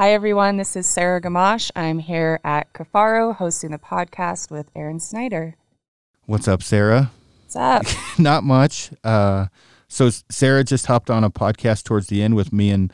Hi, 0.00 0.14
everyone. 0.14 0.56
This 0.56 0.76
is 0.76 0.88
Sarah 0.88 1.20
Gamache. 1.20 1.70
I'm 1.76 1.98
here 1.98 2.40
at 2.42 2.72
Kifaru 2.72 3.36
hosting 3.36 3.70
the 3.70 3.78
podcast 3.78 4.50
with 4.50 4.70
Aaron 4.74 4.98
Snyder. 4.98 5.56
What's 6.24 6.48
up, 6.48 6.62
Sarah? 6.62 7.10
What's 7.42 7.56
up? 7.56 7.84
Not 8.18 8.42
much. 8.42 8.92
Uh, 9.04 9.48
so 9.88 10.08
Sarah 10.30 10.64
just 10.64 10.86
hopped 10.86 11.10
on 11.10 11.22
a 11.22 11.28
podcast 11.28 11.84
towards 11.84 12.06
the 12.06 12.22
end 12.22 12.34
with 12.34 12.50
me 12.50 12.70
and 12.70 12.90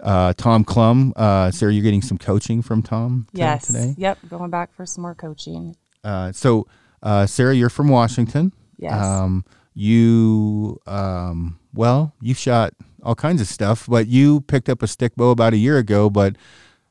uh, 0.00 0.34
Tom 0.36 0.64
Clum. 0.64 1.14
Uh, 1.16 1.50
Sarah, 1.50 1.72
you're 1.72 1.82
getting 1.82 2.02
some 2.02 2.18
coaching 2.18 2.60
from 2.60 2.82
Tom 2.82 3.26
t- 3.32 3.38
yes. 3.38 3.66
today. 3.66 3.94
Yep. 3.96 4.18
Going 4.28 4.50
back 4.50 4.74
for 4.74 4.84
some 4.84 5.00
more 5.00 5.14
coaching. 5.14 5.74
Uh, 6.04 6.30
so, 6.30 6.66
uh, 7.02 7.24
Sarah, 7.24 7.54
you're 7.54 7.70
from 7.70 7.88
Washington. 7.88 8.52
Yes. 8.76 9.02
Um, 9.02 9.46
you, 9.72 10.78
um, 10.86 11.58
well, 11.72 12.12
you 12.20 12.34
shot 12.34 12.74
all 13.02 13.14
kinds 13.14 13.40
of 13.40 13.46
stuff, 13.46 13.86
but 13.88 14.06
you 14.06 14.42
picked 14.42 14.68
up 14.68 14.82
a 14.82 14.86
stick 14.86 15.16
bow 15.16 15.30
about 15.30 15.52
a 15.52 15.56
year 15.56 15.78
ago. 15.78 16.10
But 16.10 16.36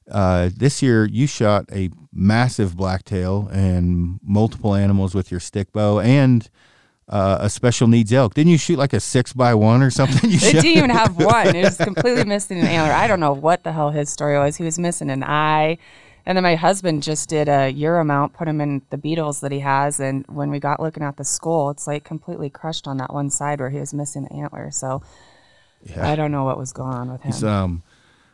uh, 0.10 0.50
this 0.56 0.82
year, 0.82 1.06
you 1.06 1.28
shot 1.28 1.66
a 1.72 1.90
massive 2.14 2.76
blacktail 2.76 3.50
and 3.52 4.20
multiple 4.24 4.76
animals 4.76 5.14
with 5.14 5.32
your 5.32 5.40
stick 5.40 5.72
bow 5.72 6.00
and 6.00 6.50
uh, 7.08 7.40
a 7.42 7.50
special 7.50 7.88
needs 7.88 8.14
elk. 8.14 8.34
Didn't 8.34 8.52
you 8.52 8.58
shoot 8.58 8.78
like 8.78 8.94
a 8.94 9.00
six 9.00 9.34
by 9.34 9.54
one 9.54 9.82
or 9.82 9.90
something? 9.90 10.30
You 10.30 10.38
It 10.38 10.62
didn't 10.62 10.66
even 10.66 10.90
have 10.92 11.18
one. 11.18 11.56
It 11.56 11.64
was 11.64 11.78
completely 11.90 12.24
missing 12.24 12.60
an 12.60 12.68
antler. 12.68 12.94
I 12.94 13.08
don't 13.08 13.20
know 13.20 13.34
what 13.34 13.64
the 13.64 13.72
hell 13.72 13.90
his 13.90 14.10
story 14.10 14.38
was. 14.38 14.58
He 14.58 14.64
was 14.64 14.78
missing 14.78 15.10
an 15.10 15.24
eye. 15.24 15.78
And 16.26 16.36
then 16.36 16.44
my 16.44 16.56
husband 16.56 17.02
just 17.02 17.30
did 17.30 17.50
a 17.50 17.70
Euro 17.70 18.04
mount, 18.04 18.34
put 18.34 18.48
him 18.48 18.62
in 18.62 18.84
the 18.92 18.98
beetles 18.98 19.40
that 19.40 19.52
he 19.52 19.60
has. 19.62 20.00
And 20.00 20.26
when 20.28 20.52
we 20.52 20.60
got 20.60 20.80
looking 20.80 21.02
at 21.02 21.18
the 21.18 21.26
skull, 21.26 21.72
it's 21.72 21.88
like 21.88 22.04
completely 22.04 22.50
crushed 22.50 22.88
on 22.88 22.98
that 22.98 23.12
one 23.12 23.32
side 23.32 23.60
where 23.60 23.72
he 23.72 23.80
was 23.80 23.94
missing 23.94 24.26
the 24.26 24.34
antler. 24.34 24.70
So 24.70 25.02
I 26.00 26.16
don't 26.16 26.32
know 26.32 26.44
what 26.44 26.58
was 26.58 26.72
going 26.74 26.94
on 26.94 27.12
with 27.12 27.22
him. 27.22 27.32
He's, 27.32 27.44
um, 27.44 27.84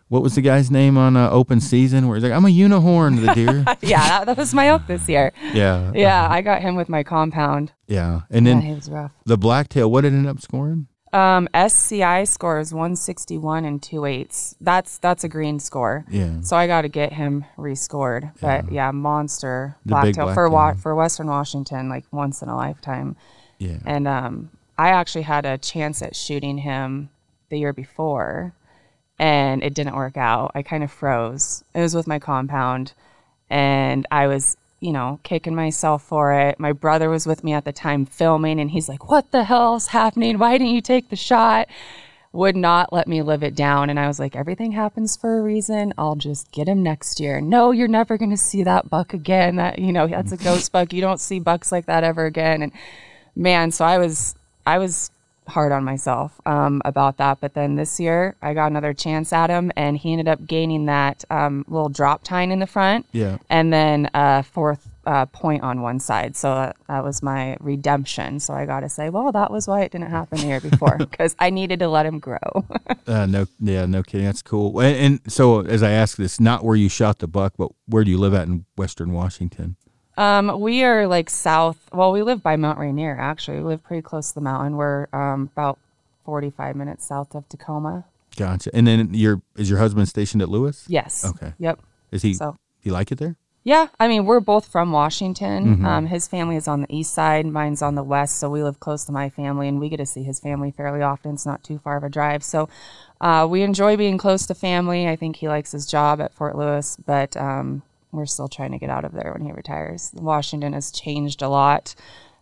what 0.07 0.21
was 0.21 0.35
the 0.35 0.41
guy's 0.41 0.69
name 0.69 0.97
on 0.97 1.17
uh, 1.17 1.29
open 1.31 1.59
season 1.59 2.07
where 2.07 2.15
he's 2.15 2.23
like, 2.23 2.31
I'm 2.33 2.45
a 2.45 2.49
unicorn, 2.49 3.25
the 3.25 3.33
deer. 3.33 3.65
yeah, 3.81 4.07
that, 4.07 4.25
that 4.27 4.37
was 4.37 4.53
my 4.53 4.67
elk 4.67 4.85
this 4.87 5.07
year. 5.09 5.31
yeah. 5.53 5.91
Yeah, 5.95 6.27
I 6.29 6.41
got 6.41 6.61
him 6.61 6.75
with 6.75 6.89
my 6.89 7.03
compound. 7.03 7.71
Yeah. 7.87 8.21
And 8.29 8.45
Yeah, 8.45 8.53
then 8.53 8.61
he 8.61 8.73
was 8.73 8.89
rough. 8.89 9.11
the 9.25 9.37
blacktail, 9.37 9.89
what 9.89 10.01
did 10.01 10.13
it 10.13 10.17
end 10.17 10.27
up 10.27 10.41
scoring? 10.41 10.87
Um, 11.13 11.47
SCI 11.53 12.25
score 12.25 12.59
is 12.59 12.73
161 12.73 13.63
and 13.63 13.81
two 13.81 14.03
eighths. 14.03 14.55
That's 14.59 14.97
that's 14.97 15.23
a 15.23 15.29
green 15.29 15.59
score. 15.61 16.03
Yeah. 16.09 16.41
So 16.41 16.57
I 16.57 16.67
got 16.67 16.81
to 16.81 16.89
get 16.89 17.13
him 17.13 17.45
rescored. 17.57 18.33
But 18.41 18.69
yeah, 18.69 18.91
monster 18.91 19.77
The 19.85 19.91
blacktail 19.91 20.33
for 20.33 20.49
wa- 20.49 20.73
for 20.73 20.93
Western 20.93 21.27
Washington, 21.27 21.87
like 21.87 22.03
once 22.11 22.41
in 22.41 22.49
a 22.49 22.55
lifetime. 22.57 23.15
Yeah. 23.59 23.77
And 23.85 24.09
um, 24.09 24.49
I 24.77 24.89
actually 24.89 25.21
had 25.21 25.45
a 25.45 25.57
chance 25.57 26.01
at 26.01 26.17
shooting 26.17 26.57
him 26.57 27.09
the 27.49 27.59
year 27.59 27.73
before, 27.73 28.53
and 29.19 29.63
it 29.63 29.73
didn't 29.73 29.95
work 29.95 30.17
out. 30.17 30.51
I 30.55 30.61
kind 30.61 30.83
of 30.83 30.91
froze. 30.91 31.63
It 31.73 31.81
was 31.81 31.95
with 31.95 32.07
my 32.07 32.19
compound, 32.19 32.93
and 33.49 34.05
I 34.11 34.27
was, 34.27 34.57
you 34.79 34.91
know, 34.91 35.19
kicking 35.23 35.55
myself 35.55 36.03
for 36.03 36.33
it. 36.33 36.59
My 36.59 36.71
brother 36.71 37.09
was 37.09 37.25
with 37.25 37.43
me 37.43 37.53
at 37.53 37.65
the 37.65 37.71
time 37.71 38.05
filming, 38.05 38.59
and 38.59 38.71
he's 38.71 38.89
like, 38.89 39.09
"What 39.09 39.31
the 39.31 39.43
hell's 39.45 39.87
happening? 39.87 40.37
Why 40.37 40.57
didn't 40.57 40.73
you 40.73 40.81
take 40.81 41.09
the 41.09 41.15
shot?" 41.15 41.67
Would 42.33 42.57
not 42.57 42.91
let 42.91 43.07
me 43.07 43.21
live 43.21 43.43
it 43.43 43.55
down, 43.55 43.89
and 43.89 43.97
I 43.97 44.07
was 44.07 44.19
like, 44.19 44.35
"Everything 44.35 44.73
happens 44.73 45.15
for 45.15 45.39
a 45.39 45.41
reason. 45.41 45.93
I'll 45.97 46.17
just 46.17 46.51
get 46.51 46.67
him 46.67 46.83
next 46.83 47.21
year." 47.21 47.39
No, 47.39 47.71
you're 47.71 47.87
never 47.87 48.17
gonna 48.17 48.35
see 48.37 48.63
that 48.63 48.89
buck 48.89 49.13
again. 49.13 49.55
That 49.55 49.79
you 49.79 49.93
know, 49.93 50.05
that's 50.07 50.33
a 50.33 50.37
ghost 50.37 50.71
buck. 50.73 50.91
You 50.91 51.01
don't 51.01 51.21
see 51.21 51.39
bucks 51.39 51.71
like 51.71 51.85
that 51.85 52.03
ever 52.03 52.25
again. 52.25 52.61
And 52.61 52.73
man 53.35 53.71
so 53.71 53.83
i 53.83 53.97
was 53.97 54.35
i 54.65 54.77
was 54.77 55.11
hard 55.47 55.71
on 55.71 55.83
myself 55.83 56.39
um, 56.45 56.81
about 56.85 57.17
that 57.17 57.39
but 57.41 57.53
then 57.53 57.75
this 57.75 57.99
year 57.99 58.35
i 58.41 58.53
got 58.53 58.67
another 58.67 58.93
chance 58.93 59.31
at 59.33 59.49
him 59.49 59.71
and 59.75 59.97
he 59.97 60.11
ended 60.11 60.27
up 60.27 60.45
gaining 60.45 60.85
that 60.85 61.23
um, 61.29 61.63
little 61.67 61.89
drop 61.89 62.23
tine 62.23 62.51
in 62.51 62.59
the 62.59 62.67
front 62.67 63.05
Yeah. 63.11 63.37
and 63.49 63.71
then 63.71 64.09
a 64.13 64.43
fourth 64.43 64.87
uh, 65.05 65.27
point 65.27 65.61
on 65.61 65.81
one 65.83 65.99
side 65.99 66.35
so 66.35 66.53
that, 66.55 66.75
that 66.87 67.03
was 67.03 67.21
my 67.21 67.57
redemption 67.59 68.39
so 68.39 68.53
i 68.55 68.65
gotta 68.65 68.89
say 68.89 69.09
well 69.11 69.31
that 69.31 69.51
was 69.51 69.67
why 69.67 69.81
it 69.81 69.91
didn't 69.91 70.09
happen 70.09 70.39
the 70.39 70.47
year 70.47 70.59
before 70.61 70.97
because 70.99 71.35
i 71.37 71.49
needed 71.51 71.77
to 71.79 71.87
let 71.87 72.05
him 72.05 72.19
grow 72.19 72.37
Uh, 73.07 73.27
no, 73.27 73.45
yeah, 73.59 73.85
no 73.85 74.01
kidding. 74.01 74.25
That's 74.25 74.41
cool. 74.41 74.79
And, 74.79 75.21
and 75.23 75.31
so, 75.31 75.59
as 75.59 75.83
I 75.83 75.91
ask 75.91 76.17
this, 76.17 76.39
not 76.39 76.63
where 76.63 76.75
you 76.75 76.89
shot 76.89 77.19
the 77.19 77.27
buck, 77.27 77.53
but 77.55 77.69
where 77.85 78.03
do 78.03 78.09
you 78.09 78.17
live 78.17 78.33
at 78.33 78.47
in 78.47 78.65
Western 78.77 79.13
Washington? 79.13 79.75
Um, 80.17 80.59
we 80.61 80.83
are 80.83 81.07
like 81.07 81.29
south. 81.29 81.77
Well, 81.91 82.11
we 82.11 82.23
live 82.23 82.41
by 82.41 82.55
Mount 82.55 82.79
Rainier. 82.79 83.17
Actually, 83.19 83.57
we 83.57 83.63
live 83.65 83.83
pretty 83.83 84.01
close 84.01 84.29
to 84.29 84.35
the 84.35 84.41
mountain. 84.41 84.77
We're 84.77 85.07
um, 85.13 85.49
about 85.53 85.79
forty-five 86.23 86.75
minutes 86.75 87.05
south 87.05 87.35
of 87.35 87.47
Tacoma. 87.49 88.05
Gotcha. 88.35 88.69
And 88.73 88.87
then 88.87 89.13
your 89.13 89.41
is 89.55 89.69
your 89.69 89.79
husband 89.79 90.07
stationed 90.07 90.41
at 90.41 90.49
Lewis? 90.49 90.85
Yes. 90.87 91.25
Okay. 91.25 91.53
Yep. 91.59 91.79
Is 92.11 92.21
he? 92.21 92.33
So- 92.33 92.57
you 92.83 92.91
like 92.91 93.11
it 93.11 93.17
there? 93.17 93.35
Yeah, 93.67 93.87
I 93.99 94.07
mean, 94.07 94.27
we're 94.27 94.41
both 94.41 94.67
from 94.67 94.91
Washington. 94.91 95.77
Mm-hmm. 95.77 95.85
Um, 95.87 96.05
his 96.05 96.27
family 96.27 96.55
is 96.55 96.67
on 96.67 96.81
the 96.81 96.95
east 96.95 97.11
side, 97.15 97.47
mine's 97.47 97.81
on 97.81 97.95
the 97.95 98.03
west, 98.03 98.37
so 98.37 98.47
we 98.47 98.61
live 98.61 98.79
close 98.79 99.05
to 99.05 99.11
my 99.11 99.27
family, 99.27 99.67
and 99.67 99.79
we 99.79 99.89
get 99.89 99.97
to 99.97 100.05
see 100.05 100.21
his 100.21 100.39
family 100.39 100.69
fairly 100.69 101.01
often. 101.01 101.33
It's 101.33 101.47
not 101.47 101.63
too 101.63 101.79
far 101.79 101.97
of 101.97 102.03
a 102.03 102.09
drive, 102.09 102.43
so 102.43 102.69
uh, 103.21 103.47
we 103.49 103.63
enjoy 103.63 103.97
being 103.97 104.19
close 104.19 104.45
to 104.45 104.53
family. 104.53 105.07
I 105.07 105.15
think 105.15 105.37
he 105.37 105.47
likes 105.47 105.71
his 105.71 105.87
job 105.87 106.21
at 106.21 106.31
Fort 106.31 106.55
Lewis, 106.55 106.95
but 107.07 107.35
um, 107.37 107.81
we're 108.15 108.25
still 108.25 108.47
trying 108.47 108.71
to 108.71 108.77
get 108.77 108.89
out 108.89 109.05
of 109.05 109.11
there 109.13 109.33
when 109.33 109.45
he 109.45 109.51
retires. 109.51 110.11
Washington 110.13 110.73
has 110.73 110.91
changed 110.91 111.41
a 111.41 111.49
lot 111.49 111.95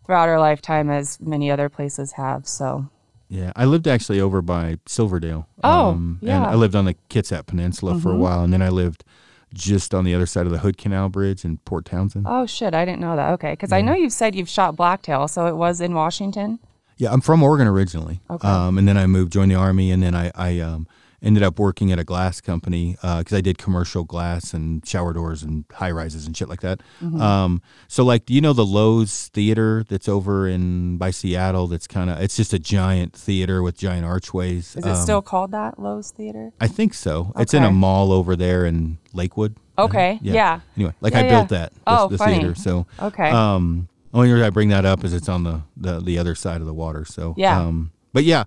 throughout 0.06 0.30
our 0.30 0.40
lifetime, 0.40 0.90
as 0.90 1.20
many 1.20 1.50
other 1.50 1.70
places 1.70 2.14
have. 2.14 2.48
So 2.48 2.88
Yeah, 3.30 3.52
I 3.56 3.66
lived 3.66 3.88
actually 3.88 4.20
over 4.20 4.42
by 4.42 4.78
Silverdale. 4.86 5.48
Oh, 5.64 5.92
and 5.92 6.18
yeah. 6.22 6.42
Mm-hmm. 6.42 6.52
I 6.52 6.56
lived 6.56 6.76
on 6.76 6.86
the 6.86 6.96
Kitsap 7.10 7.46
Peninsula 7.48 8.00
for 8.00 8.12
a 8.12 8.18
while, 8.18 8.44
and 8.44 8.52
then 8.54 8.62
I 8.62 8.70
lived 8.70 9.04
just 9.54 9.94
on 9.94 10.04
the 10.04 10.14
other 10.16 10.26
side 10.26 10.46
of 10.46 10.52
the 10.52 10.60
Hood 10.60 10.78
Canal 10.78 11.10
Bridge 11.10 11.46
in 11.46 11.58
Port 11.60 11.86
Townsend. 11.86 12.26
Oh 12.28 12.46
shit, 12.46 12.74
I 12.74 12.86
didn't 12.86 13.02
know 13.02 13.16
that. 13.16 13.32
Okay, 13.34 13.52
because 13.52 13.72
I 13.72 13.82
know 13.82 13.94
you've 13.94 14.14
said 14.14 14.36
you've 14.36 14.50
shot 14.50 14.76
blacktail, 14.76 15.28
so 15.28 15.46
it 15.48 15.56
was 15.56 15.80
in 15.80 15.94
Washington. 15.94 16.60
Yeah, 16.98 17.12
I'm 17.12 17.22
from 17.22 17.42
Oregon 17.42 17.68
originally. 17.68 18.22
Okay. 18.30 18.48
Um, 18.48 18.78
and 18.78 18.88
then 18.88 18.98
I 18.98 19.08
moved, 19.08 19.32
joined 19.32 19.52
the 19.52 19.56
army, 19.56 19.92
and 19.92 20.02
then 20.04 20.16
I, 20.16 20.32
I 20.36 20.60
um, 20.60 20.88
ended 21.24 21.42
up 21.42 21.58
working 21.58 21.92
at 21.92 21.98
a 22.00 22.04
glass 22.04 22.42
company 22.42 22.98
because 23.02 23.34
I 23.34 23.40
did 23.42 23.58
commercial 23.58 24.04
glass 24.04 24.54
and 24.54 24.86
shower 24.86 25.14
doors 25.14 25.42
and 25.42 25.64
high 25.72 25.90
rises 25.92 26.28
and 26.28 26.36
shit 26.36 26.50
like 26.50 26.60
that. 26.62 26.82
Mm-hmm. 27.02 27.22
Um, 27.22 27.62
so 27.88 28.04
like, 28.04 28.26
do 28.26 28.34
you 28.34 28.42
know 28.42 28.52
the 28.54 28.66
Lowe's 28.66 29.30
Theater 29.30 29.86
that's 29.88 30.10
over 30.10 30.48
in 30.48 30.98
by 30.98 31.12
Seattle? 31.12 31.68
That's 31.68 31.88
kind 31.88 32.10
of 32.10 32.20
it's 32.20 32.36
just 32.36 32.52
a 32.54 32.60
giant 32.60 33.14
theater 33.14 33.64
with 33.64 33.78
giant 33.78 34.06
archways. 34.06 34.76
Is 34.76 34.86
it 34.86 34.90
Um, 34.90 34.96
still 34.98 35.22
called 35.22 35.52
that 35.52 35.80
Lowe's 35.80 36.12
Theater? 36.12 36.52
I 36.60 36.68
think 36.68 36.94
so. 36.94 37.32
It's 37.38 37.54
in 37.54 37.64
a 37.64 37.72
mall 37.72 38.12
over 38.12 38.36
there 38.36 38.66
in 38.66 38.98
Lakewood. 39.14 39.56
Okay, 39.80 40.20
yeah. 40.22 40.60
Anyway, 40.76 40.94
like 41.02 41.14
Yeah, 41.14 41.20
I 41.20 41.24
yeah. 41.24 41.30
built 41.30 41.50
that. 41.50 41.74
The, 41.74 41.80
Oh, 41.88 42.08
the 42.10 42.18
funny. 42.18 42.36
theater. 42.36 42.54
So 42.56 42.86
Okay. 43.02 43.30
um, 43.30 43.88
only 44.14 44.30
reason 44.32 44.46
I 44.46 44.50
bring 44.52 44.70
that 44.70 44.86
up 44.86 45.04
is 45.04 45.14
it's 45.14 45.30
on 45.30 45.44
the, 45.44 45.62
the 45.78 46.00
the 46.00 46.20
other 46.20 46.36
side 46.36 46.62
of 46.62 46.68
the 46.68 46.74
water. 46.74 47.06
So 47.06 47.34
Yeah. 47.38 47.60
Um, 47.60 47.92
but 48.12 48.24
yeah, 48.26 48.44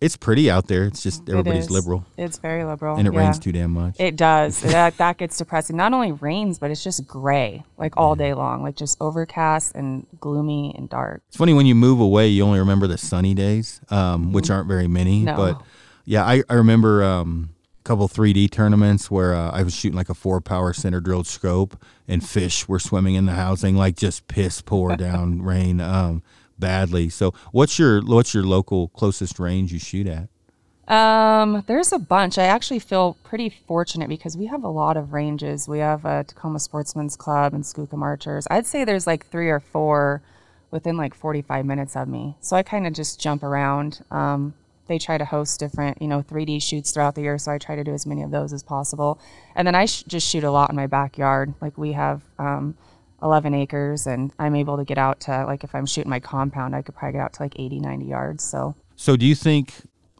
it's 0.00 0.16
pretty 0.16 0.50
out 0.50 0.66
there. 0.66 0.84
It's 0.84 1.02
just 1.02 1.28
everybody's 1.28 1.64
is. 1.64 1.70
liberal, 1.70 2.04
It's 2.16 2.38
very 2.38 2.64
liberal. 2.64 2.96
and 2.96 3.08
it 3.08 3.14
yeah. 3.14 3.20
rains 3.20 3.38
too 3.38 3.52
damn 3.52 3.72
much. 3.72 3.96
It 3.98 4.16
does. 4.16 4.60
that 4.62 4.96
that 4.98 5.18
gets 5.18 5.38
depressing. 5.38 5.76
Not 5.76 5.92
only 5.92 6.12
rains, 6.12 6.58
but 6.58 6.70
it's 6.70 6.84
just 6.84 7.06
gray, 7.06 7.64
like 7.78 7.96
all 7.96 8.14
day 8.14 8.34
long, 8.34 8.62
like 8.62 8.76
just 8.76 8.96
overcast 9.00 9.74
and 9.74 10.06
gloomy 10.20 10.74
and 10.76 10.88
dark. 10.88 11.22
It's 11.28 11.36
funny 11.36 11.54
when 11.54 11.66
you 11.66 11.74
move 11.74 12.00
away, 12.00 12.28
you 12.28 12.44
only 12.44 12.58
remember 12.58 12.86
the 12.86 12.98
sunny 12.98 13.34
days, 13.34 13.80
um, 13.90 14.32
which 14.32 14.50
aren't 14.50 14.68
very 14.68 14.88
many. 14.88 15.20
No. 15.20 15.36
But 15.36 15.62
yeah, 16.04 16.24
I, 16.24 16.42
I 16.48 16.54
remember 16.54 17.02
um, 17.02 17.50
a 17.80 17.82
couple 17.84 18.08
3D 18.08 18.50
tournaments 18.50 19.10
where 19.10 19.34
uh, 19.34 19.50
I 19.50 19.62
was 19.62 19.74
shooting 19.74 19.96
like 19.96 20.08
a 20.10 20.14
four 20.14 20.40
power 20.40 20.72
center 20.72 21.00
drilled 21.00 21.26
scope, 21.26 21.82
and 22.06 22.26
fish 22.26 22.68
were 22.68 22.78
swimming 22.78 23.14
in 23.14 23.26
the 23.26 23.32
housing, 23.32 23.76
like 23.76 23.96
just 23.96 24.28
piss 24.28 24.60
pour 24.60 24.94
down 24.96 25.42
rain 25.42 25.80
um, 25.80 26.22
badly. 26.58 27.08
So 27.08 27.32
what's 27.52 27.78
your 27.78 28.00
what's 28.02 28.34
your 28.34 28.44
local 28.44 28.88
closest 28.88 29.38
range 29.38 29.72
you 29.72 29.78
shoot 29.78 30.06
at? 30.06 30.28
Um, 30.88 31.64
there's 31.66 31.92
a 31.92 31.98
bunch. 31.98 32.38
I 32.38 32.44
actually 32.44 32.78
feel 32.78 33.16
pretty 33.24 33.48
fortunate 33.48 34.08
because 34.08 34.36
we 34.36 34.46
have 34.46 34.62
a 34.62 34.68
lot 34.68 34.96
of 34.96 35.12
ranges. 35.12 35.68
We 35.68 35.80
have 35.80 36.04
a 36.04 36.24
Tacoma 36.24 36.60
Sportsman's 36.60 37.16
Club 37.16 37.54
and 37.54 37.64
Skookum 37.64 38.02
Archers. 38.02 38.46
I'd 38.50 38.66
say 38.66 38.84
there's 38.84 39.06
like 39.06 39.26
three 39.26 39.50
or 39.50 39.58
four 39.58 40.22
within 40.70 40.96
like 40.96 41.14
45 41.14 41.66
minutes 41.66 41.96
of 41.96 42.06
me. 42.06 42.36
So 42.40 42.56
I 42.56 42.62
kind 42.62 42.86
of 42.86 42.92
just 42.92 43.20
jump 43.20 43.42
around. 43.42 44.04
Um, 44.12 44.54
they 44.86 44.98
try 44.98 45.18
to 45.18 45.24
host 45.24 45.58
different, 45.58 46.00
you 46.00 46.06
know, 46.06 46.22
3D 46.22 46.62
shoots 46.62 46.92
throughout 46.92 47.16
the 47.16 47.22
year, 47.22 47.38
so 47.38 47.50
I 47.50 47.58
try 47.58 47.74
to 47.74 47.82
do 47.82 47.92
as 47.92 48.06
many 48.06 48.22
of 48.22 48.30
those 48.30 48.52
as 48.52 48.62
possible. 48.62 49.18
And 49.56 49.66
then 49.66 49.74
I 49.74 49.86
sh- 49.86 50.04
just 50.06 50.28
shoot 50.28 50.44
a 50.44 50.50
lot 50.50 50.70
in 50.70 50.76
my 50.76 50.86
backyard. 50.86 51.54
Like 51.60 51.76
we 51.76 51.92
have 51.92 52.22
um, 52.38 52.76
11 53.22 53.54
acres, 53.54 54.06
and 54.06 54.32
I'm 54.38 54.54
able 54.54 54.76
to 54.76 54.84
get 54.84 54.98
out 54.98 55.20
to 55.20 55.44
like 55.44 55.64
if 55.64 55.74
I'm 55.74 55.86
shooting 55.86 56.10
my 56.10 56.20
compound, 56.20 56.74
I 56.74 56.82
could 56.82 56.94
probably 56.94 57.12
get 57.14 57.22
out 57.22 57.32
to 57.34 57.42
like 57.42 57.58
80, 57.58 57.80
90 57.80 58.06
yards. 58.06 58.44
So 58.44 58.74
So 58.96 59.16
do 59.16 59.26
you 59.26 59.34
think 59.34 59.72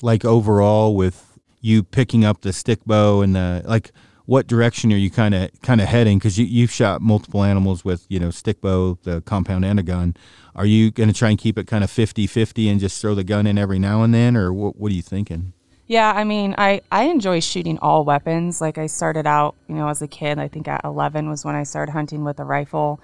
like 0.03 0.25
overall 0.25 0.95
with 0.95 1.39
you 1.61 1.83
picking 1.83 2.25
up 2.25 2.43
the 2.43 2.53
stick 2.53 2.85
bow 2.85 3.23
and 3.23 3.35
the 3.35 3.63
like 3.65 3.93
what 4.27 4.47
direction 4.47 4.93
are 4.93 4.97
you 4.97 5.11
kind 5.11 5.35
of 5.35 5.51
kind 5.63 5.81
of 5.81 5.89
heading 5.89 6.19
cuz 6.19 6.39
you 6.39 6.45
you've 6.47 6.71
shot 6.71 7.01
multiple 7.01 7.45
animals 7.45 7.85
with, 7.85 8.07
you 8.09 8.19
know, 8.19 8.31
stick 8.31 8.61
bow, 8.61 8.99
the 9.03 9.21
compound 9.23 9.65
and 9.65 9.79
a 9.79 9.83
gun. 9.83 10.17
Are 10.55 10.67
you 10.67 10.91
going 10.91 11.09
to 11.09 11.15
try 11.15 11.31
and 11.31 11.39
keep 11.39 11.59
it 11.59 11.67
kind 11.67 11.85
of 11.85 11.91
50-50 11.91 12.71
and 12.71 12.81
just 12.81 13.01
throw 13.01 13.15
the 13.15 13.25
gun 13.25 13.47
in 13.47 13.59
every 13.59 13.79
now 13.79 14.03
and 14.03 14.15
then 14.15 14.37
or 14.37 14.53
what 14.53 14.77
what 14.79 14.91
are 14.91 14.95
you 14.95 15.03
thinking? 15.03 15.53
Yeah, 15.89 16.13
I 16.13 16.25
mean, 16.25 16.55
I, 16.59 16.81
I 16.91 17.05
enjoy 17.05 17.39
shooting 17.41 17.79
all 17.79 18.05
weapons. 18.05 18.61
Like 18.61 18.77
I 18.77 18.87
started 18.87 19.27
out, 19.27 19.55
you 19.69 19.77
know, 19.77 19.89
as 19.89 20.03
a 20.03 20.09
kid. 20.09 20.39
I 20.39 20.49
think 20.49 20.67
at 20.67 20.85
11 20.85 21.29
was 21.29 21.45
when 21.45 21.55
I 21.55 21.63
started 21.63 21.93
hunting 21.93 22.25
with 22.25 22.41
a 22.41 22.45
rifle. 22.45 23.01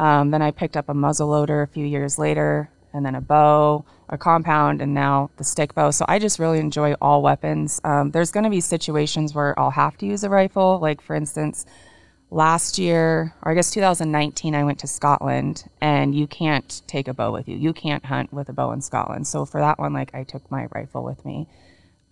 Um, 0.00 0.32
then 0.32 0.42
I 0.42 0.50
picked 0.50 0.76
up 0.76 0.88
a 0.88 0.94
muzzle 0.94 1.28
loader 1.28 1.62
a 1.62 1.68
few 1.68 1.86
years 1.86 2.18
later, 2.18 2.68
and 2.92 3.06
then 3.06 3.14
a 3.14 3.20
bow, 3.20 3.84
a 4.08 4.18
compound, 4.18 4.82
and 4.82 4.92
now 4.92 5.30
the 5.36 5.44
stick 5.44 5.74
bow. 5.74 5.92
So 5.92 6.04
I 6.08 6.18
just 6.18 6.40
really 6.40 6.58
enjoy 6.58 6.94
all 6.94 7.22
weapons. 7.22 7.80
Um, 7.84 8.10
there's 8.10 8.32
going 8.32 8.44
to 8.44 8.50
be 8.50 8.60
situations 8.60 9.34
where 9.34 9.58
I'll 9.58 9.70
have 9.70 9.96
to 9.98 10.06
use 10.06 10.24
a 10.24 10.28
rifle. 10.28 10.80
Like 10.80 11.00
for 11.00 11.14
instance, 11.14 11.64
last 12.32 12.78
year, 12.78 13.32
or 13.44 13.52
I 13.52 13.54
guess 13.54 13.70
2019, 13.70 14.56
I 14.56 14.64
went 14.64 14.80
to 14.80 14.88
Scotland, 14.88 15.70
and 15.80 16.16
you 16.16 16.26
can't 16.26 16.82
take 16.88 17.06
a 17.06 17.14
bow 17.14 17.30
with 17.30 17.48
you. 17.48 17.56
You 17.56 17.72
can't 17.72 18.04
hunt 18.04 18.32
with 18.32 18.48
a 18.48 18.52
bow 18.52 18.72
in 18.72 18.80
Scotland. 18.80 19.28
So 19.28 19.44
for 19.44 19.60
that 19.60 19.78
one, 19.78 19.92
like 19.92 20.12
I 20.12 20.24
took 20.24 20.50
my 20.50 20.66
rifle 20.74 21.04
with 21.04 21.24
me. 21.24 21.46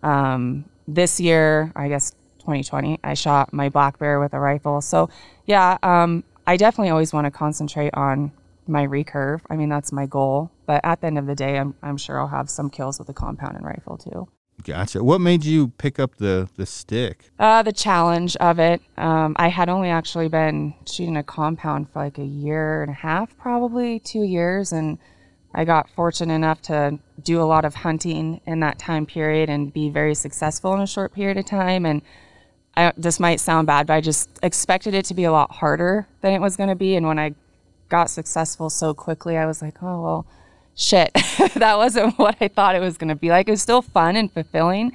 Um, 0.03 0.65
this 0.87 1.19
year, 1.19 1.71
I 1.75 1.87
guess 1.87 2.11
2020, 2.39 2.99
I 3.03 3.13
shot 3.13 3.53
my 3.53 3.69
black 3.69 3.97
bear 3.99 4.19
with 4.19 4.33
a 4.33 4.39
rifle. 4.39 4.81
So, 4.81 5.09
yeah, 5.45 5.77
um, 5.81 6.23
I 6.45 6.57
definitely 6.57 6.89
always 6.89 7.13
want 7.13 7.25
to 7.25 7.31
concentrate 7.31 7.93
on 7.93 8.31
my 8.67 8.85
recurve. 8.85 9.41
I 9.49 9.55
mean, 9.55 9.69
that's 9.69 9.91
my 9.91 10.05
goal. 10.05 10.51
But 10.65 10.81
at 10.83 11.01
the 11.01 11.07
end 11.07 11.17
of 11.17 11.25
the 11.25 11.35
day, 11.35 11.57
I'm, 11.57 11.75
I'm 11.81 11.97
sure 11.97 12.19
I'll 12.19 12.27
have 12.27 12.49
some 12.49 12.69
kills 12.69 12.99
with 12.99 13.09
a 13.09 13.13
compound 13.13 13.55
and 13.55 13.65
rifle 13.65 13.97
too. 13.97 14.27
Gotcha. 14.63 15.03
What 15.03 15.19
made 15.19 15.43
you 15.43 15.69
pick 15.69 15.99
up 15.99 16.17
the 16.17 16.47
the 16.57 16.65
stick? 16.65 17.31
Uh, 17.39 17.63
the 17.63 17.73
challenge 17.73 18.35
of 18.37 18.59
it. 18.59 18.81
Um, 18.97 19.35
I 19.37 19.47
had 19.47 19.67
only 19.67 19.89
actually 19.89 20.27
been 20.27 20.75
shooting 20.85 21.17
a 21.17 21.23
compound 21.23 21.89
for 21.89 22.03
like 22.03 22.17
a 22.19 22.23
year 22.23 22.81
and 22.83 22.91
a 22.91 22.93
half, 22.93 23.35
probably 23.37 23.99
two 23.99 24.23
years, 24.23 24.71
and 24.71 24.99
I 25.53 25.65
got 25.65 25.89
fortunate 25.89 26.33
enough 26.33 26.61
to 26.63 26.97
do 27.21 27.41
a 27.41 27.45
lot 27.45 27.63
of 27.63 27.75
hunting 27.75 28.41
in 28.45 28.59
that 28.61 28.79
time 28.79 29.05
period 29.05 29.49
and 29.49 29.71
be 29.71 29.89
very 29.89 30.15
successful 30.15 30.73
in 30.73 30.81
a 30.81 30.87
short 30.87 31.13
period 31.13 31.37
of 31.37 31.45
time. 31.45 31.85
And 31.85 32.01
I, 32.75 32.91
this 32.97 33.19
might 33.19 33.39
sound 33.39 33.67
bad, 33.67 33.87
but 33.87 33.93
I 33.93 34.01
just 34.01 34.29
expected 34.41 34.95
it 34.95 35.05
to 35.05 35.13
be 35.13 35.25
a 35.25 35.31
lot 35.31 35.51
harder 35.51 36.07
than 36.21 36.33
it 36.33 36.41
was 36.41 36.57
going 36.57 36.69
to 36.69 36.75
be. 36.75 36.95
And 36.95 37.05
when 37.05 37.19
I 37.19 37.35
got 37.89 38.09
successful 38.09 38.69
so 38.71 38.93
quickly, 38.95 39.37
I 39.37 39.45
was 39.45 39.61
like, 39.61 39.83
oh, 39.83 40.01
well, 40.01 40.25
shit, 40.75 41.13
that 41.53 41.77
wasn't 41.77 42.17
what 42.17 42.35
I 42.41 42.47
thought 42.47 42.75
it 42.75 42.81
was 42.81 42.97
going 42.97 43.09
to 43.09 43.15
be 43.15 43.29
like. 43.29 43.47
It 43.47 43.51
was 43.51 43.61
still 43.61 43.83
fun 43.83 44.15
and 44.15 44.31
fulfilling, 44.31 44.93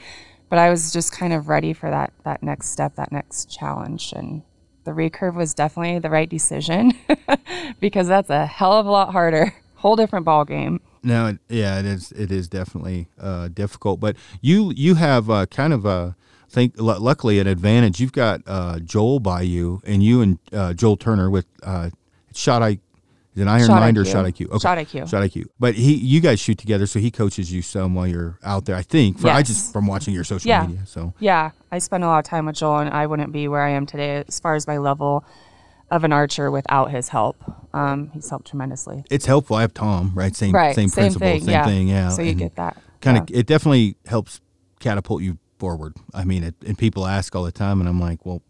but 0.49 0.58
I 0.58 0.70
was 0.70 0.93
just 0.93 1.12
kind 1.12 1.32
of 1.32 1.49
ready 1.49 1.72
for 1.72 1.88
that, 1.88 2.12
that 2.25 2.43
next 2.43 2.70
step, 2.70 2.96
that 2.96 3.12
next 3.12 3.49
challenge. 3.49 4.12
And 4.12 4.43
the 4.82 4.90
recurve 4.90 5.34
was 5.34 5.54
definitely 5.54 6.00
the 6.00 6.11
right 6.11 6.28
decision 6.28 6.94
because 7.81 8.08
that's 8.08 8.31
a 8.31 8.44
hell 8.46 8.72
of 8.72 8.87
a 8.87 8.90
lot 8.90 9.12
harder 9.12 9.54
whole 9.78 9.96
different 9.96 10.25
ball 10.25 10.44
game. 10.44 10.80
No, 11.02 11.36
yeah, 11.48 11.78
it 11.78 11.86
is. 11.86 12.12
It 12.12 12.30
is 12.30 12.48
definitely 12.48 13.08
uh, 13.20 13.48
difficult. 13.48 14.00
But 14.00 14.16
you 14.40 14.72
you 14.76 14.96
have 14.96 15.30
uh, 15.30 15.46
kind 15.46 15.72
of 15.72 15.84
a 15.86 16.16
think 16.50 16.75
luckily 16.78 17.38
an 17.38 17.46
advantage. 17.46 18.00
You've 18.00 18.12
got 18.12 18.42
uh, 18.46 18.78
Joel 18.80 19.20
by 19.20 19.42
you, 19.42 19.80
and 19.86 20.02
you 20.02 20.20
and 20.22 20.38
uh, 20.52 20.75
Joel 20.75 20.96
Turner 20.96 21.30
with 21.30 21.46
uh, 21.62 21.90
shot 22.34 22.62
I. 22.62 22.78
Is 23.34 23.42
it 23.42 23.46
Iron 23.48 23.69
Shot 23.69 23.80
Mind 23.80 23.96
or 23.96 24.02
IQ. 24.02 24.10
Shot 24.10 24.25
IQ? 24.25 24.46
Okay. 24.48 24.58
Shot 24.58 24.78
IQ. 24.78 25.08
Shot 25.10 25.22
IQ. 25.22 25.44
But 25.60 25.75
he, 25.76 25.94
you 25.94 26.20
guys 26.20 26.40
shoot 26.40 26.58
together, 26.58 26.88
so 26.88 26.98
he 26.98 27.12
coaches 27.12 27.52
you 27.52 27.62
some 27.62 27.94
while 27.94 28.08
you're 28.08 28.36
out 28.42 28.64
there. 28.64 28.75
I 28.75 28.82
think. 28.82 29.20
For, 29.20 29.28
I 29.28 29.42
just 29.44 29.72
from 29.72 29.86
watching 29.86 30.12
your 30.12 30.25
social 30.25 30.48
Yeah. 30.48 30.66
media. 30.66 30.84
So 30.86 31.14
Yeah, 31.20 31.52
I 31.70 31.78
spend 31.78 32.02
a 32.02 32.08
lot 32.08 32.19
of 32.19 32.25
time 32.25 32.46
with 32.46 32.56
Joel, 32.56 32.78
and 32.78 32.90
I 32.90 33.06
wouldn't 33.06 33.30
be 33.30 33.46
where 33.46 33.62
I 33.62 33.70
am 33.70 33.86
today 33.86 34.25
as 34.26 34.40
far 34.40 34.56
as 34.56 34.66
my 34.66 34.78
level 34.78 35.25
of 35.90 36.05
an 36.05 36.12
archer 36.12 36.50
without 36.50 36.90
his 36.90 37.08
help. 37.08 37.37
Um, 37.75 38.11
he's 38.12 38.29
helped 38.29 38.49
tremendously. 38.49 39.05
it's 39.11 39.26
helpful. 39.26 39.56
I 39.56 39.62
have 39.62 39.75
Tom, 39.75 40.12
right? 40.14 40.35
Same 40.35 40.52
Right, 40.55 40.75
same 40.75 40.88
same 40.88 41.02
principle, 41.12 41.29
thing, 41.29 41.40
same 41.43 41.50
yeah. 41.50 41.67
thing. 41.67 41.88
Yeah. 41.88 42.08
So 42.11 42.23
you 42.23 42.31
And 42.31 42.38
get 42.38 42.56
that. 42.56 42.76
kind 43.00 43.19
of 43.19 43.31
yeah. 43.31 43.38
it 43.40 43.46
definitely 43.46 43.96
helps 44.06 44.40
catapult 44.81 45.23
you 45.23 45.38
forward. 45.58 45.94
I 46.14 46.25
mean, 46.25 46.44
it, 46.44 46.55
and 46.67 46.76
people 46.79 47.06
ask 47.06 47.35
all 47.37 47.44
the 47.44 47.52
time, 47.52 47.81
and 47.81 47.88
I'm 47.88 48.00
like, 48.00 48.25
well, 48.26 48.43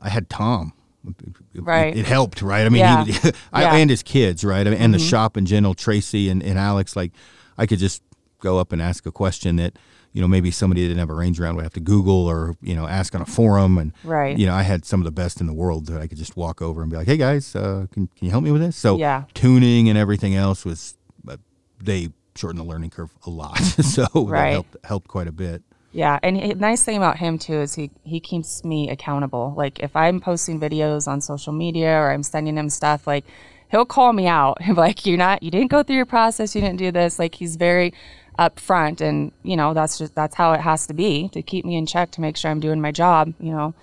I 0.00 0.08
had 0.08 0.28
Tom. 0.30 0.72
It- 1.06 1.14
Right. 1.58 1.96
It, 1.96 2.04
helped, 2.04 2.42
right? 2.42 2.66
I 2.66 2.68
mean, 2.68 2.80
Yeah. 2.80 3.04
he, 3.04 3.12
I. 3.52 3.62
Mm-hmm. 3.62 3.76
and 3.76 3.90
his 3.90 4.02
kids, 4.02 4.44
right? 4.44 4.66
I 4.66 4.70
mean, 4.70 4.78
and 4.80 4.92
the 4.92 4.98
shop 4.98 5.36
in 5.38 5.46
general, 5.46 5.72
Tracy 5.74 6.28
and, 6.28 6.42
and 6.42 6.58
Alex. 6.58 6.94
Like, 6.96 7.12
I 7.56 7.64
could 7.66 7.78
just 7.78 8.02
go 8.40 8.58
up 8.58 8.72
and 8.72 8.82
ask 8.82 9.06
a 9.06 9.12
question 9.12 9.56
that 9.56 9.78
you 10.16 10.22
know 10.22 10.28
maybe 10.28 10.50
somebody 10.50 10.80
that 10.82 10.88
didn't 10.88 11.00
have 11.00 11.10
a 11.10 11.14
range 11.14 11.38
around 11.38 11.56
would 11.56 11.62
have 11.64 11.74
to 11.74 11.80
Google 11.80 12.26
or 12.26 12.56
you 12.62 12.74
know 12.74 12.86
ask 12.88 13.14
on 13.14 13.20
a 13.20 13.26
forum. 13.26 13.76
And 13.76 13.92
Right. 14.02 14.36
you 14.38 14.46
know, 14.46 14.54
I 14.54 14.62
had 14.62 14.86
some 14.86 15.00
of 15.00 15.04
the 15.04 15.10
best 15.12 15.42
in 15.42 15.46
the 15.46 15.52
world 15.52 15.86
that 15.88 16.00
I 16.00 16.06
could 16.06 16.16
just 16.16 16.36
walk 16.36 16.62
over 16.62 16.80
and 16.80 16.90
be 16.90 16.96
like, 16.96 17.06
hey 17.06 17.18
guys, 17.18 17.54
uh, 17.54 17.84
can 17.92 18.06
can 18.16 18.24
you 18.26 18.30
help 18.30 18.42
me 18.42 18.50
with 18.50 18.62
this? 18.62 18.76
So 18.76 18.96
Yeah. 18.96 19.24
tuning 19.34 19.90
and 19.90 19.98
everything 19.98 20.34
else 20.34 20.64
was 20.64 20.96
uh, 21.28 21.36
they 21.82 22.08
shortened 22.34 22.60
the 22.60 22.64
learning 22.72 22.90
curve 22.90 23.10
a 23.26 23.30
lot, 23.30 23.58
so 23.94 24.04
that 24.30 24.50
helped 24.52 24.76
helped 24.84 25.08
quite 25.08 25.28
a 25.28 25.32
bit. 25.32 25.62
Yeah, 25.92 26.18
and 26.22 26.36
the 26.36 26.54
nice 26.54 26.82
thing 26.84 26.96
about 26.96 27.18
him 27.18 27.38
too 27.38 27.60
is 27.60 27.74
he 27.74 27.90
he 28.04 28.18
keeps 28.20 28.64
me 28.64 28.88
accountable. 28.90 29.52
Like 29.56 29.80
if 29.80 29.94
I'm 29.94 30.20
posting 30.20 30.58
videos 30.58 31.06
on 31.06 31.20
social 31.20 31.52
media 31.52 31.92
or 32.00 32.10
I'm 32.10 32.22
sending 32.22 32.56
him 32.56 32.68
stuff, 32.70 33.06
like 33.06 33.24
he'll 33.70 33.86
call 33.86 34.12
me 34.12 34.26
out. 34.26 34.58
Be 34.66 34.72
like, 34.86 35.06
"You're 35.06 35.16
not, 35.18 35.42
you 35.42 35.50
didn't 35.50 35.70
go 35.70 35.82
through 35.82 35.96
your 35.96 36.04
process. 36.06 36.54
You 36.54 36.60
didn't 36.60 36.78
do 36.78 36.90
this." 36.92 37.18
Like 37.18 37.34
he's 37.34 37.56
very 37.56 37.92
upfront, 38.38 39.00
and 39.00 39.32
you 39.42 39.56
know 39.56 39.74
that's 39.74 39.98
just 39.98 40.14
that's 40.14 40.34
how 40.34 40.52
it 40.52 40.60
has 40.60 40.86
to 40.86 40.94
be 40.94 41.28
to 41.30 41.42
keep 41.42 41.64
me 41.64 41.76
in 41.76 41.86
check 41.86 42.10
to 42.12 42.20
make 42.20 42.36
sure 42.36 42.50
I'm 42.50 42.60
doing 42.60 42.80
my 42.80 42.92
job. 42.92 43.34
You 43.40 43.52
know, 43.52 43.74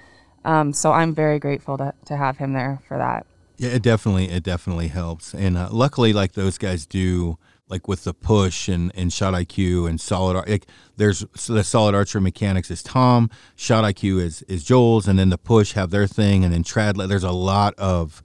um, 0.45 0.73
so 0.73 0.91
I'm 0.91 1.13
very 1.13 1.39
grateful 1.39 1.77
to 1.77 1.93
to 2.05 2.17
have 2.17 2.37
him 2.37 2.53
there 2.53 2.79
for 2.87 2.97
that. 2.97 3.25
Yeah, 3.57 3.69
it 3.69 3.81
definitely 3.81 4.29
it 4.29 4.43
definitely 4.43 4.87
helps, 4.87 5.33
and 5.33 5.57
uh, 5.57 5.69
luckily, 5.71 6.13
like 6.13 6.33
those 6.33 6.57
guys 6.57 6.85
do, 6.85 7.37
like 7.69 7.87
with 7.87 8.03
the 8.03 8.13
push 8.13 8.67
and, 8.67 8.91
and 8.95 9.11
shot 9.11 9.33
IQ 9.33 9.89
and 9.89 9.99
solid 10.01 10.47
like 10.47 10.67
there's 10.97 11.25
so 11.35 11.53
the 11.53 11.63
solid 11.63 11.95
archer 11.95 12.19
mechanics 12.19 12.69
is 12.71 12.83
Tom, 12.83 13.29
shot 13.55 13.83
IQ 13.83 14.21
is 14.21 14.41
is 14.43 14.63
Joel's, 14.63 15.07
and 15.07 15.17
then 15.19 15.29
the 15.29 15.37
push 15.37 15.73
have 15.73 15.91
their 15.91 16.07
thing, 16.07 16.43
and 16.43 16.53
then 16.53 16.63
trad. 16.63 17.07
There's 17.07 17.23
a 17.23 17.31
lot 17.31 17.73
of 17.77 18.23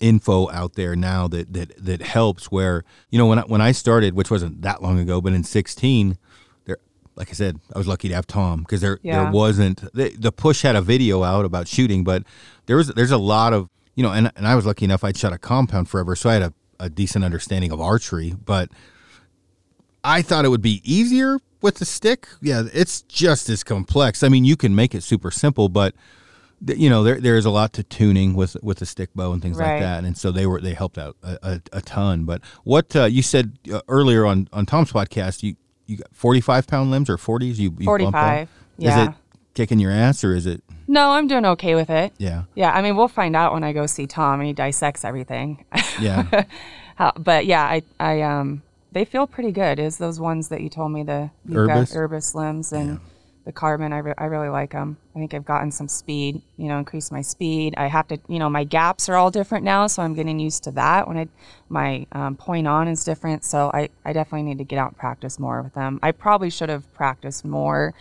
info 0.00 0.50
out 0.50 0.74
there 0.74 0.96
now 0.96 1.28
that 1.28 1.52
that 1.52 1.84
that 1.84 2.02
helps. 2.02 2.50
Where 2.50 2.84
you 3.10 3.18
know 3.18 3.26
when 3.26 3.38
I, 3.38 3.42
when 3.42 3.60
I 3.60 3.72
started, 3.72 4.14
which 4.14 4.30
wasn't 4.30 4.62
that 4.62 4.82
long 4.82 4.98
ago, 4.98 5.20
but 5.20 5.32
in 5.32 5.44
16, 5.44 6.18
there, 6.64 6.78
like 7.16 7.30
I 7.30 7.32
said, 7.32 7.60
I 7.74 7.78
was 7.78 7.86
lucky 7.86 8.08
to 8.08 8.14
have 8.14 8.26
Tom 8.26 8.60
because 8.60 8.80
there 8.80 8.98
there 9.02 9.30
wasn't 9.30 9.80
the, 9.94 10.10
the 10.18 10.32
push 10.32 10.62
had 10.62 10.76
a 10.76 10.82
video 10.82 11.22
out 11.22 11.44
about 11.44 11.68
shooting, 11.68 12.04
but 12.04 12.22
there 12.66 12.76
was 12.76 12.88
there's 12.88 13.10
a 13.10 13.18
lot 13.18 13.52
of 13.52 13.68
you 13.94 14.02
know, 14.02 14.12
and 14.12 14.30
and 14.36 14.46
I 14.46 14.54
was 14.54 14.66
lucky 14.66 14.84
enough 14.84 15.04
I'd 15.04 15.16
shot 15.16 15.32
a 15.32 15.38
compound 15.38 15.88
forever, 15.88 16.16
so 16.16 16.30
I 16.30 16.34
had 16.34 16.42
a, 16.42 16.54
a 16.80 16.90
decent 16.90 17.24
understanding 17.24 17.72
of 17.72 17.80
archery, 17.80 18.34
but. 18.44 18.70
I 20.04 20.22
thought 20.22 20.44
it 20.44 20.48
would 20.48 20.62
be 20.62 20.80
easier 20.84 21.38
with 21.60 21.76
the 21.76 21.84
stick. 21.84 22.28
Yeah, 22.40 22.62
it's 22.72 23.02
just 23.02 23.48
as 23.48 23.64
complex. 23.64 24.22
I 24.22 24.28
mean, 24.28 24.44
you 24.44 24.56
can 24.56 24.74
make 24.74 24.94
it 24.94 25.02
super 25.02 25.30
simple, 25.30 25.68
but 25.68 25.94
you 26.66 26.90
know 26.90 27.02
there 27.02 27.20
there 27.20 27.36
is 27.36 27.44
a 27.44 27.50
lot 27.50 27.72
to 27.74 27.82
tuning 27.82 28.34
with 28.34 28.56
with 28.62 28.78
the 28.78 28.86
stick 28.86 29.10
bow 29.14 29.32
and 29.32 29.40
things 29.42 29.58
like 29.58 29.80
that. 29.80 30.04
And 30.04 30.16
so 30.16 30.30
they 30.30 30.46
were 30.46 30.60
they 30.60 30.74
helped 30.74 30.98
out 30.98 31.16
a, 31.22 31.38
a, 31.42 31.60
a 31.78 31.80
ton. 31.80 32.24
But 32.24 32.42
what 32.64 32.94
uh, 32.96 33.04
you 33.04 33.22
said 33.22 33.58
uh, 33.72 33.80
earlier 33.88 34.26
on 34.26 34.48
on 34.52 34.66
Tom's 34.66 34.92
podcast, 34.92 35.42
you 35.42 35.56
you 35.86 35.98
got 35.98 36.08
forty 36.14 36.40
five 36.40 36.66
pound 36.66 36.90
limbs 36.90 37.08
or 37.08 37.16
forties? 37.18 37.60
You, 37.60 37.74
you 37.78 37.86
bumped 37.86 38.04
up? 38.06 38.12
45, 38.12 38.48
yeah. 38.78 39.02
Is 39.02 39.08
it 39.08 39.14
kicking 39.54 39.78
your 39.78 39.90
ass 39.92 40.22
or 40.24 40.34
is 40.34 40.46
it? 40.46 40.62
No, 40.86 41.10
I'm 41.10 41.26
doing 41.26 41.44
okay 41.44 41.74
with 41.74 41.90
it. 41.90 42.12
Yeah, 42.18 42.44
Yeah, 42.54 42.72
I 42.72 42.82
mean 42.82 42.96
we'll 42.96 43.08
find 43.08 43.36
out 43.36 43.52
when 43.52 43.62
I 43.62 43.72
go 43.72 43.86
see 43.86 44.06
Tom 44.06 44.40
and 44.40 44.46
he 44.46 44.52
dissects 44.52 45.04
everything. 45.04 45.64
yeah. 46.00 46.44
How, 46.96 47.12
but 47.16 47.46
yeah, 47.46 47.62
I, 47.62 47.82
I 48.00 48.22
um, 48.22 48.62
they 48.90 49.04
feel 49.04 49.26
pretty 49.28 49.52
good. 49.52 49.78
Is 49.78 49.98
those 49.98 50.18
ones 50.18 50.48
that 50.48 50.62
you 50.62 50.68
told 50.68 50.90
me 50.90 51.04
the 51.04 51.30
you've 51.46 51.68
got? 51.68 51.86
Urbis 51.94 52.34
limbs 52.34 52.72
and 52.72 52.98
the 53.48 53.52
carbon? 53.52 53.94
I, 53.94 53.98
re- 53.98 54.14
I 54.18 54.26
really 54.26 54.50
like 54.50 54.72
them. 54.72 54.98
I 55.16 55.18
think 55.18 55.32
I've 55.32 55.46
gotten 55.46 55.72
some 55.72 55.88
speed. 55.88 56.42
You 56.58 56.68
know, 56.68 56.78
increased 56.78 57.10
my 57.10 57.22
speed. 57.22 57.74
I 57.78 57.86
have 57.86 58.06
to. 58.08 58.18
You 58.28 58.38
know, 58.38 58.50
my 58.50 58.62
gaps 58.62 59.08
are 59.08 59.16
all 59.16 59.30
different 59.30 59.64
now, 59.64 59.86
so 59.86 60.02
I'm 60.02 60.12
getting 60.12 60.38
used 60.38 60.64
to 60.64 60.70
that. 60.72 61.08
When 61.08 61.16
I 61.16 61.28
my 61.70 62.06
um, 62.12 62.36
point 62.36 62.68
on 62.68 62.88
is 62.88 63.04
different, 63.04 63.42
so 63.44 63.70
I 63.72 63.88
I 64.04 64.12
definitely 64.12 64.42
need 64.42 64.58
to 64.58 64.64
get 64.64 64.78
out 64.78 64.88
and 64.88 64.98
practice 64.98 65.38
more 65.38 65.62
with 65.62 65.72
them. 65.72 65.98
I 66.02 66.12
probably 66.12 66.50
should 66.50 66.68
have 66.68 66.92
practiced 66.92 67.42
more 67.42 67.94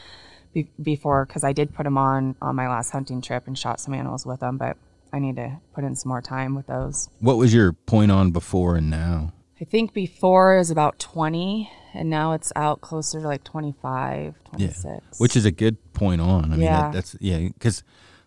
be- 0.53 0.69
before 0.83 1.25
because 1.25 1.45
I 1.45 1.53
did 1.53 1.73
put 1.73 1.83
them 1.83 1.97
on 1.97 2.35
on 2.41 2.57
my 2.57 2.67
last 2.67 2.91
hunting 2.91 3.21
trip 3.21 3.47
and 3.47 3.57
shot 3.57 3.79
some 3.79 3.93
animals 3.95 4.25
with 4.25 4.41
them, 4.41 4.57
but. 4.57 4.77
I 5.13 5.19
need 5.19 5.37
to 5.37 5.61
put 5.73 5.85
in 5.85 5.95
some 5.95 6.09
more 6.09 6.21
time 6.21 6.53
with 6.53 6.67
those. 6.67 7.07
what 7.21 7.37
was 7.37 7.53
your 7.53 7.71
point 7.71 8.11
on 8.11 8.31
before 8.31 8.75
and 8.75 8.89
now? 8.89 9.31
I 9.61 9.63
think 9.63 9.93
before 9.93 10.57
is 10.57 10.69
about 10.69 10.99
20, 10.99 11.71
and 11.97 12.09
now 12.09 12.33
it's 12.33 12.51
out 12.55 12.81
closer 12.81 13.19
to 13.21 13.27
like 13.27 13.43
25, 13.43 14.35
26. 14.45 15.19
which 15.19 15.35
is 15.35 15.45
a 15.45 15.51
good 15.51 15.77
point 15.93 16.21
on. 16.21 16.45
I 16.45 16.55
mean, 16.55 16.61
Yeah. 16.61 16.81
that, 16.83 16.93
that's 16.93 17.15
yeah, 17.19 17.39
because 17.47 17.83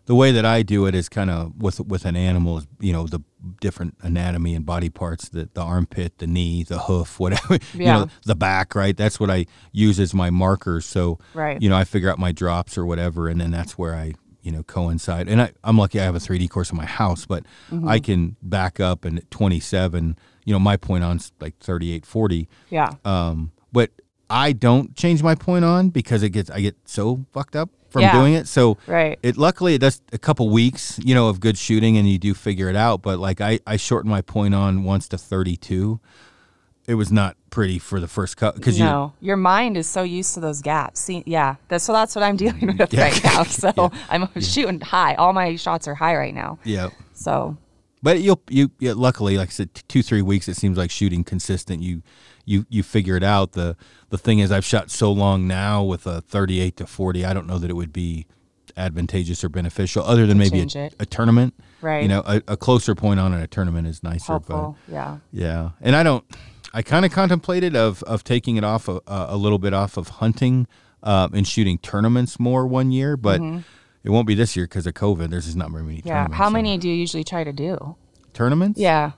the 0.07 0.15
way 0.15 0.33
that 0.33 0.45
I 0.45 0.63
do 0.63 0.87
it 0.87 0.95
is 0.95 1.09
kind 1.09 1.31
of 1.31 1.57
with 1.63 1.79
with 1.81 2.05
an 2.05 2.17
animal 2.17 2.59
is 2.59 2.67
you 2.81 2.93
know 2.93 3.07
the 3.07 3.21
different 3.61 3.95
anatomy 4.03 4.55
and 4.55 4.67
body 4.67 4.89
parts, 4.91 5.29
the 5.29 5.49
the 5.55 5.61
armpit, 5.63 6.19
the 6.19 6.27
knee, 6.27 6.65
the 6.65 6.79
hoof, 6.81 7.21
whatever, 7.21 7.55
you 7.75 7.85
Yeah. 7.85 7.99
know, 8.01 8.07
the 8.25 8.35
back, 8.35 8.75
right? 8.75 8.97
That's 8.97 9.21
what 9.21 9.31
I 9.31 9.47
use 9.73 10.01
as 10.01 10.13
my 10.13 10.31
markers. 10.31 10.85
So 10.87 11.19
Right. 11.35 11.61
you 11.63 11.69
know, 11.69 11.77
I 11.77 11.85
figure 11.85 12.11
out 12.11 12.19
my 12.19 12.33
drops 12.33 12.77
or 12.77 12.85
whatever, 12.85 13.29
and 13.29 13.41
then 13.41 13.51
that's 13.51 13.79
where 13.79 13.95
I 13.95 14.15
you 14.43 14.51
know 14.51 14.63
coincide. 14.65 15.29
And 15.29 15.41
I, 15.43 15.53
I'm 15.63 15.77
lucky 15.79 16.01
I 16.01 16.05
have 16.05 16.17
a 16.17 16.19
3D 16.21 16.49
course 16.49 16.71
in 16.71 16.77
my 16.77 16.87
house, 16.87 17.25
but 17.27 17.45
Mm-hmm. 17.71 17.89
I 17.89 18.01
can 18.01 18.37
back 18.43 18.81
up 18.81 19.05
and 19.05 19.19
at 19.19 19.31
27, 19.31 20.17
you 20.45 20.53
know, 20.53 20.59
my 20.59 20.77
point 20.77 21.05
on's 21.05 21.31
like 21.41 21.57
38, 21.61 22.05
40. 22.07 22.49
yeah. 22.71 22.91
Um, 23.05 23.53
I 24.31 24.53
don't 24.53 24.95
change 24.97 25.23
my 25.23 25.35
point 25.35 25.65
on 25.65 25.91
because 25.91 26.23
it 26.23 26.31
gets 26.31 26.49
I 26.51 26.61
get 26.61 26.77
so 26.85 27.25
fucked 27.33 27.57
up 27.57 27.69
from 27.91 28.03
Yeah. 28.03 28.13
doing 28.13 28.35
it. 28.35 28.47
So 28.47 28.79
Right. 28.87 29.19
it 29.23 29.37
luckily 29.37 29.75
it 29.75 29.81
does 29.81 30.01
a 30.13 30.19
couple 30.19 30.49
weeks, 30.49 30.99
you 31.03 31.15
know, 31.15 31.29
of 31.29 31.41
good 31.41 31.59
shooting 31.59 31.97
and 31.97 32.09
you 32.09 32.19
do 32.19 32.33
figure 32.35 32.69
it 32.69 32.77
out. 32.77 33.03
But 33.03 33.19
like 33.19 33.41
I, 33.41 33.59
I 33.67 33.77
shortened 33.77 34.11
my 34.11 34.23
point 34.23 34.55
on 34.55 34.85
once 34.85 35.09
to 35.09 35.19
32. 35.19 35.99
It 36.87 36.95
was 36.95 37.11
not 37.13 37.37
pretty 37.51 37.79
for 37.79 38.01
the 38.01 38.09
first 38.09 38.37
cut 38.37 38.55
because 38.55 38.79
you 38.79 38.85
no, 38.85 39.13
your 39.21 39.37
mind 39.37 39.77
is 39.77 39.89
so 39.89 40.03
used 40.03 40.35
to 40.35 40.41
those 40.41 40.61
gaps. 40.63 41.01
See, 41.01 41.23
yeah, 41.27 41.57
that's, 41.69 41.85
so 41.85 41.93
that's 41.93 42.15
what 42.17 42.23
I'm 42.25 42.37
dealing 42.37 42.61
mm, 42.61 42.79
with 42.79 42.93
Yeah. 42.93 43.03
right 43.03 43.25
now. 43.25 43.43
So 43.45 43.93
I'm 44.09 44.29
shooting 44.41 44.81
high. 44.81 45.15
All 45.17 45.33
my 45.33 45.57
shots 45.57 45.87
are 45.89 45.95
high 45.95 46.17
right 46.17 46.35
now. 46.35 46.59
yeah. 46.65 46.91
So 47.15 47.57
But 48.03 48.21
you'll 48.21 48.41
you 48.49 48.71
yeah, 48.79 48.95
luckily, 48.97 49.37
like 49.37 49.49
I 49.49 49.53
said, 49.53 49.71
two 49.89 50.03
three 50.03 50.23
weeks. 50.23 50.49
It 50.49 50.57
seems 50.57 50.79
like 50.79 50.91
shooting 50.91 51.23
consistent. 51.25 51.83
You 51.83 52.03
you 52.45 52.67
you 52.69 52.83
figure 52.83 53.17
it 53.17 53.23
out. 53.23 53.53
The 53.53 53.77
the 54.11 54.19
thing 54.19 54.39
is, 54.39 54.51
I've 54.53 54.65
shot 54.65 54.91
so 54.91 55.13
long 55.13 55.47
now 55.47 55.83
with 55.83 56.07
a 56.07 56.21
thirty 56.21 56.61
eight 56.61 56.77
to 56.77 56.87
forty. 56.87 57.25
I 57.25 57.33
don't 57.35 57.47
know 57.47 57.59
that 57.59 57.71
it 57.71 57.75
would 57.75 57.93
be 57.93 58.27
advantageous 58.77 59.43
or 59.45 59.49
beneficial, 59.49 60.03
other 60.05 60.27
than 60.27 60.39
maybe 60.39 60.61
a, 60.61 60.91
a 61.01 61.07
tournament. 61.07 61.55
Right. 61.81 62.03
You 62.03 62.09
know, 62.09 62.23
a, 62.27 62.43
a 62.49 62.57
closer 62.57 62.95
point 62.95 63.21
on 63.21 63.33
in 63.33 63.41
a 63.41 63.47
tournament 63.47 63.87
is 63.87 64.03
nicer. 64.03 64.33
helpful. 64.33 64.77
Yeah. 64.89 65.19
But 65.33 65.41
yeah, 65.41 65.71
and 65.81 65.97
I 65.97 66.03
don't. 66.03 66.25
I 66.73 66.83
kind 66.83 67.05
of 67.05 67.13
contemplated 67.13 67.75
of 67.75 68.03
of 68.05 68.23
taking 68.25 68.57
it 68.57 68.65
off 68.65 68.89
a, 68.89 69.01
a 69.07 69.37
little 69.37 69.59
bit 69.59 69.75
off 69.75 69.97
of 69.97 70.09
hunting 70.09 70.67
um, 71.03 71.35
and 71.35 71.47
shooting 71.47 71.79
tournaments 71.79 72.39
more 72.41 72.67
one 72.67 72.91
year, 72.93 73.17
but. 73.17 73.41
It 74.03 74.09
won't 74.09 74.27
be 74.27 74.35
this 74.35 74.57
year 74.57 74.65
because 74.65 74.87
of 74.87 74.95
COVID. 74.95 75.29
There's 75.29 75.45
just 75.45 75.59
not 75.59 75.71
very 75.71 75.83
many 75.83 75.99
Mm-hmm. 75.99 76.09
Yeah. 76.09 76.15
tournaments. 76.15 76.39
How 76.39 76.47
so- 76.47 76.53
many 76.53 76.79
do 76.79 76.89
you 76.89 76.95
usually 76.95 77.23
try 77.23 77.45
to 77.45 77.53
do? 77.53 77.97
tournaments? 78.33 78.81
Yeah. 78.81 79.11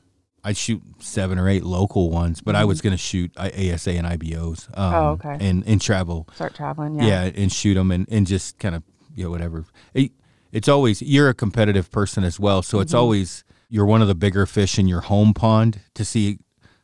I 0.44 0.52
shoot 0.54 0.82
seven 0.98 1.38
or 1.38 1.48
eight 1.48 1.62
local 1.64 2.10
ones, 2.10 2.40
but 2.40 2.56
I 2.56 2.64
was 2.64 2.80
going 2.80 2.90
to 2.92 2.96
shoot 2.98 3.30
ASA 3.38 3.92
and 3.92 4.06
IBOs. 4.06 4.68
Um, 4.76 4.92
Mm-hmm. 4.92 4.94
Oh, 4.94 5.08
okay. 5.12 5.36
And 5.48 5.62
and 5.66 5.80
travel, 5.80 6.28
Start 6.34 6.54
traveling. 6.54 6.96
yeah, 6.96 7.24
Yeah. 7.24 7.30
and 7.36 7.52
shoot 7.52 7.74
them 7.74 7.90
and, 7.90 8.06
and 8.10 8.26
just 8.26 8.58
kind 8.58 8.74
of 8.74 8.82
you 9.14 9.24
know 9.24 9.30
whatever. 9.30 9.64
It, 9.94 10.12
it's 10.50 10.68
always 10.68 11.00
you're 11.02 11.28
a 11.28 11.34
competitive 11.34 11.90
person 11.90 12.24
as 12.24 12.40
well, 12.40 12.62
so 12.62 12.76
Mm-hmm. 12.76 12.82
it's 12.82 12.94
always 12.94 13.44
you're 13.68 13.86
one 13.86 14.02
of 14.02 14.08
the 14.08 14.14
bigger 14.14 14.44
fish 14.46 14.78
in 14.78 14.86
your 14.88 15.00
home 15.02 15.32
pond 15.32 15.80
to 15.94 16.04
see 16.04 16.38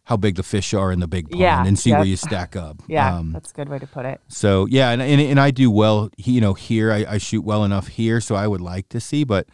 how 0.04 0.16
big 0.16 0.36
the 0.36 0.42
fish 0.42 0.72
are 0.72 0.90
in 0.90 1.00
the 1.00 1.06
big 1.08 1.28
pond 1.28 1.40
Yeah, 1.40 1.66
and 1.66 1.78
see 1.78 1.92
where 1.92 2.04
you 2.04 2.16
stack 2.16 2.56
up. 2.56 2.80
Yeah. 2.88 3.14
Um, 3.18 3.32
that's 3.32 3.50
a 3.50 3.54
good 3.54 3.68
way 3.68 3.78
to 3.78 3.86
put 3.86 4.06
it. 4.06 4.20
so 4.28 4.66
yeah, 4.70 4.90
and, 4.90 5.02
and 5.02 5.20
and 5.20 5.38
I 5.40 5.50
do 5.50 5.70
well. 5.70 6.10
You 6.16 6.40
know, 6.40 6.54
here 6.54 6.92
I, 6.92 7.04
I 7.14 7.18
shoot 7.18 7.42
well 7.42 7.64
enough 7.64 7.88
here, 7.88 8.20
so 8.20 8.34
I 8.36 8.46
would 8.46 8.60
like 8.62 8.88
to 8.90 9.00
see. 9.00 9.24
But 9.24 9.48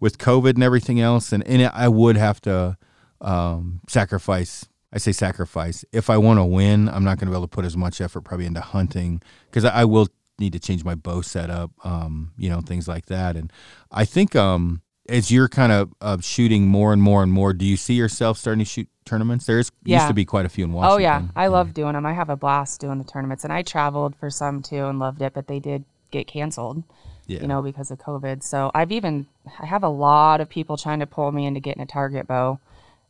with 0.00 0.16
COVID 0.18 0.54
and 0.54 0.62
everything 0.64 0.98
else, 0.98 1.30
and, 1.30 1.46
and 1.46 1.70
I 1.74 1.86
would 1.88 2.16
have 2.16 2.40
to 2.42 2.76
um, 3.20 3.80
sacrifice. 3.88 4.66
I 4.92 4.98
say 4.98 5.12
sacrifice. 5.12 5.84
If 5.92 6.10
I 6.10 6.16
want 6.18 6.38
to 6.38 6.44
win, 6.44 6.88
I'm 6.88 7.04
not 7.04 7.18
going 7.18 7.26
to 7.26 7.30
be 7.30 7.36
able 7.36 7.46
to 7.46 7.48
put 7.48 7.64
as 7.64 7.76
much 7.76 8.00
effort 8.00 8.22
probably 8.22 8.46
into 8.46 8.60
hunting 8.60 9.22
because 9.50 9.64
I, 9.64 9.82
I 9.82 9.84
will 9.84 10.08
need 10.38 10.52
to 10.54 10.58
change 10.58 10.84
my 10.84 10.94
bow 10.94 11.20
setup. 11.20 11.70
Um, 11.84 12.32
you 12.36 12.50
know, 12.50 12.60
things 12.60 12.88
like 12.88 13.06
that. 13.06 13.36
And 13.36 13.52
I 13.92 14.04
think 14.04 14.34
um, 14.34 14.82
as 15.08 15.30
you're 15.30 15.48
kind 15.48 15.70
of 15.70 15.92
uh, 16.00 16.18
shooting 16.20 16.66
more 16.66 16.92
and 16.92 17.00
more 17.02 17.22
and 17.22 17.32
more, 17.32 17.52
do 17.52 17.64
you 17.64 17.76
see 17.76 17.94
yourself 17.94 18.38
starting 18.38 18.60
to 18.60 18.64
shoot 18.64 18.88
tournaments? 19.04 19.46
There's 19.46 19.70
used 19.84 20.08
to 20.08 20.14
be 20.14 20.24
quite 20.24 20.46
a 20.46 20.48
few 20.48 20.64
in 20.64 20.72
Washington. 20.72 20.96
Oh 20.96 20.98
yeah, 21.00 21.22
I 21.36 21.46
love 21.48 21.72
doing 21.72 21.92
them. 21.92 22.06
I 22.06 22.12
have 22.12 22.30
a 22.30 22.36
blast 22.36 22.80
doing 22.80 22.98
the 22.98 23.04
tournaments, 23.04 23.44
and 23.44 23.52
I 23.52 23.62
traveled 23.62 24.16
for 24.16 24.30
some 24.30 24.62
too 24.62 24.86
and 24.86 24.98
loved 24.98 25.22
it. 25.22 25.34
But 25.34 25.46
they 25.46 25.60
did 25.60 25.84
get 26.10 26.26
canceled, 26.26 26.82
Yeah. 27.26 27.42
you 27.42 27.46
know, 27.46 27.62
because 27.62 27.90
of 27.92 27.98
COVID. 27.98 28.42
So 28.42 28.70
I've 28.74 28.90
even 28.90 29.26
I 29.60 29.66
have 29.66 29.84
a 29.84 29.88
lot 29.88 30.40
of 30.40 30.48
people 30.48 30.76
trying 30.76 30.98
to 31.00 31.06
pull 31.06 31.30
me 31.30 31.46
into 31.46 31.60
getting 31.60 31.82
a 31.82 31.86
target 31.86 32.26
bow 32.26 32.58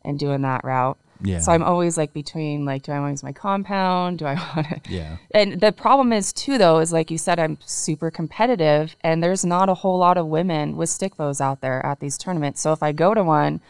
and 0.04 0.18
doing 0.18 0.42
that 0.42 0.64
route. 0.64 0.98
Yeah. 1.22 1.40
So 1.40 1.52
I'm 1.52 1.62
always 1.62 1.98
like 1.98 2.12
between 2.12 2.64
like, 2.64 2.82
do 2.82 2.92
I 2.92 2.98
want 2.98 3.10
to 3.10 3.12
use 3.12 3.22
my 3.22 3.32
compound? 3.32 4.18
Do 4.18 4.26
I 4.26 4.34
want 4.56 4.68
to? 4.68 4.80
Yeah. 4.90 5.18
And 5.32 5.60
the 5.60 5.72
problem 5.72 6.12
is 6.12 6.32
too, 6.32 6.58
though, 6.58 6.78
is 6.78 6.92
like 6.92 7.10
you 7.10 7.18
said, 7.18 7.38
I'm 7.38 7.58
super 7.64 8.10
competitive, 8.10 8.96
and 9.02 9.22
there's 9.22 9.44
not 9.44 9.68
a 9.68 9.74
whole 9.74 9.98
lot 9.98 10.16
of 10.16 10.26
women 10.26 10.76
with 10.76 10.88
stick 10.88 11.16
bows 11.16 11.40
out 11.40 11.60
there 11.60 11.84
at 11.84 12.00
these 12.00 12.16
tournaments. 12.16 12.60
So 12.60 12.72
if 12.72 12.82
I 12.82 12.92
go 12.92 13.14
to 13.14 13.22
one 13.22 13.60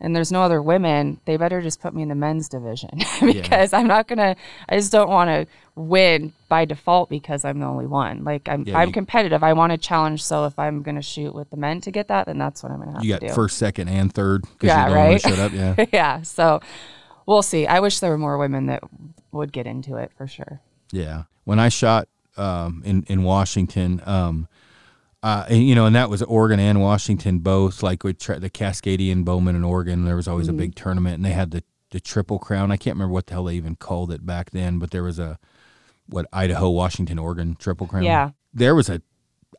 and 0.00 0.14
there's 0.14 0.30
no 0.30 0.42
other 0.42 0.62
women, 0.62 1.20
they 1.24 1.36
better 1.36 1.60
just 1.60 1.80
put 1.80 1.92
me 1.94 2.02
in 2.02 2.08
the 2.08 2.14
men's 2.14 2.48
division 2.48 2.90
because 3.20 3.72
I'm 3.72 3.86
not 3.86 4.06
gonna. 4.08 4.36
I 4.68 4.76
just 4.76 4.92
don't 4.92 5.08
want 5.10 5.28
to 5.28 5.46
win 5.74 6.32
by 6.48 6.64
default 6.64 7.08
because 7.10 7.44
I'm 7.44 7.58
the 7.60 7.66
only 7.66 7.86
one. 7.86 8.24
Like 8.24 8.48
I'm, 8.48 8.64
Yeah, 8.64 8.78
I'm 8.78 8.88
you- 8.88 8.92
competitive. 8.94 9.42
I 9.42 9.52
want 9.52 9.72
to 9.72 9.78
challenge. 9.78 10.22
So 10.24 10.44
if 10.46 10.58
I'm 10.58 10.82
gonna 10.82 11.02
shoot 11.02 11.34
with 11.34 11.50
the 11.50 11.56
men 11.56 11.80
to 11.82 11.90
get 11.90 12.08
that, 12.08 12.26
then 12.26 12.38
that's 12.38 12.62
what 12.62 12.72
I'm 12.72 12.78
gonna 12.78 12.92
have 12.92 13.04
You 13.04 13.14
to 13.14 13.20
got 13.20 13.28
do. 13.28 13.34
first, 13.34 13.58
second, 13.58 13.88
and 13.88 14.12
third. 14.12 14.44
Yeah, 14.60 14.86
you're 14.88 14.94
the 14.94 15.00
only 15.00 15.20
one 15.22 15.32
right? 15.32 15.38
up. 15.38 15.52
Yeah. 15.78 15.84
yeah. 15.92 16.22
So 16.22 16.60
we'll 17.26 17.42
see. 17.42 17.66
I 17.66 17.80
wish 17.80 18.00
there 18.00 18.10
were 18.10 18.18
more 18.18 18.38
women 18.38 18.66
that 18.66 18.82
would 19.32 19.52
get 19.52 19.66
into 19.66 19.96
it 19.96 20.12
for 20.16 20.26
sure. 20.26 20.60
Yeah. 20.92 21.24
When 21.44 21.58
I 21.58 21.68
shot 21.70 22.08
um, 22.36 22.82
in 22.84 23.04
in 23.08 23.22
Washington, 23.24 24.00
um, 24.06 24.48
uh, 25.22 25.46
and, 25.48 25.66
you 25.66 25.74
know, 25.74 25.86
and 25.86 25.96
that 25.96 26.10
was 26.10 26.22
Oregon 26.22 26.60
and 26.60 26.80
Washington 26.80 27.38
both. 27.40 27.82
Like 27.82 28.04
with 28.04 28.18
tra- 28.18 28.38
the 28.40 28.50
Cascadian 28.50 29.24
Bowman 29.24 29.56
in 29.56 29.64
Oregon, 29.64 30.04
there 30.04 30.16
was 30.16 30.28
always 30.28 30.46
Mm-hmm. 30.48 30.56
a 30.58 30.62
big 30.62 30.74
tournament, 30.74 31.14
and 31.16 31.24
they 31.24 31.32
had 31.32 31.50
the 31.50 31.62
the 31.90 32.00
Triple 32.00 32.38
Crown. 32.38 32.70
I 32.70 32.76
can't 32.76 32.96
remember 32.96 33.14
what 33.14 33.26
the 33.28 33.32
hell 33.34 33.44
they 33.44 33.54
even 33.54 33.74
called 33.74 34.12
it 34.12 34.26
back 34.26 34.50
then, 34.50 34.78
but 34.78 34.90
there 34.90 35.02
was 35.02 35.18
a 35.18 35.38
what 36.06 36.26
Idaho, 36.32 36.68
Washington, 36.70 37.18
Oregon 37.18 37.56
Triple 37.58 37.86
Crown. 37.86 38.02
Yeah. 38.04 38.30
There 38.54 38.74
was 38.74 38.88
a 38.88 39.02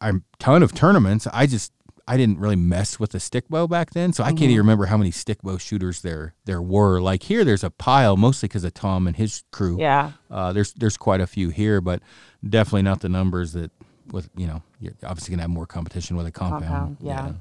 a 0.01 0.13
ton 0.37 0.63
of 0.63 0.73
tournaments. 0.73 1.27
I 1.33 1.45
just 1.45 1.73
I 2.07 2.17
didn't 2.17 2.39
really 2.39 2.55
mess 2.55 2.99
with 2.99 3.11
the 3.11 3.19
stick 3.19 3.49
bow 3.49 3.67
back 3.67 3.91
then, 3.91 4.13
so 4.13 4.23
I 4.23 4.27
Mm-hmm. 4.27 4.37
can't 4.37 4.51
even 4.51 4.57
remember 4.59 4.85
how 4.87 4.97
many 4.97 5.11
stick 5.11 5.41
bow 5.41 5.57
shooters 5.57 6.01
there 6.01 6.33
there 6.45 6.61
were. 6.61 7.01
Like 7.01 7.23
here, 7.23 7.43
there's 7.43 7.63
a 7.63 7.69
pile, 7.69 8.15
mostly 8.15 8.47
because 8.47 8.63
of 8.63 8.73
Tom 8.73 9.07
and 9.07 9.15
his 9.17 9.43
crew. 9.51 9.77
Yeah. 9.79 10.11
Uh, 10.31 10.53
there's 10.53 10.71
there's 10.73 10.97
quite 10.97 11.19
a 11.21 11.27
few 11.27 11.49
here, 11.49 11.81
but 11.81 12.01
definitely 12.47 12.83
not 12.83 13.01
the 13.01 13.09
numbers 13.09 13.53
that 13.53 13.71
with 14.11 14.29
you 14.37 14.47
know 14.47 14.61
you're 14.79 14.93
obviously 15.03 15.31
gonna 15.31 15.43
have 15.43 15.49
more 15.49 15.65
competition 15.65 16.15
with 16.17 16.25
a 16.27 16.31
compound. 16.31 16.65
Compound, 16.65 16.97
yeah. 17.01 17.31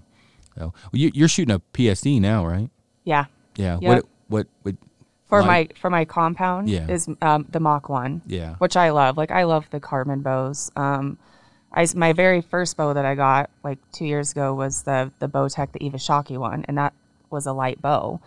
So 0.57 0.73
well, 0.75 0.91
you, 0.93 1.11
you're 1.15 1.29
shooting 1.29 1.55
a 1.55 1.61
PSE 1.73 2.21
now, 2.21 2.45
right? 2.47 2.71
Yeah. 3.05 3.27
Yeah. 3.57 3.79
Yep. 3.81 3.89
What 3.91 4.05
what 4.29 4.47
what? 4.63 4.75
For 5.29 5.43
like- 5.43 5.47
my 5.75 5.81
for 5.81 5.91
my 5.91 6.05
compound 6.05 6.69
Yeah. 6.71 6.89
is 6.89 7.09
um, 7.23 7.47
the 7.51 7.61
Mach 7.61 7.89
one. 7.89 8.23
Yeah. 8.27 8.55
Which 8.57 8.77
I 8.77 8.91
love. 8.91 9.17
Like 9.17 9.31
I 9.31 9.45
love 9.45 9.67
the 9.71 9.79
carbon 9.81 10.21
bows. 10.23 10.71
Um, 10.75 11.19
I 11.73 11.87
my 11.95 12.13
very 12.13 12.41
first 12.41 12.77
bow 12.77 12.95
that 12.95 13.05
I 13.05 13.15
got 13.15 13.51
like 13.63 13.79
two 13.93 14.07
years 14.07 14.33
ago 14.33 14.55
was 14.55 14.83
the 14.83 15.13
the 15.19 15.29
Bowtech 15.29 15.73
the 15.73 15.85
Eva 15.85 15.99
Shockey 15.99 16.39
one, 16.39 16.65
and 16.67 16.79
that 16.79 16.95
was 17.31 17.47
a 17.47 17.53
light 17.53 17.81
bow. 17.83 18.21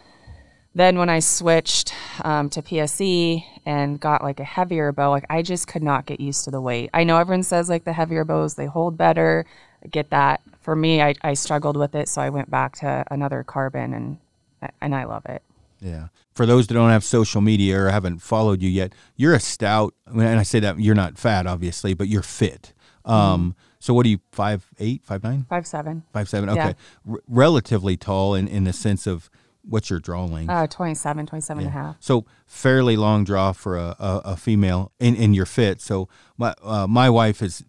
Then 0.74 0.98
when 0.98 1.10
I 1.10 1.20
switched 1.20 1.94
um, 2.24 2.50
to 2.52 2.62
PSE 2.62 3.44
and 3.66 4.00
got 4.00 4.24
like 4.24 4.40
a 4.40 4.44
heavier 4.46 4.92
bow, 4.92 5.10
like 5.12 5.26
I 5.30 5.42
just 5.42 5.68
could 5.68 5.84
not 5.84 6.06
get 6.06 6.20
used 6.22 6.46
to 6.46 6.52
the 6.52 6.62
weight. 6.62 6.90
I 6.94 7.04
know 7.04 7.18
everyone 7.18 7.44
says 7.44 7.70
like 7.70 7.84
the 7.84 7.94
heavier 7.94 8.24
bows 8.24 8.56
they 8.56 8.68
hold 8.68 8.98
better. 8.98 9.46
I 9.84 9.88
get 9.88 10.10
that. 10.12 10.42
For 10.62 10.76
me, 10.76 11.02
I, 11.02 11.16
I 11.24 11.34
struggled 11.34 11.76
with 11.76 11.96
it, 11.96 12.08
so 12.08 12.22
I 12.22 12.30
went 12.30 12.50
back 12.50 12.78
to 12.78 13.04
another 13.12 13.44
carbon, 13.44 13.94
and 13.94 14.72
and 14.80 14.96
I 14.96 15.04
love 15.06 15.26
it. 15.26 15.42
Yeah. 15.82 16.08
For 16.36 16.46
those 16.46 16.68
that 16.68 16.76
don't 16.76 16.92
have 16.92 17.04
social 17.04 17.42
media 17.42 17.82
or 17.82 17.90
haven't 17.90 18.20
followed 18.20 18.62
you 18.62 18.70
yet, 18.70 18.94
you're 19.18 19.34
a 19.34 19.40
stout. 19.40 19.94
I 20.08 20.12
mean, 20.12 20.28
and 20.28 20.40
I 20.40 20.44
say 20.44 20.60
that 20.60 20.80
you're 20.80 20.96
not 20.96 21.18
fat, 21.18 21.48
obviously, 21.48 21.94
but 21.96 22.08
you're 22.08 22.22
fit. 22.22 22.74
Mm-hmm. 23.06 23.12
Um, 23.12 23.56
So 23.80 23.96
what 23.96 24.06
are 24.06 24.10
you? 24.10 24.20
Five 24.32 24.68
eight, 24.80 25.04
five 25.04 25.24
nine, 25.24 25.46
Five 25.50 25.66
seven. 25.66 26.04
five 26.14 26.30
seven? 26.30 26.56
Yeah. 26.56 26.68
Okay, 26.68 26.76
R- 27.10 27.22
relatively 27.28 27.98
tall 27.98 28.36
in 28.36 28.48
in 28.48 28.64
the 28.64 28.74
sense 28.74 29.08
of 29.08 29.30
what's 29.64 29.90
your 29.90 30.00
draw 30.00 30.26
length? 30.26 30.50
Uh, 30.50 30.68
27, 30.68 31.26
27 31.26 31.64
and 31.64 31.68
a 31.68 31.72
half. 31.72 31.96
So 32.00 32.26
fairly 32.46 32.98
long 32.98 33.24
draw 33.24 33.52
for 33.52 33.78
a, 33.78 33.96
a, 34.00 34.22
a 34.26 34.38
female 34.38 34.92
in, 35.00 35.16
in 35.16 35.34
your 35.34 35.46
fit. 35.46 35.82
So 35.82 36.10
my 36.38 36.54
uh, 36.64 36.88
my 36.88 37.10
wife 37.10 37.42
is 37.42 37.64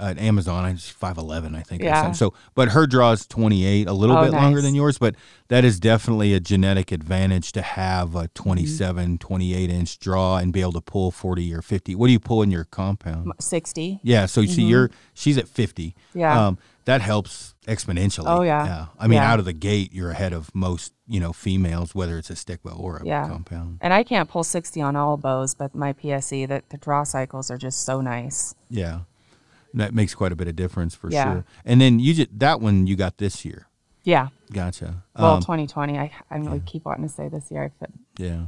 at 0.00 0.16
Amazon. 0.16 0.64
I'm 0.64 0.76
five 0.76 1.18
eleven, 1.18 1.56
I 1.56 1.62
think. 1.62 1.82
Yeah. 1.82 2.12
So, 2.12 2.32
but 2.54 2.68
her 2.68 2.86
draw 2.86 3.10
is 3.10 3.26
twenty 3.26 3.64
eight, 3.66 3.88
a 3.88 3.92
little 3.92 4.16
Oh, 4.16 4.22
bit 4.24 4.32
longer 4.32 4.60
than 4.62 4.76
yours. 4.76 4.96
But 4.96 5.16
that 5.48 5.64
is 5.64 5.80
definitely 5.80 6.34
a 6.34 6.40
genetic 6.40 6.92
advantage 6.92 7.50
to 7.52 7.62
have 7.62 8.14
a 8.14 8.28
27, 8.28 9.04
Mm-hmm. 9.04 9.16
28 9.16 9.70
inch 9.70 9.98
draw 9.98 10.36
and 10.36 10.52
be 10.52 10.60
able 10.60 10.72
to 10.72 10.80
pull 10.80 11.10
forty 11.10 11.52
or 11.52 11.62
fifty. 11.62 11.96
What 11.96 12.06
do 12.06 12.12
you 12.12 12.20
pull 12.20 12.42
in 12.42 12.50
your 12.52 12.62
compound? 12.64 13.32
60. 13.40 13.98
Yeah. 14.04 14.26
So 14.26 14.40
you 14.40 14.48
see, 14.48 14.62
you're 14.62 14.90
she's 15.14 15.36
at 15.36 15.48
fifty. 15.48 15.96
Mm-hmm. 16.10 16.18
Yeah. 16.20 16.46
Um, 16.46 16.58
that 16.88 17.02
helps 17.02 17.54
exponentially. 17.66 18.24
Oh, 18.26 18.40
yeah. 18.42 18.64
Yeah. 18.64 18.86
I 18.98 19.06
mean, 19.08 19.18
Yeah. 19.20 19.30
out 19.30 19.38
of 19.38 19.44
the 19.44 19.52
gate, 19.52 19.92
you're 19.92 20.10
ahead 20.10 20.32
of 20.32 20.50
most 20.54 20.94
you 21.06 21.20
know 21.20 21.32
females, 21.34 21.94
whether 21.94 22.16
it's 22.18 22.30
a 22.30 22.36
stick 22.36 22.62
bow 22.62 22.70
or 22.72 22.96
a 22.98 23.04
Yeah. 23.06 23.28
compound. 23.28 23.78
And 23.80 23.92
I 23.92 24.02
can't 24.02 24.28
pull 24.28 24.42
60 24.44 24.80
on 24.80 24.96
all 24.96 25.16
bows, 25.16 25.54
but 25.54 25.74
my 25.74 25.92
PSE, 25.92 26.46
that 26.46 26.70
the 26.70 26.78
draw 26.78 27.04
cycles 27.04 27.50
are 27.50 27.58
just 27.58 27.84
so 27.84 28.00
nice. 28.00 28.54
Yeah, 28.70 29.00
that 29.74 29.92
makes 29.94 30.14
quite 30.14 30.32
a 30.32 30.36
bit 30.36 30.48
of 30.48 30.56
difference 30.56 30.94
for 30.94 31.10
Yeah. 31.10 31.24
sure. 31.24 31.44
And 31.64 31.80
then 31.80 31.98
you 32.00 32.14
just 32.14 32.38
that 32.38 32.60
one 32.60 32.86
you 32.86 32.96
got 32.96 33.18
this 33.18 33.44
year. 33.44 33.66
Yeah. 34.04 34.28
Gotcha. 34.52 35.02
Well, 35.18 35.34
Um, 35.34 35.40
2020. 35.42 35.98
I, 35.98 36.10
I 36.30 36.38
really 36.38 36.60
keep 36.64 36.86
wanting 36.86 37.06
to 37.06 37.12
say 37.14 37.28
this 37.28 37.50
year. 37.50 37.64
I 37.64 37.68
fit. 37.78 37.92
yeah. 38.18 38.46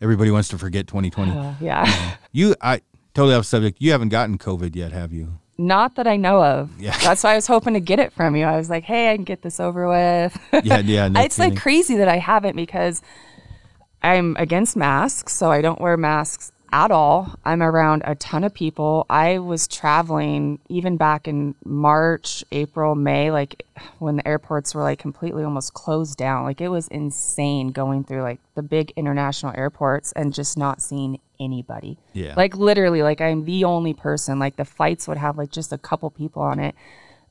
Everybody 0.00 0.30
wants 0.30 0.48
to 0.50 0.58
forget 0.58 0.86
2020. 0.86 1.32
Uh, 1.32 1.54
yeah. 1.60 2.14
you, 2.32 2.54
I 2.62 2.80
totally 3.14 3.34
off 3.34 3.44
subject. 3.46 3.78
You 3.80 3.90
haven't 3.92 4.10
gotten 4.10 4.38
COVID 4.38 4.76
yet, 4.76 4.92
have 4.92 5.12
you? 5.12 5.38
Not 5.60 5.96
that 5.96 6.06
I 6.06 6.16
know 6.16 6.42
of. 6.42 6.80
Yeah. 6.80 6.96
That's 6.98 7.22
why 7.22 7.32
I 7.32 7.34
was 7.36 7.46
hoping 7.46 7.74
to 7.74 7.80
get 7.80 7.98
it 7.98 8.14
from 8.14 8.34
you. 8.34 8.46
I 8.46 8.56
was 8.56 8.70
like, 8.70 8.84
hey, 8.84 9.12
I 9.12 9.16
can 9.16 9.24
get 9.24 9.42
this 9.42 9.60
over 9.60 9.86
with. 9.86 10.38
Yeah, 10.64 10.78
yeah. 10.78 11.08
No 11.08 11.20
it's 11.20 11.36
kidding. 11.36 11.54
like 11.54 11.62
crazy 11.62 11.96
that 11.96 12.08
I 12.08 12.16
haven't 12.16 12.56
because 12.56 13.02
I'm 14.02 14.36
against 14.38 14.74
masks, 14.76 15.34
so 15.34 15.50
I 15.50 15.60
don't 15.60 15.80
wear 15.80 15.96
masks 15.96 16.52
at 16.72 16.90
all. 16.90 17.34
I'm 17.44 17.62
around 17.62 18.02
a 18.06 18.14
ton 18.14 18.44
of 18.44 18.54
people. 18.54 19.04
I 19.10 19.38
was 19.38 19.68
traveling 19.68 20.60
even 20.68 20.96
back 20.96 21.28
in 21.28 21.54
March, 21.64 22.42
April, 22.52 22.94
May, 22.94 23.30
like 23.30 23.66
when 23.98 24.16
the 24.16 24.26
airports 24.26 24.74
were 24.74 24.82
like 24.82 24.98
completely 24.98 25.44
almost 25.44 25.74
closed 25.74 26.16
down. 26.16 26.44
Like 26.44 26.60
it 26.60 26.68
was 26.68 26.88
insane 26.88 27.68
going 27.68 28.04
through 28.04 28.22
like 28.22 28.40
the 28.54 28.62
big 28.62 28.92
international 28.96 29.52
airports 29.56 30.12
and 30.12 30.32
just 30.32 30.56
not 30.56 30.80
seeing 30.80 31.20
anybody. 31.40 31.98
Yeah. 32.12 32.34
Like 32.36 32.56
literally, 32.56 33.02
like 33.02 33.20
I'm 33.20 33.44
the 33.44 33.64
only 33.64 33.94
person. 33.94 34.38
Like 34.38 34.56
the 34.56 34.64
flights 34.64 35.08
would 35.08 35.16
have 35.16 35.38
like 35.38 35.50
just 35.50 35.72
a 35.72 35.78
couple 35.78 36.10
people 36.10 36.42
on 36.42 36.60
it. 36.60 36.74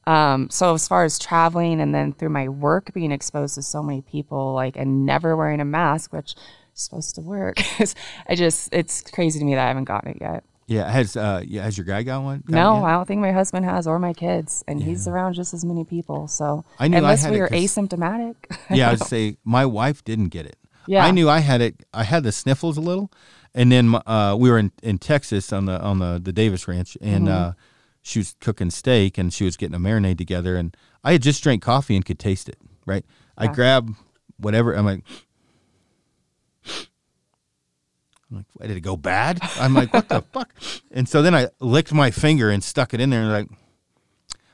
Um, 0.08 0.50
so 0.50 0.74
as 0.74 0.88
far 0.88 1.04
as 1.04 1.20
traveling 1.20 1.80
and 1.80 1.94
then 1.94 2.14
through 2.14 2.30
my 2.30 2.50
work 2.50 2.94
being 2.94 3.12
exposed 3.12 3.56
to 3.56 3.62
so 3.62 3.84
many 3.84 4.02
people, 4.02 4.54
like 4.54 4.76
and 4.76 5.06
never 5.06 5.36
wearing 5.36 5.62
a 5.62 5.66
mask, 5.66 6.12
which 6.12 6.34
is 6.34 6.82
supposed 6.82 7.16
to 7.16 7.22
work, 7.22 7.58
I 8.28 8.36
just 8.36 8.70
it's 8.74 9.02
crazy 9.02 9.40
to 9.40 9.46
me 9.46 9.56
that 9.56 9.64
I 9.64 9.68
haven't 9.68 9.86
gotten 9.86 10.12
it 10.12 10.18
yet. 10.20 10.44
Yeah, 10.70 10.90
has 10.90 11.18
uh, 11.18 11.42
yeah, 11.46 11.64
has 11.64 11.78
your 11.78 11.86
guy 11.86 12.04
got 12.04 12.22
one? 12.22 12.44
Got 12.46 12.56
No. 12.56 12.84
I 12.86 12.92
don't 12.92 13.08
think 13.08 13.22
my 13.22 13.32
husband 13.32 13.66
has 13.66 13.88
or 13.88 13.98
my 13.98 14.14
kids, 14.14 14.64
and 14.68 14.82
he's 14.82 15.08
around 15.08 15.34
just 15.34 15.52
as 15.52 15.66
many 15.66 15.84
people. 15.84 16.28
So 16.28 16.64
I 16.78 16.88
knew 16.88 16.98
I 16.98 17.00
unless 17.00 17.24
had 17.24 17.32
we 17.32 17.40
were 17.40 17.50
asymptomatic, 17.50 18.36
yeah, 18.70 18.90
I 18.90 18.92
would 18.92 19.04
say 19.04 19.38
my 19.44 19.66
wife 19.66 20.04
didn't 20.04 20.30
get 20.30 20.46
it. 20.46 20.58
Yeah. 20.86 21.06
I 21.06 21.12
knew 21.12 21.28
I 21.28 21.40
had 21.40 21.62
it. 21.62 21.86
I 21.92 22.04
had 22.04 22.24
the 22.24 22.32
sniffles 22.32 22.78
a 22.78 22.82
little, 22.82 23.12
and 23.56 23.72
then 23.72 23.96
uh, 24.06 24.36
we 24.40 24.50
were 24.50 24.58
in, 24.60 24.72
in 24.84 24.98
Texas 24.98 25.52
on 25.54 25.66
the 25.66 25.80
on 25.82 26.00
the 26.00 26.20
the 26.24 26.32
Davis 26.34 26.68
Ranch, 26.68 26.98
and 27.02 27.26
Mm-hmm. 27.28 27.50
uh, 27.50 27.54
she 28.02 28.20
was 28.20 28.36
cooking 28.40 28.70
steak, 28.70 29.18
and 29.18 29.34
she 29.34 29.44
was 29.46 29.58
getting 29.58 29.76
a 29.76 29.80
marinade 29.80 30.18
together, 30.18 30.56
and 30.56 30.76
I 31.04 31.12
had 31.14 31.22
just 31.22 31.44
drank 31.44 31.62
coffee 31.62 31.96
and 31.96 32.06
could 32.06 32.20
taste 32.20 32.48
it. 32.50 32.58
Right, 32.86 33.06
I 33.38 33.46
Yeah. 33.46 33.52
grab 33.54 33.96
whatever. 34.38 34.74
I'm 34.74 34.86
like. 34.86 35.04
I'm 38.32 38.38
like, 38.38 38.46
why 38.54 38.68
did 38.68 38.78
it 38.78 38.82
go 38.82 38.96
bad? 38.96 39.40
I'm 39.60 39.74
like, 39.74 39.92
what 39.92 40.08
the 40.08 40.22
fuck? 40.34 40.54
And 40.92 41.10
so 41.10 41.22
then 41.24 41.34
I 41.34 41.48
licked 41.60 41.92
my 41.92 42.12
finger 42.12 42.52
and 42.52 42.64
stuck 42.64 42.94
it 42.94 43.02
in 43.02 43.10
there 43.10 43.22
and 43.22 43.32
like, 43.32 43.50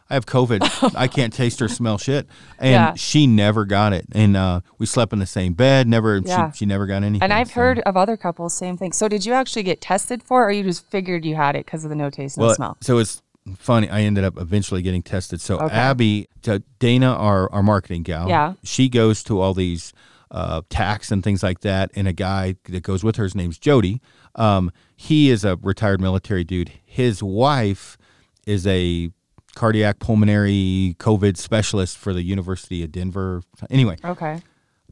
I 0.10 0.14
have 0.14 0.26
COVID. 0.26 0.96
I 0.96 1.08
can't 1.08 1.34
taste 1.34 1.62
or 1.62 1.68
smell 1.68 1.98
shit. 1.98 2.28
And 2.60 2.72
Yeah. 2.72 2.94
she 2.96 3.26
never 3.28 3.66
got 3.66 3.92
it. 3.94 4.06
And 4.12 4.38
uh, 4.38 4.62
we 4.78 4.86
slept 4.86 5.14
in 5.14 5.20
the 5.20 5.26
same 5.26 5.54
bed. 5.54 5.88
Never. 5.88 6.22
Yeah. 6.24 6.52
She, 6.52 6.60
she 6.60 6.66
never 6.66 6.86
got 6.86 7.04
anything. 7.04 7.24
and 7.24 7.34
I've 7.34 7.48
so- 7.48 7.54
heard 7.56 7.80
of 7.80 7.98
other 7.98 8.16
couples 8.18 8.54
same 8.54 8.78
thing. 8.78 8.92
So 8.92 9.08
did 9.08 9.26
you 9.26 9.34
actually 9.34 9.64
get 9.64 9.82
tested 9.82 10.22
for, 10.22 10.44
it, 10.44 10.46
or 10.46 10.52
you 10.52 10.64
just 10.64 10.86
figured 10.92 11.26
you 11.26 11.36
had 11.36 11.56
it 11.56 11.66
because 11.66 11.84
of 11.84 11.90
the 11.90 11.96
no 11.96 12.10
taste, 12.10 12.38
no 12.38 12.46
Well, 12.46 12.56
smell? 12.56 12.78
so 12.82 12.98
it's 13.00 13.22
funny. 13.58 13.90
I 13.90 14.02
ended 14.02 14.24
up 14.24 14.38
eventually 14.40 14.82
getting 14.84 15.02
tested. 15.04 15.42
So 15.42 15.58
Okay. 15.60 15.74
Abby, 15.76 16.28
to 16.44 16.60
Dana, 16.80 17.12
our 17.14 17.52
our 17.52 17.64
marketing 17.64 18.04
gal, 18.04 18.30
Yeah. 18.30 18.54
she 18.64 18.90
goes 18.90 19.24
to 19.24 19.40
all 19.40 19.54
these 19.56 19.92
uh, 20.32 20.62
tax 20.70 21.12
and 21.12 21.24
things 21.24 21.42
like 21.44 21.62
that. 21.62 21.92
And 21.96 22.08
a 22.08 22.14
guy 22.14 22.56
that 22.66 22.82
goes 22.84 23.04
with 23.04 23.16
her, 23.16 23.24
his 23.24 23.36
name's 23.36 23.58
Jody. 23.58 24.02
Um, 24.36 24.72
he 24.96 25.30
is 25.30 25.46
a 25.46 25.58
retired 25.62 26.02
military 26.02 26.44
dude. 26.44 26.72
His 26.86 27.22
wife 27.24 27.98
is 28.46 28.66
a 28.68 29.10
cardiac 29.56 30.00
pulmonary 30.00 30.96
COVID 31.00 31.38
specialist 31.38 31.98
for 31.98 32.14
the 32.14 32.22
University 32.22 32.84
of 32.84 32.92
Denver. 32.92 33.42
Anyway, 33.70 33.98
Okay. 34.04 34.42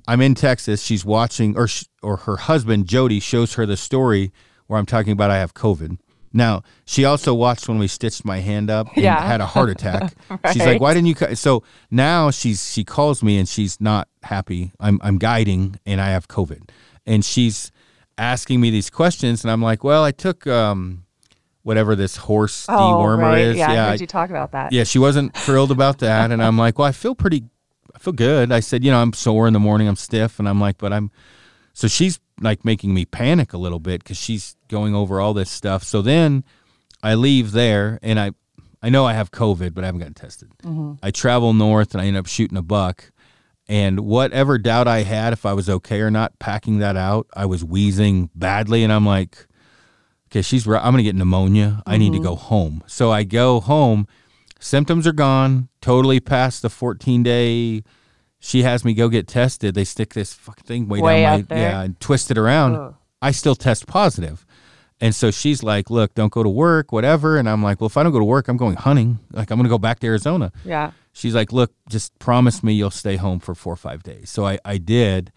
I'm 0.08 0.20
in 0.22 0.36
Texas. 0.36 0.84
She's 0.84 1.06
watching, 1.06 1.56
or 1.58 1.68
sh- 1.68 1.86
or 2.02 2.18
her 2.18 2.38
husband 2.38 2.88
Jody 2.88 3.20
shows 3.20 3.54
her 3.54 3.66
the 3.66 3.78
story 3.78 4.32
where 4.68 4.80
I'm 4.80 4.86
talking 4.86 5.14
about 5.14 5.30
I 5.32 5.38
have 5.38 5.54
COVID. 5.54 5.98
Now 6.36 6.64
she 6.86 7.06
also 7.06 7.34
watched 7.34 7.70
when 7.70 7.78
we 7.78 7.88
stitched 7.88 8.26
my 8.26 8.40
hand 8.40 8.70
up 8.72 8.88
and 8.96 9.04
Yeah. 9.04 9.22
had 9.22 9.40
a 9.40 9.46
heart 9.46 9.70
attack. 9.70 10.14
She's 10.52 10.66
like, 10.66 10.82
"Why 10.82 10.94
didn't 10.96 11.08
you?" 11.08 11.16
co-" 11.16 11.36
So 11.36 11.64
now 11.92 12.32
she's 12.32 12.74
she 12.74 12.84
calls 12.84 13.22
me 13.22 13.38
and 13.38 13.48
she's 13.48 13.80
not 13.80 14.08
happy. 14.24 14.72
I'm 14.80 15.00
I'm 15.04 15.20
guiding 15.20 15.80
and 15.86 16.02
I 16.02 16.10
have 16.10 16.28
COVID, 16.28 16.70
and 17.06 17.24
she's 17.24 17.72
asking 18.18 18.62
me 18.62 18.72
these 18.72 18.90
questions 18.90 19.44
and 19.44 19.52
I'm 19.52 19.62
like, 19.62 19.84
"Well, 19.84 20.04
I 20.04 20.12
took 20.12 20.48
um 20.48 21.03
whatever 21.64 21.96
this 21.96 22.16
horse 22.18 22.66
oh, 22.70 22.74
dewormer 22.74 23.14
Oh, 23.14 23.18
right. 23.18 23.42
is. 23.42 23.58
Yeah, 23.58 23.72
I 23.72 23.74
I- 23.74 23.90
heard 23.92 24.02
you 24.02 24.08
talk 24.08 24.30
about 24.30 24.52
that. 24.52 24.72
yeah, 24.72 24.84
she 24.84 25.00
wasn't 25.00 25.36
thrilled 25.36 25.72
about 25.72 26.00
that, 26.00 26.32
and 26.32 26.42
I'm 26.44 26.58
like, 26.58 26.78
well, 26.78 26.88
I 26.88 26.92
feel 26.92 27.16
pretty, 27.16 27.44
I 27.96 28.00
feel 28.00 28.14
good. 28.14 28.52
I 28.52 28.60
said, 28.60 28.84
you 28.84 28.92
know, 28.92 29.02
I'm 29.02 29.14
sore 29.14 29.48
in 29.48 29.54
the 29.54 29.60
morning, 29.60 29.88
I'm 29.88 29.96
stiff, 29.96 30.40
and 30.40 30.48
I'm 30.48 30.60
like, 30.60 30.78
but 30.78 30.92
I'm, 30.94 31.10
so 31.74 31.88
she's 31.88 32.20
like 32.42 32.66
making 32.66 32.94
me 32.94 33.06
panic 33.06 33.54
a 33.54 33.58
little 33.58 33.80
bit 33.80 34.04
because 34.04 34.18
she's 34.18 34.56
going 34.68 34.94
over 34.96 35.20
all 35.22 35.34
this 35.34 35.50
stuff. 35.50 35.84
So 35.84 36.02
then 36.02 36.44
I 37.02 37.14
leave 37.16 37.52
there, 37.52 38.00
and 38.04 38.20
I, 38.20 38.32
I 38.82 38.90
know 38.90 39.06
I 39.06 39.14
have 39.14 39.32
COVID, 39.32 39.74
but 39.74 39.84
I 39.84 39.88
haven't 39.88 40.00
gotten 40.00 40.14
tested. 40.14 40.50
Mm-hmm. 40.64 40.94
I 41.02 41.12
travel 41.12 41.54
north, 41.54 41.94
and 41.94 42.02
I 42.02 42.06
end 42.08 42.18
up 42.18 42.26
shooting 42.28 42.58
a 42.58 42.62
buck. 42.62 43.12
And 43.70 44.02
whatever 44.02 44.58
doubt 44.58 44.90
I 44.90 45.04
had 45.04 45.32
if 45.32 45.46
I 45.46 45.54
was 45.54 45.70
okay 45.70 46.02
or 46.02 46.12
not, 46.12 46.38
packing 46.38 46.80
that 46.80 46.98
out, 46.98 47.28
I 47.34 47.46
was 47.46 47.64
wheezing 47.64 48.30
badly, 48.36 48.84
and 48.84 48.92
I'm 48.92 49.06
like, 49.06 49.48
okay, 50.34 50.42
she's 50.42 50.66
right. 50.66 50.84
I'm 50.84 50.94
gonna 50.94 51.04
get 51.04 51.16
pneumonia. 51.16 51.84
I 51.86 51.98
need 51.98 52.14
to 52.14 52.18
mm-hmm. 52.18 52.24
go 52.24 52.36
home. 52.36 52.84
So 52.88 53.12
I 53.12 53.24
go 53.24 53.60
home. 53.60 54.08
Symptoms 54.60 55.06
are 55.06 55.14
gone. 55.14 55.70
Totally 55.80 56.20
past 56.20 56.64
the 56.64 56.70
14 56.70 57.22
day. 57.22 57.84
She 58.40 58.64
has 58.64 58.84
me 58.84 58.94
go 58.94 59.10
get 59.10 59.28
tested. 59.28 59.76
They 59.76 59.84
stick 59.84 60.14
this 60.14 60.34
fucking 60.34 60.66
thing 60.66 60.88
way, 60.88 61.02
Way 61.02 61.22
down 61.22 61.40
my 61.40 61.42
there? 61.44 61.58
yeah 61.58 61.82
and 61.82 62.00
twist 62.00 62.32
it 62.32 62.38
around. 62.38 62.76
Ugh. 62.76 62.96
I 63.22 63.32
still 63.32 63.56
test 63.56 63.86
positive. 63.86 64.46
And 65.00 65.14
so 65.14 65.32
she's 65.32 65.62
like, 65.62 65.90
"Look, 65.90 66.14
don't 66.16 66.32
go 66.32 66.44
to 66.44 66.50
work, 66.50 66.92
whatever." 66.92 67.38
And 67.38 67.48
I'm 67.48 67.62
like, 67.62 67.80
"Well, 67.80 67.88
if 67.88 67.98
I 67.98 68.04
don't 68.04 68.12
go 68.12 68.20
to 68.20 68.26
work, 68.26 68.48
I'm 68.48 68.58
going 68.58 68.76
hunting. 68.76 69.20
Like 69.32 69.52
I'm 69.52 69.58
going 69.58 69.66
to 69.66 69.70
go 69.70 69.78
back 69.78 70.00
to 70.00 70.08
Arizona." 70.08 70.52
Yeah. 70.66 70.92
she's 71.12 71.36
like, 71.36 71.52
"Look, 71.52 71.74
just 71.90 72.18
promise 72.20 72.64
me 72.64 72.74
you'll 72.74 72.90
stay 72.90 73.18
home 73.18 73.40
for 73.40 73.54
four 73.54 73.74
or 73.74 73.78
five 73.78 74.02
days." 74.02 74.30
So 74.30 74.46
I, 74.46 74.60
I 74.64 74.78
did, 74.78 75.32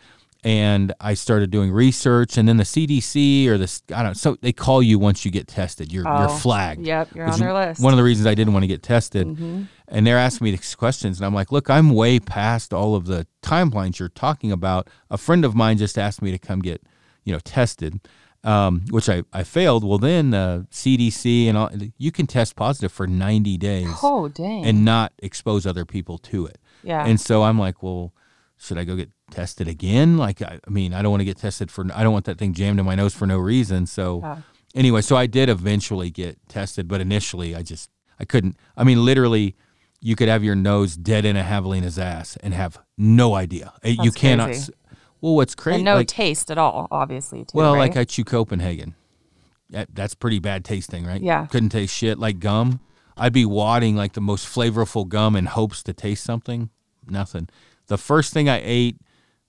and 0.47 0.95
I 1.01 1.15
started 1.15 1.51
doing 1.51 1.73
research, 1.73 2.39
and 2.39 2.49
then 2.49 2.57
the 2.57 2.63
CDC 2.65 3.49
or 3.49 3.59
the 3.59 3.81
I 3.93 4.03
don't 4.03 4.11
know, 4.11 4.13
so 4.15 4.37
they 4.41 4.53
call 4.53 4.81
you 4.83 4.97
once 4.99 5.25
you 5.25 5.31
get 5.33 5.49
tested. 5.49 5.93
You're 5.93 6.05
you're 6.05 6.31
Oh, 6.31 6.39
flagged. 6.39 6.87
Yep, 6.87 7.15
you're 7.17 7.27
on 7.29 7.41
their 7.41 7.53
list. 7.53 7.83
One 7.83 7.93
of 7.93 7.97
the 7.97 8.05
reasons 8.05 8.27
I 8.29 8.35
didn't 8.35 8.53
want 8.53 8.63
to 8.63 8.69
get 8.69 8.83
tested, 8.83 9.27
Mm-hmm. 9.27 9.63
and 9.89 10.07
they're 10.07 10.19
asking 10.19 10.45
me 10.45 10.51
these 10.53 10.75
questions, 10.77 11.19
and 11.19 11.27
I'm 11.27 11.35
like, 11.35 11.51
"Look, 11.51 11.69
I'm 11.69 11.91
way 11.91 12.21
past 12.21 12.73
all 12.73 12.95
of 12.95 13.07
the 13.07 13.27
timelines 13.43 13.99
you're 13.99 14.09
talking 14.09 14.53
about." 14.53 14.89
A 15.11 15.19
friend 15.19 15.45
of 15.45 15.57
mine 15.57 15.79
just 15.79 15.99
asked 15.99 16.23
me 16.23 16.31
to 16.31 16.39
come 16.39 16.61
get, 16.61 16.81
you 17.25 17.33
know, 17.33 17.41
tested. 17.41 18.01
Um, 18.45 18.83
which 18.91 19.09
I, 19.09 19.25
I 19.33 19.43
failed. 19.43 19.83
Well, 19.83 19.99
then 19.99 20.33
uh, 20.33 20.63
CDC 20.71 21.49
and 21.49 21.59
all 21.59 21.69
you 21.99 22.13
can 22.13 22.29
test 22.29 22.55
positive 22.55 22.93
for 22.93 23.09
90 23.09 23.57
days 23.59 23.89
oh, 24.05 24.29
dang. 24.29 24.65
and 24.65 24.85
not 24.85 25.13
expose 25.19 25.67
other 25.67 25.85
people 25.85 26.17
to 26.19 26.47
it. 26.47 26.59
yeah. 26.85 27.05
And 27.05 27.21
so 27.21 27.43
I'm 27.43 27.59
like, 27.59 27.83
well, 27.83 28.13
should 28.57 28.79
I 28.79 28.85
go 28.85 28.95
get 28.95 29.11
tested 29.31 29.69
again? 29.69 30.17
Like, 30.17 30.43
I, 30.43 30.59
I 30.67 30.71
mean, 30.71 30.95
I 30.95 31.03
don't 31.03 31.11
want 31.11 31.21
to 31.21 31.25
get 31.25 31.37
tested 31.39 31.71
for, 31.71 31.87
I 31.95 32.03
don't 32.03 32.13
want 32.13 32.25
that 32.27 32.39
thing 32.39 32.53
jammed 32.53 32.79
in 32.79 32.87
my 32.87 32.95
nose 32.95 33.15
for 33.15 33.27
no 33.27 33.39
reason. 33.39 33.87
So 33.87 34.21
Yeah. 34.23 34.39
anyway, 34.75 35.03
so 35.03 35.17
I 35.17 35.27
did 35.27 35.49
eventually 35.49 36.11
get 36.11 36.39
tested, 36.49 36.89
but 36.89 37.01
initially 37.01 37.55
I 37.55 37.63
just, 37.63 37.91
I 38.19 38.25
couldn't, 38.25 38.57
I 38.77 38.85
mean, 38.85 39.05
literally 39.05 39.57
you 40.01 40.17
could 40.17 40.29
have 40.29 40.45
your 40.45 40.55
nose 40.55 40.97
dead 40.97 41.25
in 41.25 41.37
a 41.37 41.43
javelina's 41.43 41.99
ass 41.99 42.37
and 42.43 42.55
have 42.55 42.79
no 42.97 43.35
idea. 43.35 43.73
Uh, 43.85 43.89
you 43.89 44.13
cannot, 44.13 44.47
crazy. 44.47 44.73
well, 45.21 45.35
what's 45.35 45.55
crazy? 45.55 45.77
and 45.77 45.85
no 45.85 45.97
like, 45.97 46.09
taste 46.09 46.51
at 46.51 46.59
all, 46.59 46.87
obviously. 46.91 47.41
Too, 47.45 47.53
well, 47.55 47.75
right? 47.75 47.81
like 47.81 47.97
I 47.97 48.05
chew 48.05 48.25
Copenhagen. 48.25 48.95
That, 49.71 49.89
that's 49.93 50.15
pretty 50.15 50.39
bad 50.39 50.65
tasting, 50.65 51.05
right? 51.05 51.21
Yeah. 51.21 51.47
Couldn't 51.47 51.71
taste 51.71 51.93
shit 51.95 52.19
like 52.19 52.39
gum. 52.39 52.81
I'd 53.17 53.33
be 53.33 53.45
wadding 53.47 53.97
like 53.97 54.13
the 54.13 54.21
most 54.21 54.47
flavorful 54.47 55.09
gum 55.09 55.35
in 55.35 55.47
hopes 55.47 55.83
to 55.85 55.93
taste 55.93 56.23
something. 56.23 56.71
Nothing. 57.09 57.49
The 57.87 57.99
first 57.99 58.33
thing 58.33 58.49
I 58.49 58.61
ate 58.63 58.99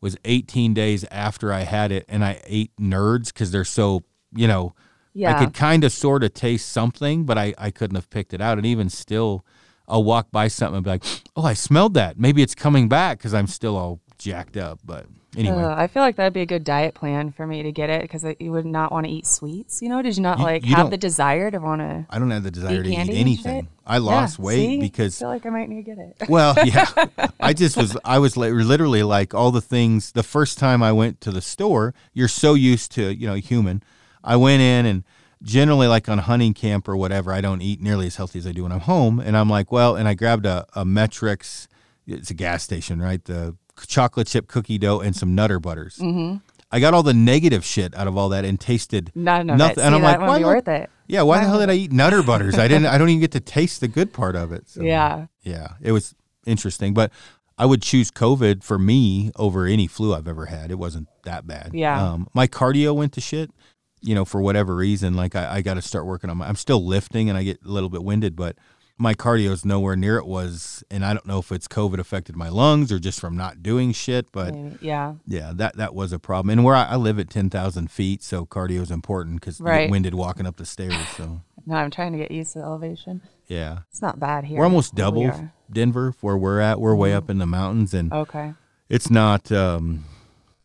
was 0.01 0.17
18 0.25 0.73
days 0.73 1.03
after 1.11 1.51
I 1.51 1.61
had 1.61 1.91
it, 1.91 2.05
and 2.07 2.23
I 2.23 2.41
ate 2.45 2.71
nerds 2.79 3.27
because 3.27 3.51
they're 3.51 3.63
so, 3.65 4.03
you 4.35 4.47
know, 4.47 4.73
yeah. 5.13 5.35
I 5.35 5.43
could 5.43 5.55
kind 5.55 5.83
of 5.83 5.91
sort 5.91 6.23
of 6.23 6.33
taste 6.33 6.69
something, 6.69 7.25
but 7.25 7.37
I, 7.37 7.53
I 7.57 7.71
couldn't 7.71 7.95
have 7.95 8.09
picked 8.09 8.33
it 8.33 8.41
out. 8.41 8.59
And 8.59 8.67
even 8.67 8.89
still, 8.89 9.43
I'll 9.87 10.03
walk 10.03 10.31
by 10.31 10.47
something 10.47 10.77
and 10.77 10.83
be 10.83 10.91
like, 10.91 11.03
oh, 11.35 11.43
I 11.43 11.55
smelled 11.55 11.95
that. 11.95 12.19
Maybe 12.19 12.43
it's 12.43 12.53
coming 12.53 12.87
back 12.87 13.17
because 13.17 13.33
I'm 13.33 13.47
still 13.47 13.75
all 13.75 13.99
jacked 14.17 14.57
up. 14.57 14.79
But 14.85 15.05
anyway. 15.35 15.63
Uh, 15.63 15.75
I 15.75 15.87
feel 15.87 16.01
like 16.01 16.15
that'd 16.15 16.33
be 16.33 16.41
a 16.41 16.45
good 16.45 16.63
diet 16.63 16.95
plan 16.95 17.31
for 17.31 17.45
me 17.45 17.63
to 17.63 17.71
get 17.71 17.89
it 17.89 18.01
because 18.01 18.25
you 18.39 18.51
would 18.51 18.65
not 18.65 18.91
want 18.91 19.05
to 19.05 19.11
eat 19.11 19.25
sweets. 19.25 19.81
You 19.81 19.89
know, 19.89 20.01
did 20.01 20.15
you 20.17 20.23
not 20.23 20.39
You- 20.39 20.43
like 20.43 20.65
you 20.65 20.75
have 20.75 20.89
the 20.89 20.97
desire 20.97 21.51
to 21.51 21.59
want 21.59 21.81
to 21.81 22.05
I 22.09 22.19
don't 22.19 22.31
have 22.31 22.43
the 22.43 22.51
desire 22.51 22.83
to 22.83 22.89
eat 22.89 22.97
anything. 22.97 23.67
I 23.85 23.99
lost 23.99 24.39
Yeah, 24.39 24.45
weight 24.45 24.55
see? 24.67 24.77
I 24.77 24.81
because 24.81 25.19
feel 25.19 25.29
like 25.29 25.45
I 25.45 25.49
might 25.49 25.69
need 25.69 25.83
to 25.85 25.95
get 25.95 25.97
it. 25.97 26.15
well, 26.29 26.55
yeah. 26.65 26.87
I 27.39 27.53
just 27.53 27.77
was 27.77 27.97
I 28.03 28.19
was 28.19 28.35
li- 28.37 28.51
literally 28.51 29.03
like 29.03 29.33
all 29.33 29.51
the 29.51 29.61
things 29.61 30.11
the 30.11 30.23
first 30.23 30.57
time 30.57 30.83
I 30.83 30.91
went 30.91 31.21
to 31.21 31.31
the 31.31 31.41
store, 31.41 31.93
you're 32.13 32.27
so 32.27 32.53
used 32.53 32.91
to, 32.93 33.13
you 33.15 33.27
know, 33.27 33.35
human. 33.35 33.81
I 34.23 34.35
went 34.35 34.61
in 34.61 34.85
and 34.85 35.03
generally 35.43 35.87
like 35.87 36.09
on 36.09 36.17
hunting 36.17 36.53
camp 36.53 36.87
or 36.87 36.97
whatever, 36.97 37.31
I 37.31 37.41
don't 37.41 37.61
eat 37.61 37.79
nearly 37.81 38.07
as 38.07 38.15
healthy 38.15 38.39
as 38.39 38.47
I 38.47 38.51
do 38.51 38.63
when 38.63 38.71
I'm 38.71 38.79
home 38.81 39.19
and 39.19 39.37
I'm 39.37 39.49
like, 39.49 39.71
well, 39.71 39.95
and 39.95 40.07
I 40.07 40.15
grabbed 40.15 40.45
a, 40.45 40.65
a 40.73 40.83
Met-Rx 40.83 41.67
it's 42.07 42.29
a 42.29 42.33
gas 42.33 42.63
station, 42.63 43.01
right? 43.01 43.23
The 43.25 43.55
chocolate 43.85 44.27
chip 44.27 44.47
cookie 44.47 44.77
dough 44.77 44.99
and 45.01 45.15
some 45.15 45.35
Nutter 45.35 45.59
Butters. 45.59 45.97
Mm-hmm. 45.97 46.37
I 46.71 46.79
got 46.79 46.93
all 46.93 47.03
the 47.03 47.13
negative 47.13 47.63
shit 47.63 47.95
out 47.95 48.07
of 48.07 48.17
all 48.17 48.29
that 48.29 48.43
and 48.43 48.59
tasted 48.59 49.11
nothing. 49.15 49.49
it. 49.49 49.77
and 49.77 49.95
I'm 49.95 50.01
like, 50.01 50.19
why 50.19 50.39
worth 50.41 50.67
it. 50.67 50.89
yeah, 51.07 51.21
why 51.21 51.39
the 51.39 51.45
hell 51.47 51.59
did 51.59 51.69
I 51.69 51.73
eat 51.75 51.91
Nutter 51.93 52.23
Butters? 52.23 52.55
I 52.57 52.67
didn't. 52.67 52.85
I 52.93 52.97
don't 52.97 53.07
even 53.09 53.21
get 53.21 53.31
to 53.31 53.39
taste 53.39 53.79
the 53.79 53.87
good 53.87 54.11
part 54.11 54.35
of 54.35 54.51
it. 54.51 54.67
So, 54.69 54.81
Yeah. 54.81 55.27
yeah, 55.43 55.73
it 55.81 55.91
was 55.93 56.13
interesting, 56.45 56.93
but 56.93 57.11
I 57.57 57.65
would 57.65 57.81
choose 57.81 58.11
COVID 58.11 58.63
for 58.63 58.77
me 58.77 59.31
over 59.37 59.65
any 59.65 59.87
flu 59.87 60.13
I've 60.13 60.27
ever 60.27 60.47
had. 60.47 60.69
It 60.69 60.75
wasn't 60.77 61.07
that 61.23 61.47
bad. 61.47 61.71
Yeah. 61.73 62.03
Um, 62.03 62.27
my 62.33 62.47
cardio 62.47 62.93
went 62.95 63.13
to 63.13 63.21
shit. 63.21 63.49
you 64.01 64.13
know, 64.13 64.25
for 64.25 64.41
whatever 64.41 64.75
reason, 64.75 65.15
like 65.15 65.35
I, 65.35 65.55
I 65.55 65.61
got 65.61 65.73
to 65.75 65.81
start 65.81 66.05
working 66.05 66.29
on 66.29 66.37
my. 66.37 66.47
I'm 66.47 66.55
still 66.55 66.85
lifting, 66.85 67.29
and 67.29 67.37
I 67.37 67.43
get 67.43 67.59
a 67.65 67.69
little 67.69 67.89
bit 67.89 68.03
winded, 68.03 68.35
but 68.35 68.57
my 68.99 69.13
cardio 69.13 69.51
is 69.51 69.63
nowhere 69.63 69.95
near 69.95 70.17
it 70.17 70.25
was. 70.25 70.83
And 70.89 71.05
I 71.05 71.13
don't 71.13 71.25
know 71.25 71.39
if 71.39 71.51
it's 71.51 71.67
COVID 71.67 71.99
affected 71.99 72.35
my 72.35 72.49
lungs 72.49 72.91
or 72.91 72.99
just 72.99 73.19
from 73.19 73.37
not 73.37 73.61
doing 73.61 73.91
shit, 73.91 74.31
but 74.31 74.55
yeah. 74.81 75.15
yeah, 75.25 75.51
that 75.55 75.77
that 75.77 75.93
was 75.93 76.11
a 76.11 76.19
problem. 76.19 76.49
And 76.51 76.63
where 76.63 76.75
I, 76.75 76.85
I 76.85 76.95
live 76.95 77.19
at 77.19 77.29
ten 77.29 77.49
thousand 77.49 77.91
feet, 77.91 78.23
so 78.23 78.45
cardio 78.45 78.81
is 78.81 78.91
important 78.91 79.39
because 79.39 79.59
you 79.59 79.65
get 79.65 79.89
winded 79.91 80.13
walking 80.15 80.45
up 80.47 80.57
the 80.57 80.65
stairs. 80.65 80.95
So 81.15 81.41
No, 81.65 81.75
I'm 81.75 81.91
trying 81.91 82.13
to 82.13 82.17
get 82.17 82.31
used 82.31 82.53
to 82.53 82.59
the 82.59 82.65
elevation. 82.65 83.21
yeah, 83.47 83.79
It's 83.91 84.01
not 84.01 84.19
bad 84.19 84.45
here. 84.45 84.57
we're 84.57 84.63
almost 84.65 84.93
we 84.93 84.97
double 84.97 85.25
are. 85.27 85.53
Denver 85.71 86.13
where 86.21 86.37
we're 86.37 86.59
at. 86.61 86.79
We're 86.79 86.95
way 86.95 87.13
up 87.13 87.29
in 87.29 87.37
the 87.39 87.45
mountains, 87.45 87.93
and 87.93 88.11
Okay. 88.13 88.53
it's 88.89 89.09
not 89.11 89.51
um 89.51 90.05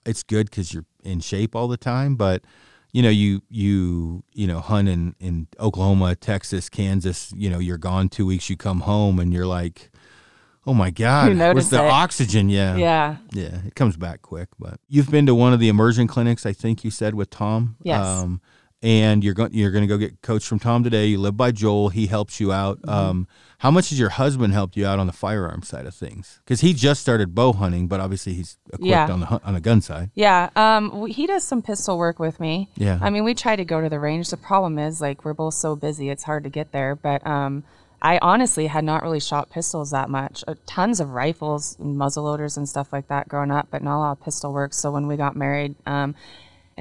it's 0.07 0.23
good 0.23 0.49
because 0.51 0.73
you're 0.73 0.85
in 1.05 1.21
shape 1.21 1.55
all 1.57 1.67
the 1.69 1.77
time 1.77 2.15
but 2.17 2.43
you 2.93 3.03
know 3.03 3.09
you 3.11 3.43
you 3.49 4.23
you 4.33 4.47
know 4.47 4.61
hunt 4.61 4.89
in 4.89 5.15
in 5.21 5.47
oklahoma 5.59 6.15
texas 6.15 6.69
kansas 6.69 7.33
you 7.37 7.49
know 7.51 7.59
you're 7.59 7.79
gone 7.79 8.09
two 8.09 8.27
weeks 8.27 8.51
you 8.51 8.57
come 8.57 8.81
home 8.81 9.19
and 9.19 9.33
you're 9.33 9.47
like 9.47 9.91
oh 10.67 10.75
my 10.75 10.91
god 10.91 11.33
You 11.33 11.39
where's 11.39 11.71
the 11.71 11.83
it. 11.85 11.91
oxygen 11.91 12.49
yeah 12.49 12.77
Yeah. 12.77 13.17
yeah 13.33 13.61
it 13.67 13.75
comes 13.75 13.97
back 13.97 14.23
quick 14.23 14.49
but 14.59 14.79
you've 14.89 15.11
been 15.11 15.27
to 15.27 15.35
one 15.35 15.53
of 15.53 15.61
the 15.61 15.69
immersion 15.69 16.07
clinics 16.07 16.45
i 16.47 16.53
think 16.53 16.85
you 16.85 16.91
said 16.91 17.15
with 17.15 17.31
tom 17.31 17.77
Yes. 17.83 18.05
Um, 18.07 18.41
and 18.83 19.23
you're 19.23 19.35
going 19.35 19.53
you're 19.55 19.71
going 19.71 19.83
to 19.83 19.89
go 19.89 19.97
get 19.97 20.21
coached 20.23 20.47
from 20.49 20.59
tom 20.59 20.83
today 20.83 21.07
you 21.07 21.19
live 21.19 21.37
by 21.37 21.51
joel 21.53 21.89
he 21.89 22.07
helps 22.07 22.41
you 22.41 22.53
out 22.53 22.81
Mm-hmm. 22.83 22.91
um 22.91 23.29
how 23.59 23.71
much 23.71 23.91
has 23.91 23.99
your 23.99 24.09
husband 24.09 24.53
helped 24.53 24.77
you 24.77 24.85
out 24.85 24.99
on 24.99 25.07
the 25.07 25.13
firearm 25.13 25.63
side 25.63 25.87
of 25.87 25.95
things 25.95 26.41
because 26.45 26.63
he 26.63 26.73
just 26.73 27.01
started 27.01 27.33
bow 27.35 27.53
hunting 27.53 27.87
but 27.87 28.01
obviously 28.01 28.33
he's 28.35 28.59
equipped 28.67 28.85
Yeah. 28.85 29.09
on 29.11 29.21
the 29.21 29.41
on 29.45 29.55
the 29.55 29.61
gun 29.61 29.81
side 29.81 30.11
Yeah. 30.15 30.51
Um, 30.57 31.07
he 31.07 31.27
does 31.29 31.45
some 31.45 31.63
pistol 31.63 31.97
work 31.97 32.19
with 32.19 32.41
me. 32.41 32.69
Yeah. 32.77 32.99
I 33.01 33.11
mean, 33.11 33.23
we 33.25 33.35
try 33.35 33.55
to 33.55 33.65
go 33.65 33.81
to 33.81 33.89
the 33.89 34.01
range. 34.01 34.31
The 34.31 34.37
problem 34.37 34.79
is, 34.79 35.01
like, 35.01 35.25
we're 35.25 35.33
both 35.35 35.55
so 35.55 35.77
busy, 35.77 36.11
it's 36.11 36.25
hard 36.25 36.43
to 36.45 36.51
get 36.51 36.73
there. 36.73 36.97
But 36.97 37.25
um, 37.27 37.63
I 38.01 38.19
honestly 38.21 38.67
had 38.67 38.85
not 38.85 39.03
really 39.03 39.21
shot 39.21 39.49
pistols 39.51 39.91
that 39.93 40.11
much. 40.11 40.43
Uh, 40.49 40.55
tons 40.67 40.99
of 41.01 41.11
rifles 41.11 41.77
and 41.79 41.97
muzzleloaders 41.97 42.57
and 42.57 42.69
stuff 42.69 42.93
like 42.93 43.07
that 43.09 43.29
growing 43.29 43.51
up, 43.53 43.69
but 43.71 43.83
not 43.83 43.97
a 43.97 44.01
lot 44.01 44.13
of 44.13 44.25
pistol 44.25 44.53
work. 44.53 44.75
So 44.75 44.91
when 44.91 45.07
we 45.07 45.17
got 45.17 45.37
married, 45.37 45.77
um, 45.87 46.15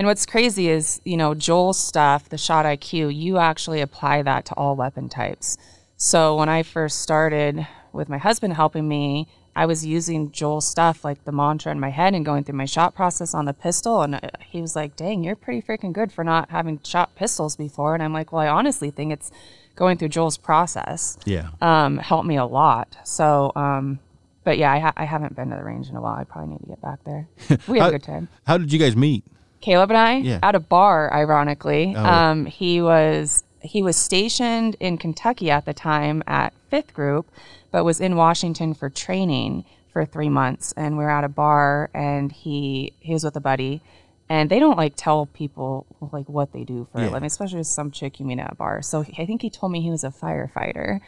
and 0.01 0.07
what's 0.07 0.25
crazy 0.25 0.67
is, 0.67 0.99
you 1.05 1.15
know, 1.15 1.35
Joel's 1.35 1.79
stuff, 1.79 2.27
the 2.27 2.35
shot 2.35 2.65
IQ, 2.65 3.15
you 3.15 3.37
actually 3.37 3.81
apply 3.81 4.23
that 4.23 4.45
to 4.45 4.55
all 4.55 4.75
weapon 4.75 5.09
types. 5.09 5.59
So 5.95 6.35
when 6.37 6.49
I 6.49 6.63
first 6.63 7.03
started 7.03 7.67
with 7.93 8.09
my 8.09 8.17
husband 8.17 8.53
helping 8.55 8.87
me, 8.87 9.27
I 9.55 9.67
was 9.67 9.85
using 9.85 10.31
Joel's 10.31 10.65
stuff 10.67 11.05
like 11.05 11.23
the 11.23 11.31
mantra 11.31 11.71
in 11.71 11.79
my 11.79 11.91
head 11.91 12.15
and 12.15 12.25
going 12.25 12.43
through 12.43 12.55
my 12.57 12.65
shot 12.65 12.95
process 12.95 13.35
on 13.35 13.45
the 13.45 13.53
pistol. 13.53 14.01
And 14.01 14.15
uh, 14.15 14.21
he 14.39 14.59
was 14.59 14.75
like, 14.75 14.95
dang, 14.95 15.23
you're 15.23 15.35
pretty 15.35 15.61
freaking 15.61 15.93
good 15.93 16.11
for 16.11 16.23
not 16.23 16.49
having 16.49 16.79
shot 16.83 17.13
pistols 17.13 17.55
before. 17.55 17.93
And 17.93 18.01
I'm 18.01 18.11
like, 18.11 18.31
well, 18.31 18.41
I 18.41 18.47
honestly 18.47 18.89
think 18.89 19.13
it's 19.13 19.29
going 19.75 19.99
through 19.99 20.09
Joel's 20.09 20.37
process 20.39 21.15
yeah 21.25 21.49
um, 21.61 21.99
helped 21.99 22.25
me 22.27 22.37
a 22.37 22.45
lot. 22.45 22.97
So, 23.03 23.51
um, 23.55 23.99
but 24.43 24.57
yeah, 24.57 24.71
I, 24.73 24.79
ha- 24.79 24.93
I 24.97 25.05
haven't 25.05 25.35
been 25.35 25.51
to 25.51 25.57
the 25.57 25.63
range 25.63 25.89
in 25.89 25.95
a 25.95 26.01
while. 26.01 26.15
I 26.15 26.23
probably 26.23 26.53
need 26.53 26.61
to 26.61 26.65
get 26.65 26.81
back 26.81 27.03
there. 27.03 27.27
We 27.67 27.77
had 27.77 27.83
How- 27.83 27.89
a 27.89 27.91
good 27.91 28.03
time. 28.03 28.29
how 28.47 28.57
did 28.57 28.73
you 28.73 28.79
guys 28.79 28.95
meet 28.95 29.23
Caleb 29.61 29.91
and 29.91 29.97
I 29.97 30.13
Yeah. 30.17 30.39
at 30.43 30.55
a 30.55 30.59
bar, 30.59 31.13
ironically. 31.13 31.93
Oh. 31.95 32.03
Um, 32.03 32.45
he 32.45 32.81
was 32.81 33.43
he 33.61 33.83
was 33.83 33.95
stationed 33.95 34.75
in 34.79 34.97
Kentucky 34.97 35.51
at 35.51 35.65
the 35.65 35.73
time 35.73 36.23
at 36.25 36.51
Fifth 36.69 36.93
Group, 36.95 37.27
but 37.71 37.83
was 37.85 38.01
in 38.01 38.15
Washington 38.15 38.73
for 38.73 38.89
training 38.89 39.63
for 39.93 40.03
three 40.03 40.29
months. 40.29 40.71
And 40.75 40.97
we 40.97 41.03
were 41.03 41.11
at 41.11 41.23
a 41.23 41.29
bar, 41.29 41.89
and 41.93 42.31
he 42.31 42.93
he 42.99 43.13
was 43.13 43.23
with 43.23 43.35
a 43.35 43.39
buddy, 43.39 43.81
and 44.29 44.49
they 44.49 44.57
don't 44.59 44.77
like 44.77 44.93
tell 44.95 45.27
people 45.27 45.85
like 46.11 46.27
what 46.27 46.53
they 46.53 46.63
do 46.63 46.87
for 46.91 46.99
Yeah. 47.01 47.09
a 47.09 47.11
living, 47.11 47.27
especially 47.27 47.59
with 47.59 47.67
some 47.67 47.91
chick 47.91 48.19
you 48.19 48.25
meet 48.25 48.39
at 48.39 48.51
a 48.51 48.55
bar. 48.55 48.81
So 48.81 49.01
he- 49.03 49.21
I 49.21 49.25
think 49.27 49.41
he 49.43 49.49
told 49.51 49.71
me 49.71 49.81
he 49.81 49.91
was 49.91 50.03
a 50.03 50.09
firefighter. 50.09 50.99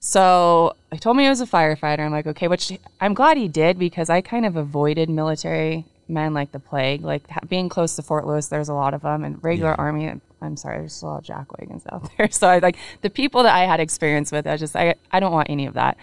So 0.00 0.74
I 0.92 0.96
told 0.96 1.16
me 1.16 1.22
he 1.22 1.28
was 1.28 1.40
a 1.40 1.46
firefighter. 1.46 2.00
I'm 2.00 2.12
like, 2.12 2.26
okay, 2.26 2.48
which 2.48 2.72
I'm 3.00 3.14
glad 3.14 3.36
he 3.38 3.48
did 3.48 3.78
because 3.78 4.10
I 4.10 4.20
kind 4.20 4.44
of 4.44 4.56
avoided 4.56 5.08
military 5.08 5.86
men 6.08 6.34
like 6.34 6.52
the 6.52 6.60
plague. 6.60 7.02
Like 7.02 7.22
being 7.48 7.68
close 7.68 7.96
to 7.96 8.02
Fort 8.02 8.26
Lewis, 8.26 8.48
there's 8.48 8.68
a 8.68 8.74
lot 8.74 8.94
of 8.94 9.02
them, 9.02 9.24
and 9.24 9.42
regular 9.42 9.70
Yeah. 9.70 9.76
army. 9.78 10.12
I'm 10.42 10.56
sorry, 10.56 10.78
there's 10.78 11.00
a 11.02 11.06
lot 11.06 11.18
of 11.18 11.24
jack 11.24 11.58
wagons 11.58 11.84
out 11.90 12.10
there. 12.18 12.30
So 12.30 12.48
I 12.48 12.58
like 12.58 12.76
the 13.02 13.10
people 13.10 13.42
that 13.44 13.54
I 13.54 13.64
had 13.66 13.80
experience 13.80 14.30
with. 14.32 14.46
I 14.46 14.56
just 14.56 14.76
I 14.76 14.94
I 15.10 15.20
don't 15.20 15.32
want 15.32 15.50
any 15.50 15.66
of 15.66 15.74
that. 15.74 15.96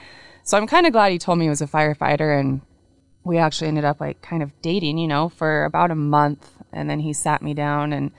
So 0.44 0.58
I'm 0.58 0.68
kind 0.68 0.86
of 0.88 0.92
glad 0.94 1.12
he 1.12 1.20
told 1.20 1.38
me 1.38 1.46
he 1.46 1.50
was 1.50 1.62
a 1.62 1.68
firefighter, 1.68 2.40
and 2.40 2.62
we 3.24 3.38
actually 3.38 3.68
ended 3.68 3.86
up 3.86 4.00
like 4.02 4.22
kind 4.22 4.42
of 4.42 4.52
dating, 4.62 4.98
you 4.98 5.08
know, 5.08 5.30
for 5.30 5.66
about 5.66 5.92
a 5.92 5.96
month, 5.96 6.50
and 6.74 6.90
then 6.90 7.00
he 7.02 7.14
sat 7.14 7.42
me 7.42 7.54
down 7.54 7.94
and. 7.94 8.12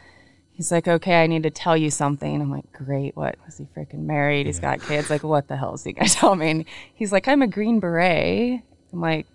He's 0.55 0.71
like, 0.71 0.87
okay, 0.87 1.23
I 1.23 1.27
need 1.27 1.45
to 1.45 1.51
tell 1.51 1.79
you 1.79 1.90
something. 1.90 2.40
I'm 2.40 2.51
like, 2.51 2.71
great. 2.75 3.16
What? 3.16 3.37
Was 3.47 3.57
he 3.57 3.64
freaking 3.75 4.01
married? 4.01 4.45
He's 4.47 4.61
got 4.61 4.83
kids. 4.83 5.09
Like, 5.09 5.23
what 5.25 5.49
the 5.49 5.57
hell 5.57 5.75
is 5.75 5.83
he 5.83 5.95
gonna 5.95 6.09
tell 6.11 6.37
me? 6.37 6.51
And 6.51 6.64
he's 6.95 7.11
like, 7.11 7.27
I'm 7.27 7.40
a 7.40 7.47
Green 7.47 7.81
Beret. 7.81 8.61
I'm 8.92 9.01
like, 9.01 9.27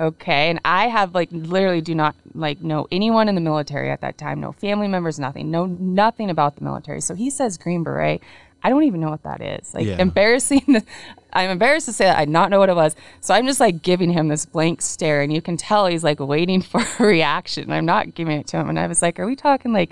okay. 0.00 0.50
And 0.50 0.60
I 0.64 0.88
have 0.88 1.14
like 1.14 1.28
literally 1.32 1.80
do 1.80 1.94
not 1.94 2.14
like 2.34 2.60
know 2.62 2.86
anyone 2.90 3.28
in 3.28 3.34
the 3.34 3.40
military 3.40 3.90
at 3.90 4.00
that 4.00 4.18
time. 4.18 4.40
No 4.40 4.52
family 4.52 4.88
members, 4.88 5.18
nothing. 5.18 5.50
Know 5.50 5.66
nothing 5.66 6.30
about 6.30 6.56
the 6.56 6.64
military. 6.64 7.00
So 7.00 7.14
he 7.14 7.30
says 7.30 7.58
Green 7.58 7.82
Beret. 7.82 8.22
I 8.64 8.68
don't 8.70 8.84
even 8.84 9.00
know 9.00 9.10
what 9.10 9.24
that 9.24 9.40
is. 9.40 9.74
Like 9.74 9.86
Yeah. 9.86 9.96
embarrassing. 9.98 10.82
I'm 11.32 11.50
embarrassed 11.50 11.86
to 11.86 11.92
say 11.92 12.04
that 12.04 12.18
I 12.18 12.26
not 12.26 12.50
know 12.50 12.58
what 12.60 12.68
it 12.68 12.76
was. 12.76 12.94
So 13.20 13.34
I'm 13.34 13.46
just 13.46 13.58
like 13.58 13.82
giving 13.82 14.10
him 14.10 14.28
this 14.28 14.46
blank 14.46 14.82
stare, 14.82 15.22
and 15.22 15.32
you 15.32 15.42
can 15.42 15.56
tell 15.56 15.86
he's 15.86 16.04
like 16.04 16.20
waiting 16.20 16.62
for 16.70 16.80
a 16.98 17.02
reaction. 17.04 17.72
I'm 17.72 17.86
not 17.86 18.14
giving 18.14 18.38
it 18.38 18.46
to 18.48 18.58
him, 18.58 18.68
and 18.68 18.78
I 18.78 18.86
was 18.86 19.02
like, 19.02 19.18
"Are 19.18 19.26
we 19.26 19.34
talking 19.34 19.72
like 19.72 19.90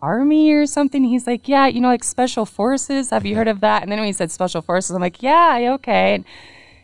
army 0.00 0.52
or 0.52 0.66
something?" 0.66 1.04
He's 1.04 1.26
like, 1.26 1.48
"Yeah, 1.48 1.66
you 1.68 1.80
know, 1.80 1.88
like 1.88 2.04
special 2.04 2.44
forces. 2.44 3.10
Have 3.10 3.24
you 3.24 3.34
heard 3.36 3.48
of 3.48 3.60
that?" 3.60 3.82
And 3.82 3.90
then 3.90 3.98
when 3.98 4.06
he 4.08 4.12
said 4.12 4.30
special 4.30 4.60
forces, 4.60 4.90
I'm 4.94 5.00
like, 5.00 5.22
"Yeah, 5.22 5.70
okay." 5.74 6.16
And 6.16 6.24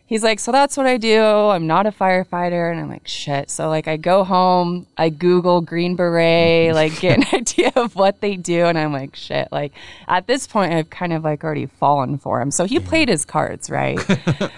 he's 0.08 0.24
like, 0.24 0.40
"So 0.40 0.50
that's 0.50 0.76
what 0.76 0.86
I 0.86 0.96
do. 0.96 1.22
I'm 1.22 1.68
not 1.68 1.86
a 1.86 1.92
firefighter." 1.92 2.70
And 2.72 2.80
I'm 2.80 2.88
like, 2.88 3.06
"Shit." 3.06 3.50
So 3.50 3.68
like 3.68 3.86
I 3.86 3.96
go 3.96 4.24
home, 4.24 4.86
I 4.96 5.10
Google 5.10 5.60
Green 5.60 5.94
Beret, 5.94 6.74
like 6.74 6.98
get 6.98 7.18
an 7.18 7.24
idea 7.32 7.70
of 7.76 7.94
what 7.94 8.20
they 8.20 8.36
do, 8.36 8.66
and 8.66 8.76
I'm 8.76 8.92
like, 8.92 9.14
"Shit." 9.14 9.48
Like 9.52 9.72
at 10.08 10.26
this 10.26 10.46
point, 10.46 10.72
I've 10.72 10.90
kind 10.90 11.12
of 11.12 11.22
like 11.22 11.44
already 11.44 11.66
fallen 11.66 12.18
for 12.18 12.40
him. 12.40 12.50
So 12.50 12.64
he 12.64 12.80
played 12.80 13.08
his 13.08 13.24
cards 13.24 13.70
right. 13.70 13.98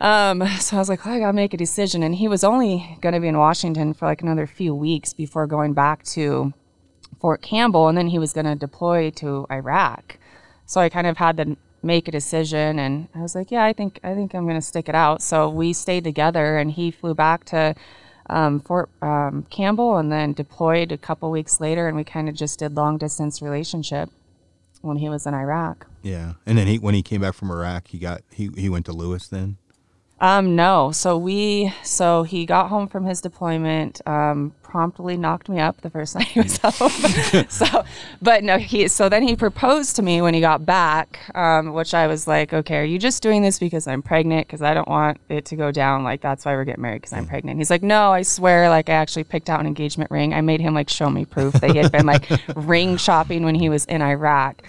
Um, 0.00 0.46
so 0.60 0.76
I 0.76 0.78
was 0.78 0.88
like, 0.88 1.06
oh, 1.06 1.10
I 1.10 1.18
gotta 1.18 1.32
make 1.32 1.54
a 1.54 1.56
decision. 1.56 2.02
And 2.02 2.14
he 2.14 2.28
was 2.28 2.44
only 2.44 2.96
gonna 3.00 3.20
be 3.20 3.28
in 3.28 3.36
Washington 3.38 3.94
for 3.94 4.06
like 4.06 4.22
another 4.22 4.46
few 4.46 4.74
weeks 4.74 5.12
before 5.12 5.46
going 5.46 5.72
back 5.72 6.04
to 6.04 6.52
Fort 7.20 7.42
Campbell, 7.42 7.88
and 7.88 7.98
then 7.98 8.08
he 8.08 8.18
was 8.18 8.32
gonna 8.32 8.54
deploy 8.54 9.10
to 9.10 9.46
Iraq. 9.50 10.18
So 10.66 10.80
I 10.80 10.88
kind 10.88 11.06
of 11.06 11.16
had 11.16 11.36
to 11.38 11.56
make 11.94 12.06
a 12.06 12.12
decision, 12.12 12.78
and 12.78 13.08
I 13.14 13.20
was 13.26 13.34
like, 13.34 13.50
yeah, 13.50 13.64
I 13.64 13.72
think 13.72 13.98
I 14.04 14.14
think 14.14 14.34
I'm 14.34 14.46
gonna 14.46 14.62
stick 14.62 14.88
it 14.88 14.94
out. 14.94 15.22
So 15.22 15.48
we 15.48 15.72
stayed 15.72 16.04
together, 16.04 16.58
and 16.58 16.70
he 16.70 16.92
flew 16.92 17.14
back 17.14 17.44
to 17.46 17.74
um, 18.30 18.60
Fort 18.60 18.88
um, 19.02 19.46
Campbell, 19.50 19.96
and 19.96 20.12
then 20.12 20.32
deployed 20.34 20.92
a 20.92 20.98
couple 20.98 21.30
weeks 21.32 21.60
later, 21.60 21.88
and 21.88 21.96
we 21.96 22.04
kind 22.04 22.28
of 22.28 22.34
just 22.36 22.60
did 22.60 22.76
long 22.76 22.98
distance 22.98 23.42
relationship 23.42 24.10
when 24.82 24.98
he 24.98 25.08
was 25.08 25.26
in 25.26 25.34
Iraq. 25.34 25.86
yeah 26.02 26.34
and 26.46 26.56
then 26.56 26.66
he 26.68 26.78
when 26.78 26.94
he 26.94 27.02
came 27.02 27.20
back 27.20 27.34
from 27.34 27.50
iraq 27.50 27.88
he 27.88 27.98
got 27.98 28.20
he, 28.30 28.48
he 28.56 28.68
went 28.68 28.86
to 28.86 28.92
lewis 28.92 29.26
then 29.26 29.56
Um, 30.20 30.56
no. 30.56 30.90
So 30.92 31.16
we, 31.16 31.72
so 31.82 32.24
he 32.24 32.44
got 32.44 32.68
home 32.68 32.88
from 32.88 33.04
his 33.04 33.20
deployment, 33.20 34.00
um, 34.06 34.52
promptly 34.62 35.16
knocked 35.16 35.48
me 35.48 35.60
up 35.60 35.80
the 35.80 35.90
first 35.90 36.14
night 36.16 36.26
he 36.26 36.40
was 36.40 36.58
home. 36.58 36.90
so, 37.48 37.84
but 38.20 38.42
no, 38.44 38.58
he, 38.58 38.88
so 38.88 39.08
then 39.08 39.22
he 39.22 39.36
proposed 39.36 39.96
to 39.96 40.02
me 40.02 40.20
when 40.20 40.34
he 40.34 40.40
got 40.40 40.66
back, 40.66 41.20
um, 41.34 41.72
which 41.72 41.94
I 41.94 42.06
was 42.06 42.26
like, 42.26 42.52
okay, 42.52 42.78
are 42.78 42.84
you 42.84 42.98
just 42.98 43.22
doing 43.22 43.42
this 43.42 43.58
because 43.58 43.86
I'm 43.86 44.02
pregnant? 44.02 44.48
Cause 44.48 44.60
I 44.60 44.74
don't 44.74 44.88
want 44.88 45.20
it 45.28 45.44
to 45.46 45.56
go 45.56 45.70
down. 45.70 46.02
Like, 46.02 46.20
that's 46.20 46.44
why 46.44 46.54
we're 46.54 46.64
getting 46.64 46.82
married. 46.82 47.02
Cause 47.02 47.12
I'm 47.12 47.26
pregnant. 47.26 47.58
He's 47.58 47.70
like, 47.70 47.82
no, 47.82 48.12
I 48.12 48.22
swear. 48.22 48.68
Like, 48.68 48.88
I 48.88 48.94
actually 48.94 49.24
picked 49.24 49.48
out 49.48 49.60
an 49.60 49.66
engagement 49.66 50.10
ring. 50.10 50.34
I 50.34 50.40
made 50.40 50.60
him 50.60 50.74
like 50.74 50.88
show 50.88 51.08
me 51.08 51.24
proof 51.24 51.54
that 51.54 51.70
he 51.70 51.78
had 51.78 51.92
been 51.92 52.06
like 52.06 52.28
ring 52.56 52.96
shopping 52.96 53.44
when 53.44 53.54
he 53.54 53.68
was 53.68 53.84
in 53.86 54.02
Iraq. 54.02 54.62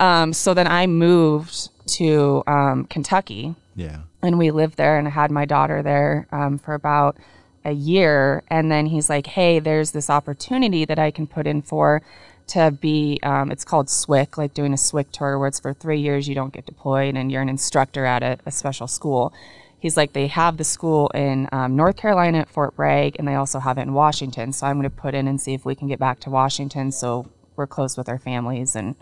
Um, 0.00 0.32
so 0.32 0.52
then 0.52 0.66
I 0.66 0.86
moved 0.86 1.70
to, 1.86 2.42
um, 2.48 2.84
Kentucky 2.86 3.54
yeah. 3.76 4.00
And 4.22 4.38
we 4.38 4.50
lived 4.50 4.76
there 4.76 4.98
and 4.98 5.06
I 5.06 5.10
had 5.10 5.30
my 5.30 5.44
daughter 5.44 5.82
there 5.82 6.26
um, 6.32 6.58
for 6.58 6.74
about 6.74 7.18
a 7.64 7.72
year. 7.72 8.42
And 8.48 8.72
then 8.72 8.86
he's 8.86 9.08
like 9.08 9.26
hey 9.26 9.60
there's 9.60 9.92
this 9.92 10.10
opportunity 10.10 10.84
that 10.84 10.98
i 10.98 11.10
can 11.10 11.26
put 11.26 11.46
in 11.46 11.62
for 11.62 12.02
to 12.48 12.70
be 12.70 13.18
um, 13.22 13.50
it's 13.50 13.64
called 13.64 13.88
SWIC, 13.88 14.38
like 14.38 14.54
doing 14.54 14.72
a 14.72 14.76
SWIC 14.76 15.10
tour 15.10 15.38
where 15.38 15.48
it's 15.48 15.58
for 15.58 15.74
three 15.74 15.98
years 15.98 16.28
you 16.28 16.34
don't 16.34 16.52
get 16.52 16.64
deployed 16.64 17.16
and 17.16 17.32
you're 17.32 17.42
an 17.42 17.48
instructor 17.48 18.04
at 18.04 18.22
a, 18.22 18.38
a 18.46 18.52
special 18.52 18.86
school. 18.86 19.32
He's 19.80 19.96
like 19.96 20.12
they 20.12 20.28
have 20.28 20.56
the 20.56 20.64
school 20.64 21.08
in 21.08 21.48
um, 21.52 21.76
north 21.76 21.96
carolina 21.96 22.38
at 22.38 22.48
fort 22.48 22.76
bragg 22.76 23.16
and 23.18 23.26
they 23.26 23.34
also 23.34 23.58
have 23.58 23.78
it 23.78 23.82
in 23.82 23.94
washington. 23.94 24.52
So 24.52 24.66
i'm 24.66 24.80
going 24.80 24.90
to 24.90 24.96
put 24.96 25.14
in 25.14 25.28
and 25.28 25.40
see 25.40 25.54
if 25.54 25.64
we 25.64 25.74
can 25.74 25.88
get 25.88 25.98
back 25.98 26.20
to 26.20 26.30
washington 26.30 26.92
so 26.92 27.28
we're 27.56 27.66
close 27.66 27.96
with 27.96 28.08
our 28.08 28.18
families 28.18 28.76
and 28.76 28.94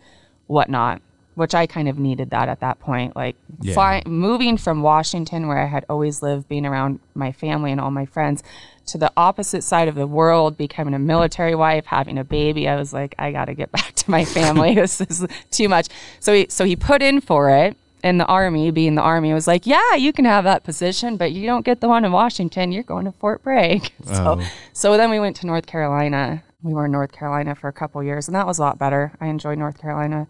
whatnot 0.46 1.02
which 1.34 1.54
i 1.54 1.66
kind 1.66 1.88
of 1.88 1.98
needed 1.98 2.30
that 2.30 2.48
at 2.48 2.60
that 2.60 2.78
point 2.80 3.14
like 3.16 3.36
Yeah. 3.62 3.74
fly, 3.74 4.02
moving 4.06 4.56
from 4.56 4.82
Washington, 4.82 5.46
where 5.48 5.58
I 5.58 5.66
had 5.66 5.84
always 5.88 6.22
lived, 6.22 6.48
being 6.48 6.66
around 6.66 7.00
my 7.14 7.32
family 7.32 7.70
and 7.72 7.80
all 7.80 7.90
my 7.90 8.04
friends, 8.06 8.42
to 8.86 8.98
the 8.98 9.10
opposite 9.16 9.62
side 9.64 9.88
of 9.88 9.94
the 9.94 10.06
world, 10.06 10.56
becoming 10.58 10.92
a 10.94 10.98
military 10.98 11.54
wife, 11.54 11.86
having 11.86 12.18
a 12.18 12.24
baby, 12.24 12.68
I 12.68 12.76
was 12.76 12.92
like, 12.92 13.14
I 13.18 13.32
got 13.32 13.46
to 13.46 13.54
get 13.54 13.70
back 13.78 13.94
to 13.94 14.10
my 14.10 14.24
family. 14.24 14.74
this 14.82 15.00
is 15.00 15.26
too 15.50 15.68
much. 15.68 15.86
So 16.20 16.34
he 16.34 16.46
so 16.48 16.64
he 16.64 16.76
put 16.76 17.00
in 17.02 17.20
for 17.20 17.48
it. 17.50 17.76
And 18.02 18.20
the 18.20 18.26
army, 18.26 18.70
being 18.70 18.96
the 18.96 19.02
army, 19.14 19.32
was 19.32 19.46
like, 19.46 19.64
"Yeah, 19.66 19.94
you 19.96 20.12
can 20.12 20.26
have 20.26 20.44
that 20.44 20.62
position, 20.62 21.16
but 21.16 21.32
you 21.32 21.46
don't 21.46 21.64
get 21.64 21.80
the 21.80 21.88
one 21.88 22.04
in 22.04 22.12
Washington. 22.12 22.70
You're 22.70 22.82
going 22.82 23.06
to 23.06 23.12
Fort 23.12 23.42
Bragg." 23.42 23.90
So, 24.04 24.36
Oh. 24.38 24.46
so 24.74 24.96
then 24.98 25.08
we 25.10 25.18
went 25.20 25.36
to 25.36 25.46
North 25.46 25.64
Carolina. 25.66 26.42
We 26.62 26.74
were 26.74 26.84
in 26.84 26.92
North 26.92 27.12
Carolina 27.12 27.54
for 27.54 27.68
a 27.68 27.72
couple 27.72 28.02
years, 28.02 28.28
and 28.28 28.34
that 28.34 28.46
was 28.46 28.58
a 28.58 28.62
lot 28.62 28.78
better. 28.78 29.12
I 29.22 29.26
enjoyed 29.28 29.56
North 29.58 29.78
Carolina 29.80 30.26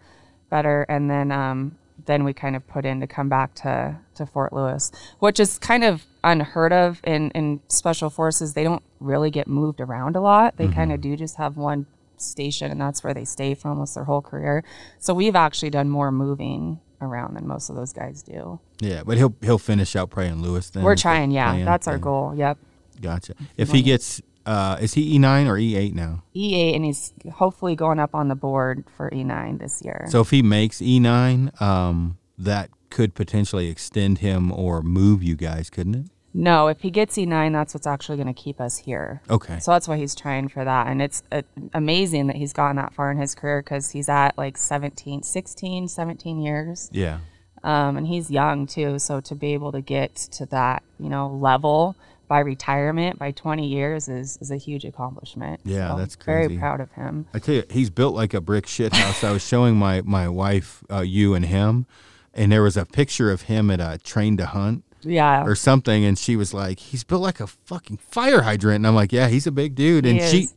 better. 0.55 0.85
And 0.87 1.09
then 1.09 1.31
um, 1.31 1.77
then 2.05 2.23
we 2.23 2.33
kind 2.33 2.55
of 2.55 2.65
put 2.67 2.85
in 2.85 2.99
to 3.01 3.07
come 3.07 3.29
back 3.29 3.53
to, 3.55 3.97
to 4.15 4.25
Fort 4.25 4.53
Lewis, 4.53 4.91
which 5.19 5.39
is 5.39 5.57
kind 5.57 5.83
of 5.83 6.05
unheard 6.23 6.71
of 6.71 7.01
in, 7.03 7.31
in 7.31 7.59
special 7.67 8.09
forces. 8.09 8.53
They 8.53 8.63
don't 8.63 8.83
really 8.99 9.31
get 9.31 9.47
moved 9.47 9.81
around 9.81 10.15
a 10.15 10.21
lot. 10.21 10.57
They 10.57 10.67
kind 10.67 10.91
of 10.91 11.01
do 11.01 11.15
just 11.15 11.35
have 11.37 11.57
one 11.57 11.85
station, 12.17 12.71
and 12.71 12.79
that's 12.79 13.03
where 13.03 13.13
they 13.13 13.25
stay 13.25 13.53
for 13.53 13.69
almost 13.69 13.95
their 13.95 14.05
whole 14.05 14.21
career. 14.21 14.63
So 14.99 15.13
we've 15.13 15.35
actually 15.35 15.71
done 15.71 15.89
more 15.89 16.11
moving 16.11 16.79
around 17.01 17.35
than 17.35 17.45
most 17.47 17.69
of 17.69 17.75
those 17.75 17.91
guys 17.91 18.23
do. 18.23 18.59
Yeah, 18.79 19.03
but 19.03 19.17
he'll 19.17 19.35
he'll 19.41 19.57
finish 19.59 19.95
out 19.95 20.09
praying 20.09 20.41
Lewis. 20.41 20.69
Then 20.69 20.83
We're 20.83 20.95
trying, 20.95 21.31
yeah. 21.31 21.65
That's 21.65 21.87
our 21.87 21.97
goal. 21.97 22.33
Yep. 22.35 22.57
Gotcha. 23.01 23.33
If 23.57 23.71
he 23.71 23.81
gets, 23.81 24.21
uh, 24.45 24.77
is 24.79 24.93
he 24.93 25.15
E 25.15 25.19
nine 25.19 25.47
or 25.47 25.57
E 25.57 25.75
eight 25.75 25.95
now? 25.95 26.23
E8, 26.35 26.75
and 26.75 26.85
he's 26.85 27.13
hopefully 27.33 27.75
going 27.75 27.99
up 27.99 28.13
on 28.13 28.27
the 28.27 28.35
board 28.35 28.83
for 28.95 29.09
E9 29.09 29.59
this 29.59 29.81
year. 29.83 30.05
So 30.09 30.21
if 30.21 30.29
he 30.29 30.41
makes 30.41 30.81
E 30.81 30.99
nine, 30.99 31.51
um, 31.59 32.17
that 32.37 32.69
could 32.89 33.13
potentially 33.13 33.67
extend 33.67 34.19
him 34.19 34.51
or 34.51 34.81
move 34.81 35.23
you 35.23 35.35
guys, 35.35 35.69
couldn't 35.69 35.95
it? 35.95 36.05
No, 36.37 36.67
if 36.67 36.81
he 36.81 36.91
gets 36.91 37.15
E9, 37.15 37.53
that's 37.53 37.73
what's 37.73 37.87
actually 37.87 38.17
going 38.17 38.27
to 38.27 38.33
keep 38.33 38.59
us 38.59 38.77
here. 38.77 39.21
Okay. 39.29 39.57
So 39.59 39.71
that's 39.71 39.87
why 39.87 39.95
he's 39.95 40.13
trying 40.13 40.49
for 40.49 40.65
that. 40.65 40.87
And 40.87 41.01
it's 41.01 41.23
uh, 41.31 41.43
amazing 41.73 42.27
that 42.27 42.35
he's 42.35 42.51
gotten 42.51 42.75
that 42.75 42.93
far 42.93 43.09
in 43.09 43.17
his 43.17 43.33
career 43.33 43.61
because 43.61 43.91
he's 43.91 44.09
at 44.09 44.37
like 44.37 44.57
17, 44.57 45.23
16, 45.23 45.87
17 45.87 46.41
years. 46.41 46.89
Yeah. 46.91 47.19
Um, 47.63 47.95
and 47.95 48.05
he's 48.05 48.29
young 48.29 48.67
too. 48.67 48.99
So 48.99 49.21
to 49.21 49.33
be 49.33 49.53
able 49.53 49.71
to 49.71 49.81
get 49.81 50.13
to 50.33 50.45
that, 50.47 50.83
you 50.99 51.07
know, 51.07 51.29
level 51.29 51.95
by 52.27 52.39
retirement 52.39 53.19
by 53.19 53.31
20 53.31 53.67
years 53.67 54.07
is, 54.07 54.37
is 54.41 54.51
a 54.51 54.57
huge 54.57 54.83
accomplishment. 54.85 55.61
Yeah, 55.63 55.89
So 55.91 55.97
that's 55.97 56.15
crazy. 56.15 56.47
Very 56.47 56.59
proud 56.59 56.79
of 56.81 56.91
him. 56.93 57.27
I 57.33 57.39
tell 57.39 57.55
you, 57.55 57.63
he's 57.69 57.89
built 57.89 58.15
like 58.15 58.33
a 58.33 58.41
brick 58.41 58.67
shit 58.67 58.93
house. 58.93 59.23
I 59.23 59.31
was 59.31 59.45
showing 59.45 59.75
my 59.77 60.01
my 60.01 60.27
wife 60.27 60.83
uh, 60.91 61.01
you 61.01 61.33
and 61.35 61.45
him, 61.45 61.85
and 62.33 62.51
there 62.51 62.63
was 62.63 62.77
a 62.77 62.85
picture 62.85 63.31
of 63.31 63.43
him 63.43 63.69
at 63.71 63.79
a 63.79 63.97
train 64.03 64.37
to 64.37 64.45
hunt 64.47 64.83
Yeah. 65.01 65.43
or 65.43 65.55
something, 65.55 66.03
and 66.03 66.17
she 66.17 66.35
was 66.35 66.53
like, 66.53 66.79
"He's 66.79 67.03
built 67.03 67.21
like 67.21 67.39
a 67.39 67.47
fucking 67.47 67.97
fire 67.97 68.41
hydrant," 68.41 68.77
and 68.77 68.87
I'm 68.87 68.95
like, 68.95 69.11
"Yeah, 69.13 69.27
he's 69.27 69.45
a 69.47 69.51
big 69.51 69.75
dude." 69.75 70.05
And 70.05 70.19
He 70.19 70.27
she, 70.27 70.47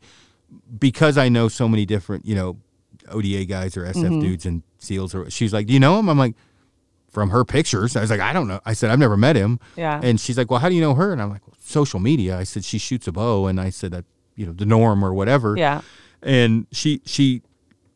because 0.78 1.18
I 1.18 1.28
know 1.28 1.48
so 1.48 1.68
many 1.68 1.84
different, 1.86 2.24
you 2.26 2.34
know, 2.34 2.56
ODA 3.10 3.44
guys 3.44 3.76
or 3.76 3.84
SF 3.84 3.94
Mm-hmm. 4.04 4.20
dudes 4.20 4.46
and 4.46 4.62
SEALs, 4.78 5.14
or 5.14 5.30
she's 5.30 5.52
like, 5.52 5.66
"Do 5.66 5.72
you 5.72 5.80
know 5.80 5.98
him?" 5.98 6.08
I'm 6.08 6.18
like. 6.18 6.34
From 7.10 7.30
her 7.30 7.44
pictures, 7.44 7.96
I 7.96 8.00
was 8.02 8.10
like, 8.10 8.20
I 8.20 8.32
don't 8.32 8.48
know. 8.48 8.60
I 8.66 8.74
said, 8.74 8.90
I've 8.90 8.98
never 8.98 9.16
met 9.16 9.34
him. 9.34 9.58
Yeah. 9.76 9.98
And 10.02 10.20
she's 10.20 10.36
like, 10.36 10.50
Well, 10.50 10.60
how 10.60 10.68
do 10.68 10.74
you 10.74 10.80
know 10.82 10.94
her? 10.94 11.10
And 11.12 11.20
I'm 11.22 11.30
like, 11.30 11.46
well, 11.46 11.56
social 11.58 12.00
media. 12.00 12.38
I 12.38 12.44
said, 12.44 12.64
she 12.64 12.78
shoots 12.78 13.08
a 13.08 13.12
bow, 13.12 13.46
and 13.46 13.58
I 13.60 13.70
said 13.70 13.92
that, 13.92 14.04
you 14.36 14.44
know, 14.46 14.52
the 14.52 14.66
norm 14.66 15.02
or 15.04 15.12
whatever 15.14 15.56
yeah. 15.56 15.80
and 16.22 16.66
she 16.70 17.00
she 17.06 17.42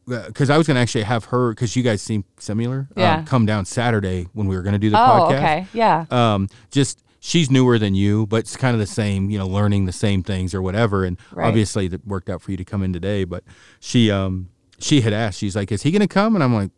because 0.07 0.51
I 0.51 0.59
was 0.59 0.67
gonna 0.67 0.81
actually 0.81 1.05
have 1.05 1.27
her 1.27 1.51
because 1.51 1.77
you 1.77 1.83
guys 1.85 2.03
seem 2.03 2.25
similar. 2.39 2.89
Yeah. 2.97 3.19
Um, 3.19 3.25
come 3.25 3.47
down 3.47 3.65
Saturday 3.67 4.27
when 4.33 4.49
we 4.49 4.57
were 4.57 4.63
gonna 4.63 4.79
do 4.79 4.91
the 4.91 4.97
Oh, 4.99 5.29
podcast. 5.31 5.37
okay. 5.37 5.67
Yeah. 5.73 6.07
Um, 6.11 6.49
just 6.73 7.05
she's 7.21 7.51
newer 7.51 7.79
than 7.79 7.95
you, 7.95 8.27
but 8.27 8.39
it's 8.39 8.57
kind 8.57 8.75
of 8.75 8.81
the 8.81 8.87
same. 8.87 9.31
You 9.31 9.39
know, 9.39 9.47
learning 9.47 9.85
the 9.85 9.93
same 9.93 10.23
things 10.25 10.55
or 10.55 10.61
whatever. 10.63 11.05
And 11.05 11.17
Right. 11.31 11.47
obviously, 11.47 11.87
that 11.89 12.05
worked 12.07 12.29
out 12.29 12.43
for 12.43 12.51
you 12.51 12.57
to 12.57 12.65
come 12.65 12.83
in 12.83 12.93
today. 12.93 13.23
But 13.25 13.45
she 13.79 14.11
um 14.11 14.49
she 14.79 15.03
had 15.03 15.13
asked. 15.13 15.39
She's 15.39 15.55
like, 15.55 15.71
"Is 15.71 15.83
he 15.83 15.93
gonna 15.93 16.09
come?" 16.09 16.35
And 16.35 16.43
I'm 16.43 16.55
like. 16.55 16.71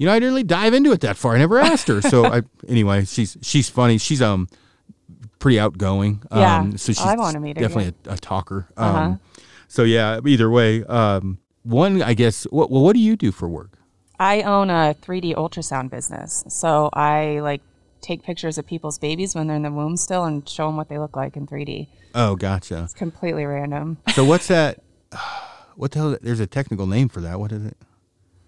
You 0.00 0.06
know, 0.06 0.12
I 0.12 0.16
didn't 0.16 0.30
really 0.32 0.44
dive 0.44 0.72
into 0.72 0.92
it 0.92 1.02
that 1.02 1.18
far. 1.18 1.34
I 1.34 1.38
never 1.38 1.58
asked 1.72 1.86
her. 1.88 2.00
So 2.00 2.24
I, 2.24 2.40
anyway, 2.66 3.04
she's 3.04 3.36
she's 3.42 3.68
funny. 3.68 3.98
She's 3.98 4.22
um 4.22 4.48
pretty 5.38 5.60
outgoing. 5.60 6.22
Yeah. 6.34 6.58
Um, 6.60 6.78
so 6.78 6.92
she's 6.92 7.04
I 7.04 7.16
wanna 7.16 7.38
meet 7.38 7.56
her, 7.58 7.60
definitely 7.62 7.92
a, 8.06 8.14
a 8.14 8.16
talker. 8.16 8.66
Um, 8.78 8.86
Uh-huh. 8.96 9.14
so 9.68 9.82
yeah, 9.82 10.18
either 10.26 10.48
way, 10.50 10.84
um, 10.84 11.36
one 11.64 12.00
I 12.00 12.14
guess. 12.14 12.44
What 12.44 12.70
well, 12.70 12.82
what 12.82 12.94
do 12.94 13.00
you 13.00 13.14
do 13.14 13.30
for 13.30 13.46
work? 13.46 13.72
I 14.18 14.40
own 14.40 14.70
a 14.70 14.94
3D 15.02 15.34
ultrasound 15.34 15.90
business. 15.90 16.44
So 16.48 16.88
I 16.94 17.40
like 17.40 17.60
take 18.00 18.22
pictures 18.22 18.56
of 18.56 18.66
people's 18.66 18.98
babies 18.98 19.34
when 19.34 19.48
they're 19.48 19.56
in 19.56 19.62
the 19.64 19.70
womb 19.70 19.98
still 19.98 20.24
and 20.24 20.48
show 20.48 20.66
them 20.66 20.76
what 20.78 20.88
they 20.88 20.98
look 20.98 21.14
like 21.14 21.36
in 21.36 21.46
3D. 21.46 21.88
Oh, 22.14 22.36
gotcha. 22.36 22.84
It's 22.84 22.94
completely 22.94 23.44
random. 23.44 23.98
So 24.14 24.24
what's 24.24 24.48
that? 24.48 24.78
What 25.76 25.92
the 25.92 25.98
hell? 25.98 26.18
There's 26.20 26.40
a 26.40 26.46
technical 26.46 26.86
name 26.86 27.08
for 27.08 27.22
that. 27.22 27.40
What 27.40 27.52
is 27.52 27.64
it? 27.64 27.76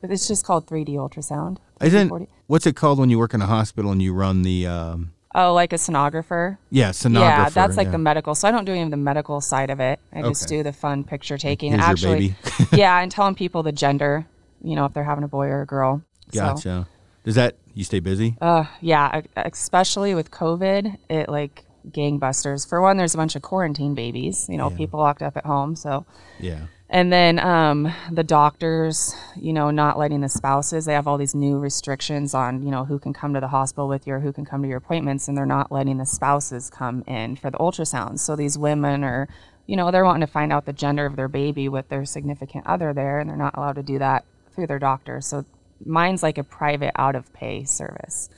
It's 0.03 0.27
just 0.29 0.45
called 0.45 0.67
3D 0.67 0.91
ultrasound. 0.91 1.59
Isn't 1.81 2.09
3D. 2.11 2.27
what's 2.47 2.67
it 2.67 2.77
called 2.77 2.99
when 2.99 3.11
you 3.11 3.19
work 3.19 3.35
in 3.35 3.43
a 3.43 3.47
hospital 3.47 3.91
and 3.93 4.01
you 4.03 4.12
run 4.12 4.43
the 4.43 4.67
um, 4.67 5.12
Oh, 5.35 5.55
like 5.55 5.73
a 5.73 5.77
sonographer? 5.77 6.59
yeah 6.71 6.91
sonographer? 6.91 7.21
yeah, 7.21 7.49
that's 7.49 7.77
like 7.77 7.87
yeah. 7.87 7.93
the 7.93 7.99
medical. 7.99 8.35
So 8.35 8.49
I 8.49 8.51
don't 8.51 8.65
do 8.67 8.73
any 8.73 8.83
of 8.83 8.91
the 8.91 8.97
medical 8.99 9.41
side 9.41 9.71
of 9.71 9.81
it. 9.81 9.99
I 10.12 10.23
just 10.23 10.47
do 10.49 10.62
the 10.62 10.73
fun 10.73 11.05
picture 11.05 11.38
taking. 11.38 11.71
Here's 11.73 11.81
your 11.81 11.91
Actually, 11.91 12.29
baby. 12.29 12.67
yeah, 12.77 13.01
and 13.01 13.11
telling 13.11 13.35
people 13.35 13.62
the 13.62 13.73
gender, 13.73 14.27
you 14.62 14.77
know, 14.77 14.85
if 14.85 14.93
they're 14.93 15.05
having 15.05 15.25
a 15.25 15.29
boy 15.29 15.47
or 15.47 15.62
a 15.62 15.67
girl. 15.67 16.03
So, 16.33 16.41
Gotcha. 16.41 16.88
Does 17.25 17.37
that 17.37 17.57
you 17.75 17.85
stay 17.85 18.01
busy? 18.01 18.37
uh, 18.43 18.65
yeah, 18.81 19.23
especially 19.37 20.15
with 20.15 20.31
COVID, 20.31 20.97
it 21.09 21.29
like 21.29 21.65
gangbusters. 21.91 22.69
For 22.69 22.81
one, 22.81 22.97
there's 22.97 23.15
a 23.15 23.17
bunch 23.17 23.35
of 23.37 23.43
quarantine 23.43 23.95
babies, 23.95 24.47
you 24.51 24.57
know, 24.59 24.71
Yeah. 24.71 24.77
people 24.77 25.01
locked 25.01 25.23
up 25.23 25.37
at 25.37 25.47
home. 25.47 25.77
So 25.77 26.05
yeah. 26.41 26.67
And 26.93 27.11
then 27.11 27.39
um, 27.39 27.91
the 28.11 28.23
doctors, 28.23 29.17
you 29.35 29.55
know, 29.55 29.71
not 29.71 29.99
letting 29.99 30.21
the 30.21 30.29
spouses, 30.29 30.85
they 30.85 30.93
have 30.93 31.09
all 31.09 31.17
these 31.17 31.35
new 31.35 31.59
restrictions 31.59 32.35
on, 32.35 32.63
you 32.63 32.71
know, 32.71 32.85
who 32.85 32.99
can 32.99 33.15
come 33.15 33.33
to 33.33 33.41
the 33.41 33.49
hospital 33.49 33.89
with 33.89 34.07
you 34.07 34.13
or 34.13 34.21
who 34.21 34.31
can 34.31 34.45
come 34.45 34.61
to 34.61 34.69
your 34.69 34.77
appointments, 34.77 35.27
and 35.27 35.35
they're 35.35 35.47
not 35.47 35.73
letting 35.73 35.97
the 35.97 36.05
spouses 36.05 36.69
come 36.69 37.03
in 37.07 37.37
for 37.37 37.51
the 37.51 37.57
ultrasounds. 37.57 38.19
So 38.19 38.37
these 38.37 38.59
women 38.59 39.05
are, 39.05 39.27
you 39.67 39.75
know, 39.75 39.91
they're 39.91 40.05
wanting 40.05 40.27
to 40.27 40.31
find 40.31 40.53
out 40.53 40.67
the 40.67 40.75
gender 40.75 41.07
of 41.07 41.17
their 41.17 41.29
baby 41.29 41.67
with 41.67 41.89
their 41.89 42.05
significant 42.05 42.67
other 42.67 42.93
there, 42.93 43.21
and 43.21 43.31
they're 43.31 43.39
not 43.39 43.57
allowed 43.57 43.77
to 43.77 43.83
do 43.83 43.99
that 43.99 44.27
through 44.55 44.67
their 44.67 44.79
doctor. 44.79 45.23
So 45.23 45.47
mine's 45.83 46.23
like 46.23 46.37
a 46.37 46.45
private 46.45 46.93
out 46.95 47.17
of 47.17 47.33
pay 47.33 47.65
service 47.65 48.29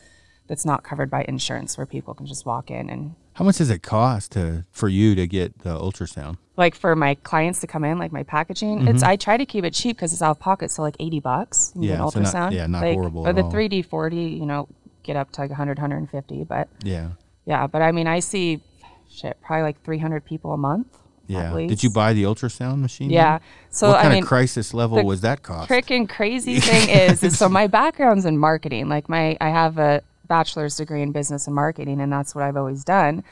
that's 0.46 0.64
not 0.64 0.84
covered 0.84 1.10
by 1.10 1.24
insurance 1.26 1.76
where 1.76 1.86
people 1.86 2.14
can 2.14 2.26
just 2.26 2.46
walk 2.46 2.70
in 2.70 2.88
and 2.88 3.16
How 3.34 3.44
much 3.44 3.58
does 3.58 3.70
it 3.70 3.82
cost 3.82 4.32
to 4.32 4.64
for 4.70 4.88
you 4.88 5.14
to 5.14 5.26
get 5.26 5.60
the 5.60 5.78
ultrasound? 5.78 6.38
like 6.56 6.76
for 6.76 6.94
my 6.94 7.16
clients 7.16 7.58
to 7.60 7.66
come 7.66 7.82
in, 7.82 7.98
like 7.98 8.12
my 8.12 8.22
packaging, 8.22 8.86
it's 8.86 9.02
I 9.02 9.16
try 9.16 9.36
to 9.36 9.44
keep 9.44 9.64
it 9.64 9.74
cheap 9.74 9.96
because 9.96 10.12
it's 10.12 10.22
out 10.22 10.30
of 10.32 10.38
pocket, 10.38 10.70
so 10.70 10.82
like 10.82 10.94
eighty 11.00 11.18
bucks. 11.20 11.72
You 11.74 11.80
Mm-hmm. 11.80 11.88
Yeah, 11.90 12.04
an 12.04 12.10
so 12.10 12.20
not- 12.20 12.32
ultrasound. 12.34 12.52
yeah, 12.52 12.66
not 12.68 12.82
like, 12.82 12.94
horrible 12.94 13.26
Or 13.26 13.32
the 13.32 13.50
three 13.50 13.66
D 13.68 13.82
forty, 13.82 14.22
you 14.40 14.46
know, 14.46 14.68
get 15.02 15.16
up 15.16 15.32
to 15.32 15.40
like 15.40 15.50
100, 15.50 15.78
150. 15.78 16.44
But 16.44 16.68
Yeah. 16.84 17.08
yeah, 17.44 17.66
but 17.66 17.82
I 17.82 17.90
mean, 17.92 18.06
I 18.06 18.20
see 18.20 18.62
shit 19.10 19.36
probably 19.42 19.62
like 19.64 19.82
three 19.82 19.98
hundred 19.98 20.24
people 20.24 20.52
a 20.52 20.56
month. 20.56 20.86
Yeah. 21.26 21.52
Did 21.56 21.82
you 21.82 21.90
buy 21.90 22.12
the 22.12 22.22
ultrasound 22.24 22.78
machine? 22.80 23.10
Yeah. 23.10 23.38
So 23.70 23.88
what 23.88 23.98
I 23.98 24.02
kind 24.02 24.14
mean, 24.14 24.22
of 24.22 24.28
crisis 24.28 24.72
level 24.74 25.02
was 25.04 25.22
that 25.22 25.42
cost? 25.42 25.70
freaking 25.70 26.08
crazy 26.08 26.60
thing 26.68 26.88
is, 26.88 27.22
is 27.24 27.36
so 27.38 27.48
my 27.48 27.66
background's 27.66 28.26
in 28.26 28.36
marketing. 28.38 28.88
Like 28.88 29.08
my, 29.08 29.36
I 29.40 29.48
have 29.48 29.78
a 29.78 30.02
bachelor's 30.26 30.76
degree 30.76 31.02
in 31.02 31.12
business 31.12 31.46
and 31.46 31.54
marketing, 31.54 32.00
and 32.00 32.12
that's 32.12 32.34
what 32.34 32.44
I've 32.44 32.56
always 32.56 32.84
done. 32.84 33.24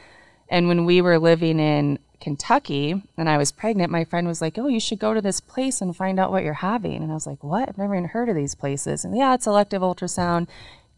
And 0.49 0.69
when 0.69 0.85
we 0.85 1.01
were 1.01 1.19
living 1.19 1.59
in 1.59 1.99
Kentucky 2.21 3.03
and 3.17 3.29
I 3.29 3.37
was 3.37 3.51
pregnant, 3.51 3.91
my 3.91 4.05
friend 4.05 4.27
was 4.27 4.41
like, 4.41 4.59
"Oh, 4.59 4.69
you 4.69 4.81
should 4.81 4.99
go 4.99 5.15
to 5.15 5.21
this 5.21 5.41
place 5.41 5.81
and 5.81 5.97
find 5.97 6.21
out 6.21 6.31
what 6.31 6.45
you're 6.45 6.55
having." 6.55 7.03
And 7.03 7.11
I 7.11 7.15
was 7.15 7.27
like, 7.27 7.43
"What? 7.43 7.69
I've 7.69 7.79
never 7.79 7.95
even 7.95 8.09
heard 8.09 8.29
of 8.29 8.37
these 8.37 8.55
places." 8.55 9.05
And 9.05 9.17
yeah, 9.17 9.35
it's 9.35 9.47
elective 9.47 9.83
ultrasound. 9.83 10.49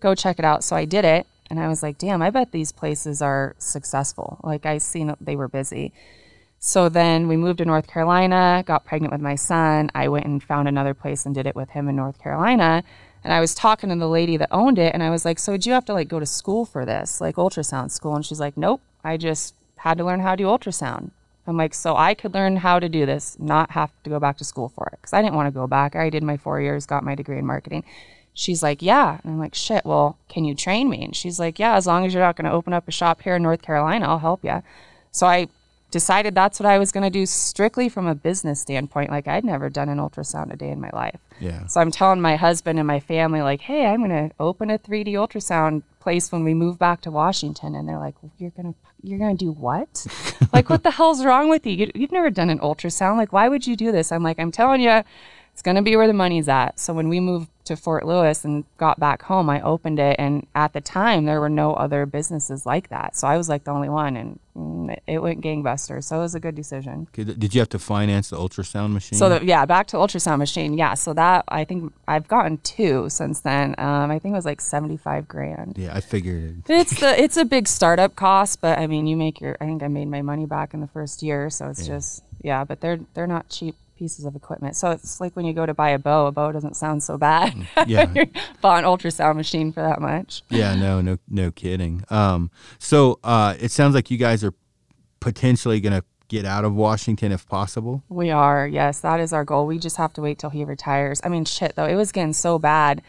Go 0.00 0.14
check 0.14 0.38
it 0.38 0.44
out. 0.44 0.64
So 0.64 0.76
I 0.76 0.84
did 0.84 1.04
it, 1.04 1.26
and 1.48 1.58
I 1.60 1.68
was 1.68 1.82
like, 1.82 1.98
"Damn, 1.98 2.20
I 2.20 2.30
bet 2.30 2.52
these 2.52 2.72
places 2.72 3.22
are 3.22 3.54
successful." 3.58 4.38
Like 4.42 4.66
I 4.66 4.78
seen 4.78 5.14
they 5.20 5.36
were 5.36 5.48
busy. 5.48 5.92
So 6.58 6.88
then 6.88 7.28
we 7.28 7.36
moved 7.36 7.58
to 7.58 7.64
North 7.64 7.86
Carolina, 7.86 8.64
got 8.66 8.86
pregnant 8.86 9.12
with 9.12 9.20
my 9.20 9.34
son. 9.34 9.90
I 9.94 10.08
went 10.08 10.24
and 10.26 10.42
found 10.42 10.66
another 10.66 10.94
place 10.94 11.26
and 11.26 11.34
did 11.34 11.46
it 11.46 11.54
with 11.54 11.70
him 11.70 11.88
in 11.88 11.96
North 11.96 12.18
Carolina. 12.18 12.82
And 13.24 13.32
I 13.32 13.40
was 13.40 13.54
talking 13.54 13.88
to 13.88 13.96
the 13.96 14.06
lady 14.08 14.36
that 14.36 14.50
owned 14.52 14.78
it 14.78 14.92
and 14.92 15.02
I 15.02 15.10
was 15.10 15.24
like, 15.24 15.38
"So 15.38 15.52
did 15.52 15.64
you 15.66 15.72
have 15.72 15.86
to 15.86 15.94
like 15.94 16.08
go 16.08 16.20
to 16.20 16.26
school 16.26 16.66
for 16.66 16.84
this, 16.84 17.20
like 17.20 17.36
ultrasound 17.36 17.90
school?" 17.90 18.14
And 18.14 18.24
she's 18.24 18.38
like, 18.38 18.56
"Nope, 18.56 18.82
I 19.02 19.16
just 19.16 19.54
had 19.78 19.96
to 19.98 20.04
learn 20.04 20.20
how 20.20 20.32
to 20.32 20.36
do 20.36 20.44
ultrasound." 20.44 21.10
I'm 21.46 21.56
like, 21.56 21.74
"So 21.74 21.96
I 21.96 22.14
could 22.14 22.34
learn 22.34 22.56
how 22.56 22.78
to 22.78 22.88
do 22.88 23.06
this, 23.06 23.36
not 23.38 23.70
have 23.72 23.90
to 24.04 24.10
go 24.10 24.20
back 24.20 24.36
to 24.38 24.44
school 24.44 24.68
for 24.68 24.88
it." 24.92 25.00
Cuz 25.02 25.14
I 25.14 25.22
didn't 25.22 25.36
want 25.36 25.46
to 25.46 25.58
go 25.58 25.66
back. 25.66 25.96
I 25.96 26.10
did 26.10 26.22
my 26.22 26.36
4 26.36 26.60
years, 26.60 26.86
got 26.86 27.02
my 27.02 27.14
degree 27.14 27.38
in 27.38 27.46
marketing. 27.46 27.82
She's 28.34 28.62
like, 28.62 28.82
"Yeah." 28.82 29.18
And 29.22 29.32
I'm 29.32 29.38
like, 29.38 29.54
"Shit, 29.54 29.86
well, 29.86 30.16
can 30.28 30.44
you 30.44 30.54
train 30.54 30.90
me?" 30.90 31.02
And 31.04 31.16
she's 31.16 31.40
like, 31.40 31.58
"Yeah, 31.58 31.76
as 31.76 31.86
long 31.86 32.04
as 32.04 32.12
you're 32.12 32.22
not 32.22 32.36
going 32.36 32.50
to 32.50 32.56
open 32.56 32.72
up 32.74 32.88
a 32.88 32.92
shop 32.92 33.22
here 33.22 33.36
in 33.36 33.42
North 33.42 33.62
Carolina, 33.62 34.06
I'll 34.06 34.18
help 34.18 34.44
you." 34.44 34.62
So 35.12 35.26
I 35.26 35.48
decided 35.94 36.34
that's 36.34 36.58
what 36.58 36.66
I 36.66 36.76
was 36.76 36.90
going 36.90 37.04
to 37.04 37.18
do 37.18 37.24
strictly 37.24 37.88
from 37.88 38.08
a 38.08 38.16
business 38.16 38.60
standpoint. 38.60 39.10
Like 39.10 39.28
I'd 39.28 39.44
never 39.44 39.70
done 39.70 39.88
an 39.88 39.98
ultrasound 39.98 40.52
a 40.52 40.56
day 40.56 40.70
in 40.70 40.80
my 40.80 40.90
life. 40.92 41.20
Yeah. 41.38 41.66
So 41.68 41.80
I'm 41.80 41.92
telling 41.92 42.20
my 42.20 42.34
husband 42.34 42.80
and 42.80 42.86
my 42.86 42.98
family, 42.98 43.42
like, 43.42 43.60
hey, 43.60 43.86
I'm 43.86 44.04
going 44.04 44.28
to 44.28 44.34
open 44.40 44.70
a 44.70 44.78
3D 44.78 45.10
ultrasound 45.10 45.84
place 46.00 46.32
when 46.32 46.42
we 46.42 46.52
move 46.52 46.80
back 46.80 47.00
to 47.02 47.12
Washington. 47.12 47.76
And 47.76 47.88
they're 47.88 48.00
like, 48.00 48.16
you're 48.38 48.50
going 48.50 48.74
to, 48.74 48.78
you're 49.02 49.20
going 49.20 49.36
to 49.36 49.44
do 49.44 49.52
what? 49.52 50.04
like, 50.52 50.68
what 50.68 50.82
the 50.82 50.90
hell's 50.90 51.24
wrong 51.24 51.48
with 51.48 51.64
you? 51.64 51.74
you? 51.74 51.92
You've 51.94 52.10
never 52.10 52.28
done 52.28 52.50
an 52.50 52.58
ultrasound. 52.58 53.16
Like, 53.16 53.32
why 53.32 53.48
would 53.48 53.64
you 53.64 53.76
do 53.76 53.92
this? 53.92 54.10
I'm 54.10 54.24
like, 54.24 54.40
I'm 54.40 54.50
telling 54.50 54.80
you, 54.80 55.04
it's 55.52 55.62
going 55.62 55.76
to 55.76 55.82
be 55.82 55.94
where 55.94 56.08
the 56.08 56.12
money's 56.12 56.48
at. 56.48 56.80
So 56.80 56.92
when 56.92 57.08
we 57.08 57.20
moved 57.20 57.48
to 57.64 57.76
Fort 57.76 58.06
Lewis 58.06 58.44
and 58.44 58.64
got 58.76 59.00
back 59.00 59.22
home, 59.22 59.48
I 59.48 59.60
opened 59.62 59.98
it. 59.98 60.16
And 60.18 60.46
at 60.54 60.72
the 60.72 60.80
time, 60.80 61.24
there 61.24 61.40
were 61.40 61.48
no 61.48 61.74
other 61.74 62.06
businesses 62.06 62.66
like 62.66 62.88
that. 62.90 63.16
So 63.16 63.26
I 63.26 63.36
was 63.36 63.48
like 63.48 63.64
the 63.64 63.70
only 63.70 63.88
one, 63.88 64.16
and 64.16 64.38
mm, 64.56 64.96
it- 65.06 65.18
went 65.18 65.40
gangbusters. 65.42 66.04
So 66.04 66.18
it 66.18 66.20
was 66.20 66.34
a 66.34 66.40
good 66.40 66.54
decision. 66.54 67.08
Okay, 67.10 67.24
Did 67.24 67.54
you 67.54 67.60
have 67.60 67.70
to 67.70 67.78
finance 67.78 68.28
the 68.30 68.36
ultrasound 68.36 68.92
machine? 68.92 69.18
So 69.18 69.28
the, 69.30 69.44
yeah, 69.44 69.64
back 69.64 69.86
to 69.88 69.96
ultrasound 69.96 70.38
machine. 70.38 70.74
Yeah, 70.74 70.94
so 70.94 71.14
that 71.14 71.44
I 71.48 71.64
think 71.64 71.92
I've 72.06 72.28
gotten 72.28 72.58
two 72.58 73.08
since 73.08 73.40
then. 73.40 73.74
Um, 73.78 74.10
I 74.10 74.18
think 74.18 74.34
it 74.34 74.36
was 74.36 74.44
like 74.44 74.60
seventy 74.60 74.96
five 74.98 75.26
grand. 75.26 75.78
yeah, 75.78 75.94
I 75.94 76.00
figured. 76.00 76.62
It. 76.68 76.70
It's 76.72 77.00
the 77.00 77.18
it's 77.22 77.36
a 77.38 77.44
big 77.46 77.66
startup 77.66 78.14
cost, 78.16 78.60
but 78.60 78.78
I 78.78 78.86
mean, 78.86 79.06
you 79.06 79.16
make 79.16 79.40
your. 79.40 79.56
I 79.60 79.64
think 79.64 79.82
I 79.82 79.88
made 79.88 80.08
my 80.08 80.20
money 80.22 80.44
back 80.46 80.74
in 80.74 80.80
the 80.80 80.88
first 80.88 81.22
year, 81.22 81.48
so 81.48 81.68
it's 81.68 81.86
just 81.86 82.22
yeah. 82.42 82.64
But 82.64 82.80
they're 82.82 83.00
they're 83.14 83.26
not 83.26 83.48
cheap 83.48 83.76
pieces 83.96 84.24
of 84.24 84.34
equipment. 84.36 84.76
So 84.76 84.90
it's 84.90 85.20
like 85.20 85.34
when 85.36 85.44
you 85.44 85.52
go 85.52 85.66
to 85.66 85.74
buy 85.74 85.90
a 85.90 85.98
bow, 85.98 86.26
a 86.26 86.32
bow 86.32 86.52
doesn't 86.52 86.76
sound 86.76 87.02
so 87.02 87.16
bad. 87.16 87.54
Yeah. 87.86 88.10
You 88.14 88.26
bought 88.62 88.82
an 88.82 88.84
ultrasound 88.84 89.36
machine 89.36 89.70
for 89.70 89.82
that 89.82 90.00
much. 90.00 90.42
Yeah, 90.48 90.74
no, 90.74 91.00
no, 91.00 91.18
no 91.28 91.50
kidding. 91.50 92.02
Um, 92.08 92.50
so 92.78 93.18
uh, 93.22 93.54
it 93.60 93.70
sounds 93.70 93.94
like 93.94 94.10
you 94.10 94.16
guys 94.16 94.42
are 94.42 94.54
potentially 95.20 95.80
going 95.80 95.92
to 95.92 96.04
get 96.28 96.46
out 96.46 96.64
of 96.64 96.74
Washington 96.74 97.30
if 97.30 97.46
possible. 97.46 98.02
We 98.08 98.30
are, 98.30 98.66
yes, 98.66 99.00
that 99.00 99.20
is 99.20 99.32
our 99.32 99.44
goal. 99.44 99.66
We 99.66 99.78
just 99.78 99.96
have 99.98 100.12
to 100.14 100.22
wait 100.22 100.38
till 100.38 100.50
he 100.50 100.64
retires. 100.64 101.20
I 101.22 101.28
mean, 101.28 101.44
shit, 101.44 101.74
though, 101.76 101.86
it 101.86 101.94
was 101.94 102.10
getting 102.10 102.32
so 102.32 102.58
bad 102.58 103.02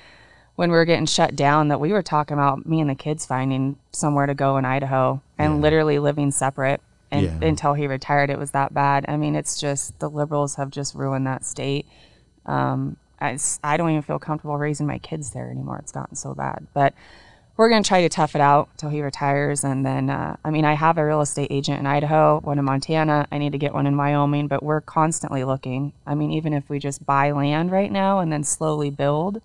when 0.55 0.71
we 0.71 0.77
were 0.77 0.85
getting 0.85 1.05
shut 1.05 1.35
down 1.35 1.69
that 1.69 1.79
we 1.79 1.91
were 1.91 2.03
talking 2.03 2.35
about 2.35 2.65
me 2.65 2.81
and 2.81 2.89
the 2.89 2.95
kids 2.95 3.25
finding 3.25 3.77
somewhere 3.91 4.25
to 4.25 4.33
go 4.33 4.57
in 4.57 4.65
Idaho 4.65 5.21
and 5.37 5.61
literally 5.61 5.99
living 5.99 6.31
separate. 6.31 6.81
And 7.15 7.41
Yeah. 7.41 7.47
until 7.47 7.73
he 7.73 7.87
retired, 7.87 8.29
it 8.29 8.37
was 8.39 8.51
that 8.51 8.73
bad. 8.73 9.05
I 9.07 9.17
mean, 9.17 9.35
it's 9.35 9.59
just 9.59 9.99
the 9.99 10.09
liberals 10.09 10.55
have 10.55 10.69
just 10.69 10.95
ruined 10.95 11.25
that 11.27 11.45
state. 11.45 11.85
Um, 12.45 12.97
I, 13.19 13.37
I 13.63 13.77
don't 13.77 13.89
even 13.89 14.01
feel 14.01 14.19
comfortable 14.19 14.57
raising 14.57 14.87
my 14.87 14.97
kids 14.99 15.31
there 15.31 15.49
anymore. 15.49 15.77
It's 15.77 15.91
gotten 15.91 16.15
so 16.15 16.33
bad. 16.33 16.67
But 16.73 16.93
we're 17.57 17.69
going 17.69 17.81
to 17.81 17.87
try 17.87 18.01
to 18.01 18.09
tough 18.09 18.35
it 18.35 18.41
out 18.41 18.67
till 18.77 18.89
he 18.89 19.01
retires. 19.01 19.63
And 19.63 19.85
then, 19.85 20.09
uh, 20.09 20.35
I 20.43 20.49
mean, 20.51 20.65
I 20.65 20.73
have 20.73 20.97
a 20.97 21.05
real 21.05 21.21
estate 21.21 21.47
agent 21.49 21.79
in 21.79 21.87
Idaho, 21.87 22.41
one 22.41 22.59
in 22.59 22.65
Montana. 22.65 23.27
I 23.31 23.37
need 23.37 23.53
to 23.53 23.57
get 23.57 23.73
one 23.73 23.87
in 23.87 23.95
Wyoming, 23.95 24.47
but 24.49 24.61
we're 24.61 24.81
constantly 24.81 25.43
looking. 25.45 25.93
I 26.05 26.15
mean, 26.15 26.31
even 26.31 26.51
if 26.53 26.69
we 26.69 26.79
just 26.79 27.05
buy 27.05 27.31
land 27.31 27.71
right 27.71 27.91
now 27.91 28.19
and 28.19 28.31
then 28.31 28.43
slowly 28.43 28.89
build, 28.89 29.41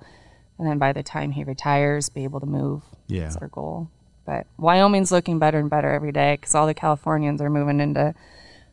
and 0.59 0.67
then 0.69 0.79
by 0.79 0.93
the 0.93 1.05
time 1.05 1.31
he 1.31 1.45
retires, 1.45 2.09
be 2.09 2.25
able 2.25 2.41
to 2.41 2.47
move. 2.47 2.83
Yeah. 3.07 3.23
That's 3.23 3.37
our 3.37 3.49
goal. 3.49 3.89
But 4.25 4.47
Wyoming's 4.59 5.11
looking 5.11 5.39
better 5.39 5.59
and 5.59 5.71
better 5.71 5.91
every 5.91 6.13
day 6.13 6.35
because 6.35 6.55
all 6.55 6.67
the 6.67 6.75
Californians 6.75 7.41
are 7.41 7.51
moving 7.51 7.81
into 7.81 8.15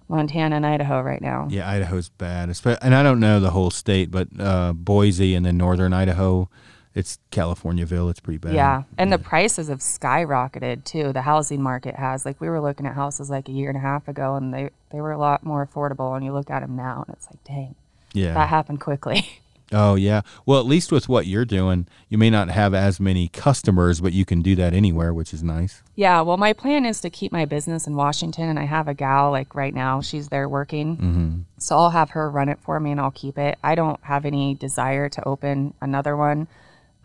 Montana 0.10 0.56
and 0.56 0.66
Idaho 0.66 1.02
right 1.02 1.22
now. 1.22 1.48
Yeah, 1.50 1.70
Idaho's 1.70 2.10
bad, 2.10 2.50
and 2.82 2.96
I 2.96 3.04
don't 3.04 3.20
know 3.20 3.40
the 3.40 3.52
whole 3.52 3.72
state, 3.72 4.12
but 4.12 4.28
uh, 4.40 4.74
Boise 4.74 5.36
and 5.36 5.46
then 5.46 5.58
northern 5.58 5.94
Idaho, 5.94 6.50
it's 6.94 7.20
Californiaville. 7.32 8.10
It's 8.10 8.20
pretty 8.20 8.38
bad. 8.38 8.54
Yeah, 8.54 8.84
and 8.98 9.12
the 9.12 9.20
prices 9.20 9.68
have 9.68 9.80
skyrocketed 9.80 10.84
too. 10.84 11.12
The 11.12 11.22
housing 11.22 11.62
market 11.62 11.96
has. 11.96 12.26
Like 12.26 12.40
we 12.40 12.50
were 12.50 12.62
looking 12.62 12.86
at 12.86 12.96
houses 12.96 13.30
like 13.30 13.50
a 13.50 13.52
year 13.52 13.70
and 13.70 13.78
a 13.78 13.82
half 13.82 14.08
ago, 14.08 14.36
and 14.36 14.54
they 14.54 14.70
they 14.92 15.02
were 15.02 15.12
a 15.12 15.18
lot 15.18 15.44
more 15.44 15.66
affordable. 15.66 16.16
And 16.16 16.24
you 16.26 16.34
look 16.34 16.50
at 16.50 16.62
them 16.62 16.76
now, 16.76 17.04
and 17.06 17.16
it's 17.16 17.28
like, 17.28 17.44
dang, 17.44 17.76
yeah. 18.14 18.34
that 18.34 18.50
happened 18.50 18.80
quickly. 18.80 19.28
Oh 19.74 19.96
yeah. 19.96 20.22
Well, 20.46 20.60
at 20.60 20.66
least 20.66 20.92
with 20.94 21.10
what 21.10 21.28
you're 21.28 21.44
doing, 21.44 21.88
you 22.08 22.18
may 22.18 22.30
not 22.30 22.48
have 22.50 22.74
as 22.74 23.00
many 23.00 23.28
customers, 23.28 24.00
but 24.00 24.14
you 24.14 24.24
can 24.24 24.42
do 24.42 24.56
that 24.56 24.74
anywhere, 24.74 25.14
which 25.14 25.34
is 25.34 25.44
nice. 25.44 25.84
yeah. 25.96 26.22
Well, 26.22 26.38
my 26.38 26.54
plan 26.54 26.86
is 26.86 27.02
to 27.02 27.10
keep 27.10 27.32
my 27.34 27.44
business 27.46 27.86
in 27.86 27.96
Washington, 27.96 28.48
and 28.50 28.58
I 28.58 28.64
have 28.64 28.88
a 28.88 28.94
gal 28.94 29.30
like 29.32 29.56
right 29.56 29.74
now. 29.74 30.00
She's 30.02 30.30
there 30.30 30.48
working, 30.48 30.96
Mm-hmm. 30.98 31.36
so 31.58 31.76
I'll 31.78 31.90
have 31.90 32.12
her 32.12 32.30
run 32.32 32.48
it 32.48 32.60
for 32.60 32.80
me, 32.80 32.92
and 32.92 33.00
I'll 33.02 33.12
keep 33.12 33.38
it. 33.38 33.58
I 33.62 33.76
don't 33.76 34.00
have 34.04 34.26
any 34.26 34.56
desire 34.56 35.10
to 35.10 35.28
open 35.28 35.74
another 35.82 36.16
one. 36.16 36.48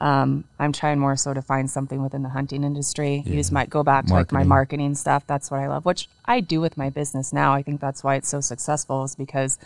Um, 0.01 0.45
I'm 0.59 0.73
trying 0.73 0.99
more 0.99 1.15
so 1.17 1.33
to 1.33 1.43
find 1.43 1.71
something 1.71 2.03
within 2.03 2.23
the 2.23 2.29
hunting 2.29 2.65
industry. 2.65 3.23
You 3.25 3.35
just 3.35 3.53
might 3.53 3.71
go 3.71 3.85
back 3.85 4.07
to 4.07 4.13
like 4.13 4.33
my 4.33 4.39
Marketing. 4.45 4.49
marketing 4.49 4.95
stuff. 4.97 5.25
That's 5.29 5.49
what 5.51 5.61
I 5.61 5.69
love, 5.69 5.85
which 5.85 6.09
I 6.25 6.41
do 6.41 6.61
with 6.61 6.77
my 6.77 6.91
business 6.91 7.33
now. 7.33 7.53
I 7.55 7.63
think 7.63 7.81
that's 7.81 8.03
why 8.03 8.17
it's 8.17 8.29
so 8.29 8.41
successful, 8.41 9.05
is 9.05 9.15
because 9.15 9.59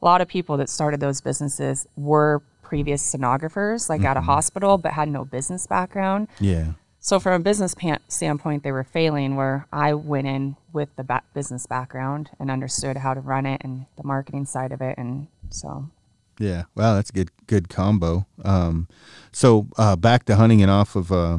a 0.00 0.04
lot 0.04 0.20
of 0.20 0.28
people 0.28 0.56
that 0.58 0.68
started 0.68 1.00
those 1.00 1.20
businesses 1.20 1.86
were 1.96 2.42
previous 2.62 3.02
sonographers, 3.14 3.88
like 3.88 4.04
at 4.04 4.16
a 4.16 4.20
hospital, 4.20 4.78
but 4.78 4.92
had 4.92 5.08
no 5.08 5.24
business 5.24 5.66
background. 5.66 6.28
Yeah. 6.38 6.72
So 7.00 7.18
from 7.18 7.40
a 7.40 7.44
business 7.44 7.74
pan- 7.74 8.00
standpoint, 8.08 8.62
they 8.62 8.72
were 8.72 8.84
failing. 8.84 9.36
Where 9.36 9.66
I 9.72 9.94
went 9.94 10.26
in 10.26 10.56
with 10.72 10.94
the 10.96 11.04
ba- 11.04 11.22
business 11.32 11.66
background 11.66 12.30
and 12.38 12.50
understood 12.50 12.98
how 12.98 13.14
to 13.14 13.20
run 13.20 13.46
it 13.46 13.62
and 13.64 13.86
the 13.96 14.04
marketing 14.04 14.44
side 14.46 14.72
of 14.72 14.80
it, 14.82 14.98
and 14.98 15.28
so 15.48 15.88
Yeah. 16.38 16.64
Wow, 16.74 16.94
that's 16.94 17.10
a 17.10 17.12
good 17.12 17.30
good 17.46 17.68
combo. 17.68 18.26
Um, 18.44 18.88
so 19.32 19.68
uh, 19.78 19.96
back 19.96 20.24
to 20.26 20.36
hunting 20.36 20.60
and 20.60 20.70
off 20.70 20.94
of 20.96 21.10
uh, 21.10 21.38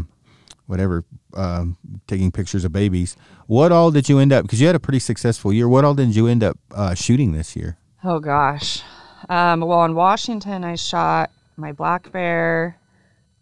whatever, 0.66 1.04
um, 1.36 1.78
taking 2.08 2.32
pictures 2.32 2.66
of 2.66 2.72
babies. 2.72 3.16
What 3.46 3.72
all 3.72 3.92
did 3.92 4.10
you 4.10 4.18
end 4.20 4.34
up? 4.34 4.44
Because 4.46 4.60
you 4.60 4.68
had 4.68 4.76
a 4.76 4.80
pretty 4.80 5.00
successful 5.00 5.54
year. 5.54 5.68
What 5.70 5.86
all 5.86 5.94
did 5.94 6.16
you 6.16 6.28
end 6.28 6.44
up 6.44 6.58
uh, 6.74 6.96
shooting 6.96 7.34
this 7.34 7.56
year? 7.56 7.78
Oh 8.02 8.20
gosh. 8.20 8.82
Um, 9.28 9.60
well, 9.60 9.84
in 9.84 9.94
Washington, 9.94 10.64
I 10.64 10.76
shot 10.76 11.32
my 11.58 11.74
black 11.74 12.14
bear, 12.14 12.78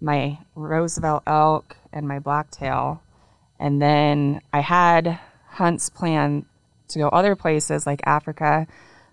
my 0.02 0.40
Roosevelt 0.56 1.22
elk, 1.28 1.78
and 1.94 2.08
my 2.08 2.18
blacktail. 2.18 3.04
And 3.60 3.80
then 3.80 4.42
I 4.52 4.62
had 4.62 5.20
hunts 5.50 5.92
planned 5.92 6.46
to 6.88 6.98
go 6.98 7.10
other 7.10 7.36
places 7.36 7.86
like 7.86 8.02
Africa. 8.08 8.66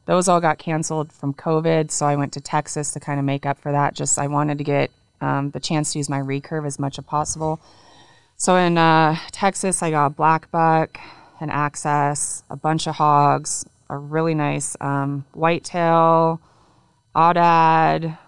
Those 0.06 0.28
all 0.28 0.40
got 0.40 0.56
canceled 0.56 1.12
from 1.12 1.34
COVID, 1.34 1.90
so 1.90 2.06
I 2.06 2.16
went 2.16 2.32
to 2.34 2.40
Texas 2.40 2.92
to 2.92 3.00
kind 3.00 3.18
of 3.18 3.26
make 3.26 3.44
up 3.44 3.58
for 3.58 3.70
that. 3.70 3.94
Just 3.94 4.18
I 4.18 4.28
wanted 4.28 4.56
to 4.56 4.64
get 4.64 4.90
um, 5.20 5.50
the 5.50 5.60
chance 5.60 5.92
to 5.92 5.98
use 5.98 6.08
my 6.08 6.20
recurve 6.20 6.66
as 6.66 6.78
much 6.78 6.98
as 6.98 7.04
possible. 7.04 7.60
So 8.38 8.56
in 8.56 8.78
uh, 8.78 9.18
Texas, 9.30 9.82
I 9.82 9.90
got 9.90 10.06
a 10.06 10.10
black 10.10 10.50
buck, 10.50 10.98
an 11.38 11.50
axis, 11.50 12.42
a 12.48 12.56
bunch 12.56 12.86
of 12.86 12.94
hogs, 12.94 13.66
a 13.88 13.96
really 13.96 14.34
nice 14.34 14.76
um, 14.80 15.24
whitetail, 15.32 16.40
aoudad. 17.14 18.18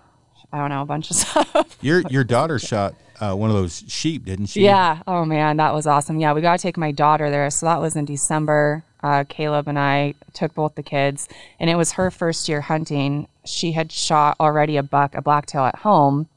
I 0.53 0.59
don't 0.59 0.71
know, 0.71 0.83
a 0.83 0.87
bunch 0.87 1.11
of 1.11 1.17
stuff. 1.17 1.77
Your 1.83 2.03
your 2.09 2.25
daughter 2.25 2.59
shot 2.59 2.95
uh, 3.21 3.35
one 3.35 3.51
of 3.51 3.57
those 3.57 3.85
sheep, 3.89 4.25
didn't 4.25 4.47
she? 4.47 4.63
Yeah. 4.63 5.03
Oh 5.07 5.25
man, 5.25 5.57
that 5.57 5.75
was 5.75 5.87
awesome. 5.87 6.21
Yeah, 6.21 6.33
we 6.33 6.41
got 6.41 6.59
to 6.59 6.63
take 6.63 6.77
my 6.77 6.93
daughter 6.93 7.31
there. 7.31 7.49
So 7.51 7.67
that 7.67 7.81
was 7.81 7.97
in 7.97 8.05
December. 8.05 8.85
Uh, 9.03 9.25
Caleb 9.29 9.69
and 9.69 9.79
I 9.79 10.15
took 10.33 10.55
both 10.55 10.75
the 10.75 10.83
kids, 10.83 11.29
and 11.61 11.71
it 11.71 11.77
was 11.77 11.93
her 11.93 12.11
first 12.11 12.49
year 12.49 12.63
hunting. 12.63 13.29
She 13.45 13.73
had 13.73 13.93
shot 13.93 14.37
already 14.41 14.77
a 14.77 14.83
buck, 14.83 15.15
a 15.15 15.23
blacktail 15.23 15.65
at 15.65 15.77
home, 15.77 16.29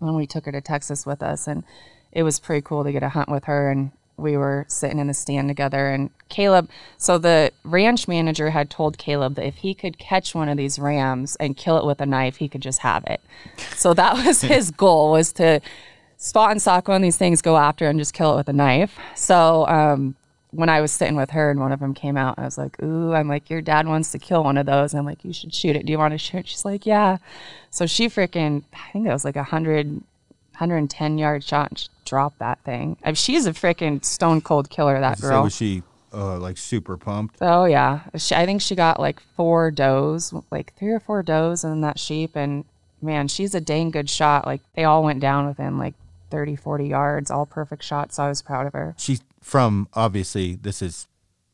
when 0.00 0.14
we 0.14 0.26
took 0.26 0.44
her 0.44 0.52
to 0.52 0.60
Texas 0.60 1.06
with 1.06 1.22
us, 1.22 1.46
and 1.46 1.64
it 2.12 2.22
was 2.22 2.38
pretty 2.38 2.62
cool 2.62 2.84
to 2.84 2.92
get 2.92 3.02
a 3.02 3.10
hunt 3.10 3.30
with 3.30 3.44
her. 3.44 3.70
And 3.70 3.92
we 4.20 4.36
were 4.36 4.64
sitting 4.68 4.98
in 4.98 5.06
the 5.06 5.14
stand 5.14 5.48
together, 5.48 5.88
and 5.88 6.10
Caleb. 6.28 6.70
So 6.98 7.18
the 7.18 7.52
ranch 7.64 8.06
manager 8.06 8.50
had 8.50 8.70
told 8.70 8.98
Caleb 8.98 9.34
that 9.34 9.46
if 9.46 9.56
he 9.56 9.74
could 9.74 9.98
catch 9.98 10.34
one 10.34 10.48
of 10.48 10.56
these 10.56 10.78
rams 10.78 11.36
and 11.36 11.56
kill 11.56 11.78
it 11.78 11.84
with 11.84 12.00
a 12.00 12.06
knife, 12.06 12.36
he 12.36 12.48
could 12.48 12.62
just 12.62 12.80
have 12.80 13.04
it. 13.04 13.20
So 13.76 13.94
that 13.94 14.24
was 14.24 14.40
his 14.42 14.70
goal 14.70 15.12
was 15.12 15.32
to 15.34 15.60
spot 16.16 16.50
and 16.50 16.60
stalk 16.60 16.86
one 16.86 16.96
of 16.96 17.02
these 17.02 17.16
things, 17.16 17.42
go 17.42 17.56
after 17.56 17.88
and 17.88 17.98
just 17.98 18.14
kill 18.14 18.34
it 18.34 18.36
with 18.36 18.48
a 18.48 18.52
knife. 18.52 18.98
So 19.14 19.66
um, 19.66 20.14
when 20.52 20.68
I 20.68 20.80
was 20.80 20.92
sitting 20.92 21.16
with 21.16 21.30
her 21.30 21.50
and 21.50 21.60
one 21.60 21.72
of 21.72 21.80
them 21.80 21.94
came 21.94 22.16
out, 22.16 22.38
I 22.38 22.44
was 22.44 22.58
like, 22.58 22.80
"Ooh," 22.82 23.12
I'm 23.12 23.28
like, 23.28 23.50
"Your 23.50 23.60
dad 23.60 23.86
wants 23.86 24.12
to 24.12 24.18
kill 24.18 24.44
one 24.44 24.56
of 24.56 24.66
those." 24.66 24.94
I'm 24.94 25.06
like, 25.06 25.24
"You 25.24 25.32
should 25.32 25.54
shoot 25.54 25.76
it. 25.76 25.86
Do 25.86 25.92
you 25.92 25.98
want 25.98 26.12
to 26.12 26.18
shoot?" 26.18 26.46
She's 26.46 26.64
like, 26.64 26.86
"Yeah." 26.86 27.18
So 27.70 27.86
she 27.86 28.08
freaking, 28.08 28.64
I 28.72 28.92
think 28.92 29.06
it 29.06 29.12
was 29.12 29.24
like 29.24 29.36
a 29.36 29.44
hundred, 29.44 30.02
110 30.60 31.18
yard 31.18 31.42
shot. 31.42 31.70
And 31.70 31.88
dropped 32.10 32.40
that 32.40 32.58
thing. 32.64 32.96
I 33.04 33.08
mean, 33.08 33.14
she's 33.14 33.46
a 33.46 33.52
freaking 33.52 34.04
stone 34.04 34.40
cold 34.40 34.68
killer. 34.68 35.00
That 35.00 35.20
girl. 35.20 35.30
So 35.30 35.42
was 35.44 35.54
she 35.54 35.82
uh, 36.12 36.38
like 36.38 36.58
super 36.58 36.96
pumped? 36.96 37.36
Oh 37.40 37.64
yeah, 37.64 38.00
she, 38.16 38.34
I 38.34 38.44
think 38.44 38.60
she 38.60 38.74
got 38.74 38.98
like 38.98 39.20
four 39.36 39.70
does, 39.70 40.34
like 40.50 40.74
three 40.74 40.90
or 40.90 41.00
four 41.00 41.22
does 41.22 41.62
in 41.62 41.80
that 41.82 42.00
sheep, 42.00 42.32
and 42.34 42.64
man, 43.00 43.28
she's 43.28 43.54
a 43.54 43.60
dang 43.60 43.92
good 43.92 44.10
shot. 44.10 44.44
Like 44.44 44.60
they 44.74 44.84
all 44.84 45.04
went 45.04 45.20
down 45.20 45.46
within 45.46 45.78
like 45.78 45.94
30, 46.30 46.56
40 46.56 46.88
yards, 46.88 47.30
all 47.30 47.46
perfect 47.46 47.84
shots. 47.84 48.16
So 48.16 48.24
I 48.24 48.28
was 48.28 48.42
proud 48.42 48.66
of 48.66 48.72
her. 48.72 48.94
She's 48.98 49.22
from 49.40 49.88
obviously 49.94 50.56
this 50.56 50.82
is 50.82 51.06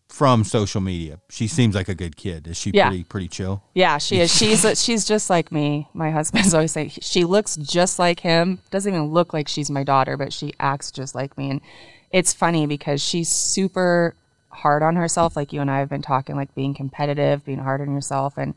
from 0.08 0.44
social 0.44 0.80
media. 0.80 1.18
She 1.28 1.46
seems 1.48 1.74
like 1.74 1.88
a 1.88 1.94
good 1.94 2.16
kid. 2.16 2.46
Is 2.46 2.56
she 2.56 2.70
Yeah. 2.72 2.88
pretty 2.88 3.04
pretty 3.04 3.28
chill? 3.28 3.62
Yeah, 3.74 3.98
she 3.98 4.20
is. 4.20 4.34
She's 4.34 4.64
she's 4.82 5.04
just 5.04 5.28
like 5.28 5.50
me. 5.52 5.88
My 5.94 6.10
husband's 6.10 6.54
always 6.54 6.72
saying 6.72 6.92
she 7.00 7.24
looks 7.24 7.56
just 7.56 7.98
like 7.98 8.20
him. 8.20 8.60
Doesn't 8.70 8.92
even 8.92 9.08
look 9.08 9.32
like 9.32 9.48
she's 9.48 9.70
my 9.70 9.84
daughter, 9.84 10.16
but 10.16 10.32
she 10.32 10.52
acts 10.60 10.90
just 10.90 11.14
like 11.14 11.36
me. 11.36 11.50
And 11.50 11.60
it's 12.12 12.32
funny 12.32 12.66
because 12.66 13.02
she's 13.02 13.28
super 13.28 14.14
hard 14.50 14.82
on 14.82 14.96
herself, 14.96 15.36
like 15.36 15.52
you 15.52 15.60
and 15.60 15.70
I 15.70 15.80
have 15.80 15.88
been 15.90 16.02
talking, 16.02 16.34
like 16.36 16.54
being 16.54 16.72
competitive, 16.72 17.44
being 17.44 17.58
hard 17.58 17.80
on 17.80 17.92
yourself, 17.92 18.38
and 18.38 18.54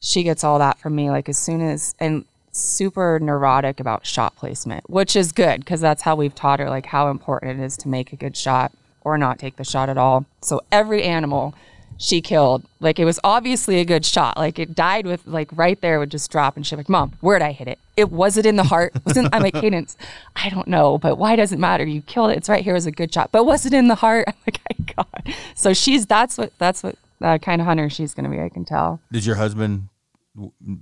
she 0.00 0.22
gets 0.24 0.44
all 0.44 0.58
that 0.58 0.78
from 0.78 0.94
me. 0.94 1.10
Like 1.10 1.28
as 1.28 1.38
soon 1.38 1.62
as 1.62 1.94
and 2.00 2.24
super 2.52 3.18
neurotic 3.20 3.80
about 3.80 4.04
shot 4.04 4.34
placement, 4.36 4.90
which 4.90 5.14
is 5.14 5.30
good 5.32 5.60
because 5.60 5.80
that's 5.80 6.02
how 6.02 6.16
we've 6.16 6.34
taught 6.34 6.58
her 6.58 6.68
like 6.68 6.86
how 6.86 7.08
important 7.10 7.60
it 7.60 7.64
is 7.64 7.76
to 7.78 7.88
make 7.88 8.12
a 8.12 8.16
good 8.16 8.36
shot 8.36 8.72
or 9.06 9.16
not 9.16 9.38
take 9.38 9.54
the 9.54 9.64
shot 9.64 9.88
at 9.88 9.96
all. 9.96 10.26
So 10.42 10.60
every 10.72 11.04
animal 11.04 11.54
she 11.96 12.20
killed. 12.20 12.64
Like 12.80 12.98
it 12.98 13.04
was 13.04 13.20
obviously 13.22 13.78
a 13.78 13.84
good 13.84 14.04
shot. 14.04 14.36
Like 14.36 14.58
it 14.58 14.74
died 14.74 15.06
with 15.06 15.24
like 15.26 15.48
right 15.52 15.80
there 15.80 16.00
would 16.00 16.10
just 16.10 16.30
drop 16.30 16.56
and 16.56 16.66
she's 16.66 16.76
like, 16.76 16.88
Mom, 16.88 17.12
where'd 17.20 17.40
I 17.40 17.52
hit 17.52 17.68
it? 17.68 17.78
It 17.96 18.10
was 18.10 18.36
it 18.36 18.44
in 18.44 18.56
the 18.56 18.64
heart? 18.64 18.92
Was 19.04 19.16
it 19.16 19.28
I'm 19.32 19.42
like, 19.42 19.54
Cadence, 19.54 19.96
I 20.34 20.48
don't 20.48 20.66
know, 20.66 20.98
but 20.98 21.16
why 21.16 21.36
does 21.36 21.52
it 21.52 21.58
matter? 21.60 21.86
You 21.86 22.02
killed 22.02 22.32
it. 22.32 22.36
It's 22.36 22.48
right 22.48 22.64
here. 22.64 22.74
It 22.74 22.78
was 22.78 22.86
a 22.86 22.90
good 22.90 23.14
shot. 23.14 23.30
But 23.30 23.44
was 23.44 23.64
it 23.64 23.72
in 23.72 23.86
the 23.86 23.94
heart? 23.94 24.24
I'm 24.28 24.34
like, 24.44 24.60
I 24.68 24.92
God. 24.96 25.34
So 25.54 25.72
she's 25.72 26.04
that's 26.04 26.36
what 26.36 26.52
that's 26.58 26.82
what 26.82 26.96
uh, 27.22 27.38
kind 27.38 27.60
of 27.60 27.66
hunter 27.66 27.88
she's 27.88 28.12
gonna 28.12 28.28
be, 28.28 28.40
I 28.40 28.48
can 28.48 28.64
tell. 28.64 29.00
Did 29.12 29.24
your 29.24 29.36
husband 29.36 29.88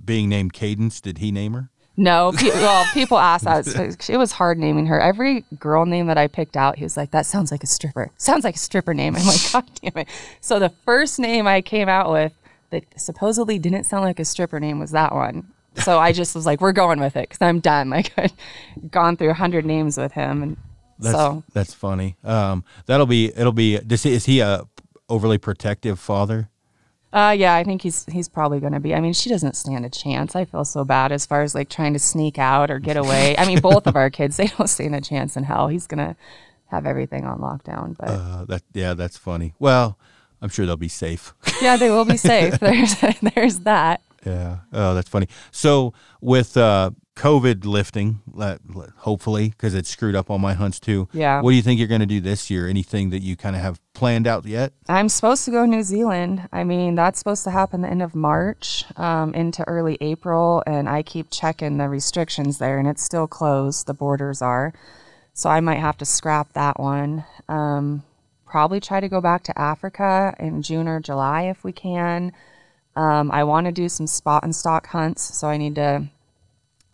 being 0.03 0.27
named 0.27 0.53
Cadence, 0.53 0.99
did 0.99 1.19
he 1.19 1.31
name 1.31 1.53
her? 1.53 1.69
No, 1.97 2.33
pe- 2.35 2.49
well, 2.49 2.85
people 2.93 3.17
ask 3.17 3.45
that. 3.45 3.65
It's- 3.67 4.09
It 4.09 4.17
was 4.17 4.33
hard 4.33 4.57
naming 4.59 4.87
her. 4.87 4.99
Every 4.99 5.45
girl 5.59 5.85
name 5.85 6.07
that 6.07 6.17
I 6.17 6.27
picked 6.27 6.57
out, 6.57 6.77
he 6.77 6.83
was 6.83 6.97
like, 6.97 7.11
"That 7.11 7.25
sounds 7.25 7.51
like 7.51 7.63
a 7.63 7.67
stripper. 7.67 8.11
Sounds 8.17 8.43
like 8.43 8.55
a 8.55 8.59
stripper 8.59 8.93
name." 8.93 9.15
I'm 9.15 9.25
like, 9.25 9.39
"God 9.53 9.63
damn 9.81 9.97
it!" 10.03 10.07
So 10.41 10.59
the 10.59 10.69
first 10.83 11.19
name 11.19 11.47
I 11.47 11.61
came 11.61 11.87
out 11.87 12.11
with 12.11 12.33
that 12.71 12.83
supposedly 12.99 13.59
didn't 13.59 13.85
sound 13.85 14.03
like 14.03 14.19
a 14.19 14.25
stripper 14.25 14.59
name 14.59 14.79
was 14.79 14.91
that 14.91 15.13
one. 15.13 15.47
So 15.83 15.99
I 15.99 16.11
just 16.11 16.35
was 16.35 16.45
like, 16.45 16.59
"We're 16.61 16.73
going 16.73 16.99
with 16.99 17.15
it" 17.15 17.29
because 17.29 17.41
I'm 17.41 17.59
done. 17.61 17.89
Like 17.95 18.11
I'd 18.17 18.33
gone 18.91 19.15
through 19.17 19.29
a 19.29 19.33
hundred 19.35 19.65
names 19.65 19.97
with 19.97 20.11
him, 20.11 20.43
and 20.43 20.57
That's 20.99 21.15
so 21.15 21.43
that's 21.53 21.73
funny. 21.73 22.17
Um, 22.23 22.63
that'll 22.87 23.05
be 23.05 23.27
it'll 23.35 23.51
be. 23.53 23.77
Does 23.79 24.03
he, 24.03 24.11
is 24.13 24.25
he 24.25 24.41
a 24.41 24.63
overly 25.07 25.37
protective 25.37 25.99
father? 25.99 26.49
Uh, 27.15 27.31
yeah, 27.31 27.55
I 27.55 27.63
think 27.63 27.81
he's 27.81 28.05
he's 28.11 28.27
probably 28.27 28.59
going 28.59 28.73
to 28.73 28.79
be. 28.81 28.93
I 28.93 28.99
mean, 28.99 29.13
she 29.13 29.29
doesn't 29.29 29.55
stand 29.55 29.85
a 29.85 29.89
chance. 29.89 30.35
I 30.35 30.43
feel 30.43 30.65
so 30.65 30.83
bad 30.83 31.13
as 31.13 31.25
far 31.25 31.43
as 31.43 31.55
like 31.55 31.69
trying 31.69 31.93
to 31.93 31.99
sneak 31.99 32.37
out 32.37 32.69
or 32.69 32.77
get 32.77 32.97
away. 32.97 33.37
I 33.37 33.45
mean, 33.47 33.61
both 33.61 33.87
of 33.87 33.95
our 33.95 34.09
kids, 34.09 34.35
they 34.35 34.47
don't 34.47 34.67
stand 34.67 34.93
a 34.95 34.99
chance 35.01 35.37
in 35.37 35.43
hell. 35.43 35.69
He's 35.69 35.87
gonna 35.87 36.17
have 36.67 36.85
everything 36.85 37.23
on 37.25 37.39
lockdown. 37.39 37.95
But 37.97 38.09
Uh, 38.09 38.45
that 38.49 38.63
yeah, 38.73 38.93
that's 38.95 39.17
funny. 39.17 39.53
Well, 39.59 39.97
I'm 40.41 40.49
sure 40.49 40.65
they'll 40.65 40.75
be 40.75 40.89
safe. 40.89 41.33
yeah, 41.61 41.77
they 41.77 41.89
will 41.89 42.03
be 42.03 42.17
safe. 42.17 42.59
There's 42.59 42.95
there's 43.33 43.59
that. 43.59 44.01
yeah. 44.25 44.57
Oh, 44.73 44.93
that's 44.93 45.07
funny. 45.09 45.29
So 45.51 45.93
with 46.19 46.57
uh, 46.57 46.91
COVID 47.15 47.63
lifting, 47.63 48.21
hopefully, 48.97 49.49
because 49.49 49.73
it 49.73 49.85
screwed 49.85 50.15
up 50.15 50.29
all 50.29 50.37
my 50.37 50.53
hunts 50.53 50.79
too. 50.79 51.07
Yeah. 51.13 51.41
What 51.41 51.51
do 51.51 51.55
you 51.55 51.61
think 51.61 51.79
you're 51.79 51.87
going 51.87 52.01
to 52.01 52.05
do 52.05 52.19
this 52.19 52.49
year? 52.49 52.67
Anything 52.67 53.09
that 53.11 53.21
you 53.21 53.37
kind 53.37 53.55
of 53.55 53.61
have 53.61 53.79
planned 53.93 54.27
out 54.27 54.45
yet? 54.45 54.73
I'm 54.89 55.07
supposed 55.07 55.45
to 55.45 55.51
go 55.51 55.61
to 55.61 55.67
New 55.67 55.83
Zealand. 55.83 56.49
I 56.51 56.65
mean, 56.65 56.95
that's 56.95 57.17
supposed 57.17 57.45
to 57.45 57.51
happen 57.51 57.81
the 57.81 57.89
end 57.89 58.01
of 58.01 58.15
March 58.15 58.83
um, 58.97 59.33
into 59.33 59.63
early 59.65 59.97
April, 60.01 60.61
and 60.67 60.89
I 60.89 61.03
keep 61.03 61.27
checking 61.31 61.77
the 61.77 61.87
restrictions 61.87 62.57
there, 62.57 62.77
and 62.77 62.87
it's 62.87 63.03
still 63.03 63.27
closed. 63.27 63.87
The 63.87 63.93
borders 63.93 64.41
are, 64.41 64.73
so 65.33 65.49
I 65.49 65.61
might 65.61 65.79
have 65.79 65.97
to 65.99 66.05
scrap 66.05 66.51
that 66.53 66.79
one. 66.79 67.23
Um, 67.47 68.03
probably 68.45 68.81
try 68.81 68.99
to 68.99 69.07
go 69.09 69.21
back 69.21 69.43
to 69.43 69.57
Africa 69.59 70.35
in 70.37 70.61
June 70.61 70.89
or 70.89 70.99
July 70.99 71.43
if 71.43 71.63
we 71.63 71.71
can. 71.71 72.33
Um, 72.97 73.31
I 73.31 73.45
want 73.45 73.67
to 73.67 73.71
do 73.71 73.87
some 73.87 74.07
spot 74.07 74.43
and 74.43 74.53
stalk 74.53 74.87
hunts, 74.87 75.21
so 75.37 75.47
I 75.47 75.55
need 75.55 75.75
to. 75.75 76.09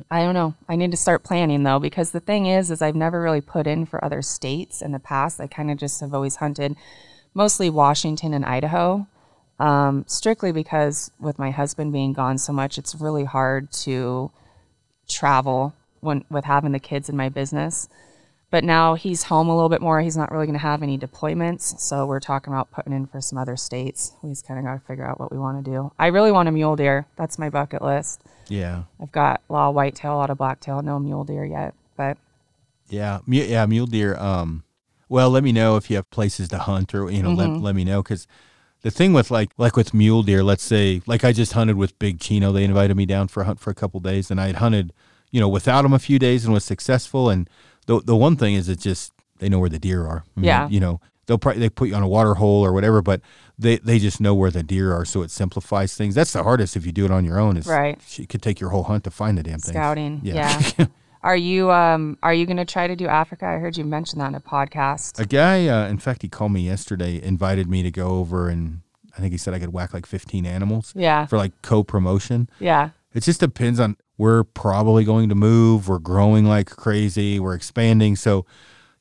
I 0.09 0.23
don't 0.23 0.33
know. 0.33 0.55
I 0.67 0.75
need 0.75 0.91
to 0.91 0.97
start 0.97 1.23
planning 1.23 1.63
though, 1.63 1.79
because 1.79 2.11
the 2.11 2.19
thing 2.19 2.45
is, 2.45 2.71
is 2.71 2.81
I've 2.81 2.95
never 2.95 3.21
really 3.21 3.41
put 3.41 3.67
in 3.67 3.85
for 3.85 4.03
other 4.03 4.21
states 4.21 4.81
in 4.81 4.91
the 4.91 4.99
past. 4.99 5.39
I 5.39 5.47
kind 5.47 5.69
of 5.69 5.77
just 5.77 5.99
have 6.01 6.13
always 6.13 6.37
hunted 6.37 6.75
mostly 7.33 7.69
Washington 7.69 8.33
and 8.33 8.45
Idaho, 8.45 9.07
um, 9.59 10.05
strictly 10.07 10.51
because 10.51 11.11
with 11.19 11.37
my 11.37 11.51
husband 11.51 11.93
being 11.93 12.13
gone 12.13 12.37
so 12.37 12.51
much, 12.51 12.77
it's 12.77 12.95
really 12.95 13.25
hard 13.25 13.71
to 13.71 14.31
travel 15.07 15.73
when 15.99 16.25
with 16.29 16.45
having 16.45 16.71
the 16.71 16.79
kids 16.79 17.09
in 17.09 17.15
my 17.15 17.29
business. 17.29 17.87
But 18.51 18.65
now 18.65 18.95
he's 18.95 19.23
home 19.23 19.47
a 19.47 19.55
little 19.55 19.69
bit 19.69 19.81
more. 19.81 20.01
He's 20.01 20.17
not 20.17 20.29
really 20.29 20.45
going 20.45 20.59
to 20.59 20.59
have 20.59 20.83
any 20.83 20.97
deployments, 20.97 21.79
so 21.79 22.05
we're 22.05 22.19
talking 22.19 22.51
about 22.51 22.69
putting 22.69 22.91
in 22.91 23.07
for 23.07 23.21
some 23.21 23.37
other 23.37 23.55
states. 23.55 24.13
We 24.21 24.29
just 24.29 24.45
kind 24.45 24.59
of 24.59 24.65
got 24.65 24.73
to 24.73 24.79
figure 24.81 25.05
out 25.05 25.19
what 25.21 25.31
we 25.31 25.39
want 25.39 25.63
to 25.63 25.71
do. 25.71 25.91
I 25.97 26.07
really 26.07 26.33
want 26.33 26.49
a 26.49 26.51
mule 26.51 26.75
deer. 26.75 27.07
That's 27.15 27.39
my 27.39 27.49
bucket 27.49 27.81
list. 27.81 28.21
Yeah. 28.49 28.83
I've 29.01 29.11
got 29.13 29.41
a 29.49 29.53
lot 29.53 29.69
of 29.69 29.75
whitetail, 29.75 30.13
a 30.13 30.17
lot 30.17 30.29
of 30.29 30.37
blacktail, 30.37 30.81
no 30.81 30.99
mule 30.99 31.23
deer 31.23 31.45
yet, 31.45 31.73
but 31.95 32.17
Yeah, 32.89 33.19
yeah, 33.25 33.65
mule 33.65 33.85
deer. 33.87 34.17
Um, 34.17 34.65
well, 35.07 35.29
let 35.29 35.43
me 35.43 35.53
know 35.53 35.77
if 35.77 35.89
you 35.89 35.95
have 35.95 36.09
places 36.09 36.49
to 36.49 36.57
hunt, 36.57 36.93
or 36.93 37.09
you 37.09 37.23
know, 37.23 37.31
let, 37.31 37.49
let 37.49 37.75
me 37.75 37.85
know 37.85 38.03
because 38.03 38.27
the 38.81 38.91
thing 38.91 39.13
with 39.13 39.31
like 39.31 39.51
like 39.57 39.77
with 39.77 39.93
mule 39.93 40.23
deer, 40.23 40.43
let's 40.43 40.63
say 40.63 41.01
like 41.05 41.23
I 41.23 41.31
just 41.31 41.53
hunted 41.53 41.77
with 41.77 41.97
Big 41.99 42.19
Chino. 42.19 42.51
They 42.51 42.65
invited 42.65 42.97
me 42.97 43.05
down 43.05 43.29
for 43.29 43.41
a 43.41 43.45
hunt 43.45 43.59
for 43.59 43.69
a 43.69 43.75
couple 43.75 43.99
days, 44.01 44.29
and 44.29 44.41
I 44.41 44.47
had 44.47 44.57
hunted, 44.57 44.91
you 45.29 45.39
know, 45.39 45.49
without 45.49 45.85
him 45.85 45.93
a 45.93 45.99
few 45.99 46.19
days 46.19 46.43
and 46.43 46.53
was 46.53 46.65
successful. 46.65 47.29
And 47.29 47.49
the 47.99 48.05
the 48.05 48.15
one 48.15 48.35
thing 48.35 48.53
is, 48.55 48.69
it's 48.69 48.83
just 48.83 49.11
they 49.39 49.49
know 49.49 49.59
where 49.59 49.69
the 49.69 49.79
deer 49.79 50.05
are. 50.05 50.23
I 50.35 50.39
mean, 50.39 50.45
Yeah. 50.47 50.69
you 50.69 50.79
know, 50.79 51.01
they'll 51.25 51.37
probably 51.37 51.59
they 51.59 51.69
put 51.69 51.89
you 51.89 51.95
on 51.95 52.03
a 52.03 52.07
water 52.07 52.35
hole 52.35 52.63
or 52.65 52.73
whatever, 52.73 53.01
but 53.01 53.21
they 53.57 53.77
they 53.77 53.99
just 53.99 54.21
know 54.21 54.33
where 54.33 54.51
the 54.51 54.63
deer 54.63 54.93
are, 54.93 55.05
so 55.05 55.21
it 55.21 55.31
simplifies 55.31 55.95
things. 55.95 56.15
That's 56.15 56.33
the 56.33 56.43
hardest 56.43 56.75
if 56.75 56.85
you 56.85 56.91
do 56.91 57.05
it 57.05 57.11
on 57.11 57.25
your 57.25 57.39
own. 57.39 57.57
Is 57.57 57.67
Right. 57.67 57.99
It 58.19 58.29
could 58.29 58.41
take 58.41 58.59
your 58.59 58.69
whole 58.69 58.83
hunt 58.83 59.03
to 59.05 59.11
find 59.11 59.37
the 59.37 59.43
damn 59.43 59.59
thing. 59.59 59.73
scouting. 59.73 60.21
Yeah. 60.23 60.61
Yeah. 60.77 60.85
are 61.23 61.35
you 61.35 61.71
um 61.71 62.17
are 62.23 62.33
you 62.33 62.45
going 62.45 62.57
to 62.57 62.65
try 62.65 62.87
to 62.87 62.95
do 62.95 63.07
Africa? 63.07 63.45
I 63.45 63.57
heard 63.57 63.77
you 63.77 63.83
mention 63.85 64.19
that 64.19 64.27
in 64.29 64.35
a 64.35 64.41
podcast. 64.41 65.19
A 65.19 65.25
guy, 65.25 65.67
uh, 65.67 65.87
in 65.87 65.97
fact, 65.97 66.21
he 66.21 66.29
called 66.29 66.51
me 66.51 66.61
yesterday, 66.61 67.21
invited 67.21 67.67
me 67.69 67.83
to 67.83 67.91
go 67.91 68.07
over, 68.19 68.49
and 68.49 68.81
I 69.17 69.19
think 69.21 69.31
he 69.31 69.37
said 69.37 69.53
I 69.53 69.59
could 69.59 69.73
whack 69.73 69.93
like 69.93 70.05
15 70.05 70.45
animals 70.45 70.93
yeah. 70.95 71.25
for 71.25 71.37
like 71.37 71.53
co 71.61 71.83
promotion. 71.83 72.49
Yeah. 72.59 72.91
It 73.13 73.23
just 73.23 73.41
depends 73.41 73.77
on, 73.79 73.97
we're 74.21 74.43
probably 74.43 75.03
going 75.03 75.29
to 75.29 75.35
move. 75.35 75.87
We're 75.89 75.97
growing 76.13 76.45
like 76.45 76.69
crazy. 76.69 77.39
We're 77.39 77.55
expanding. 77.55 78.15
So, 78.15 78.45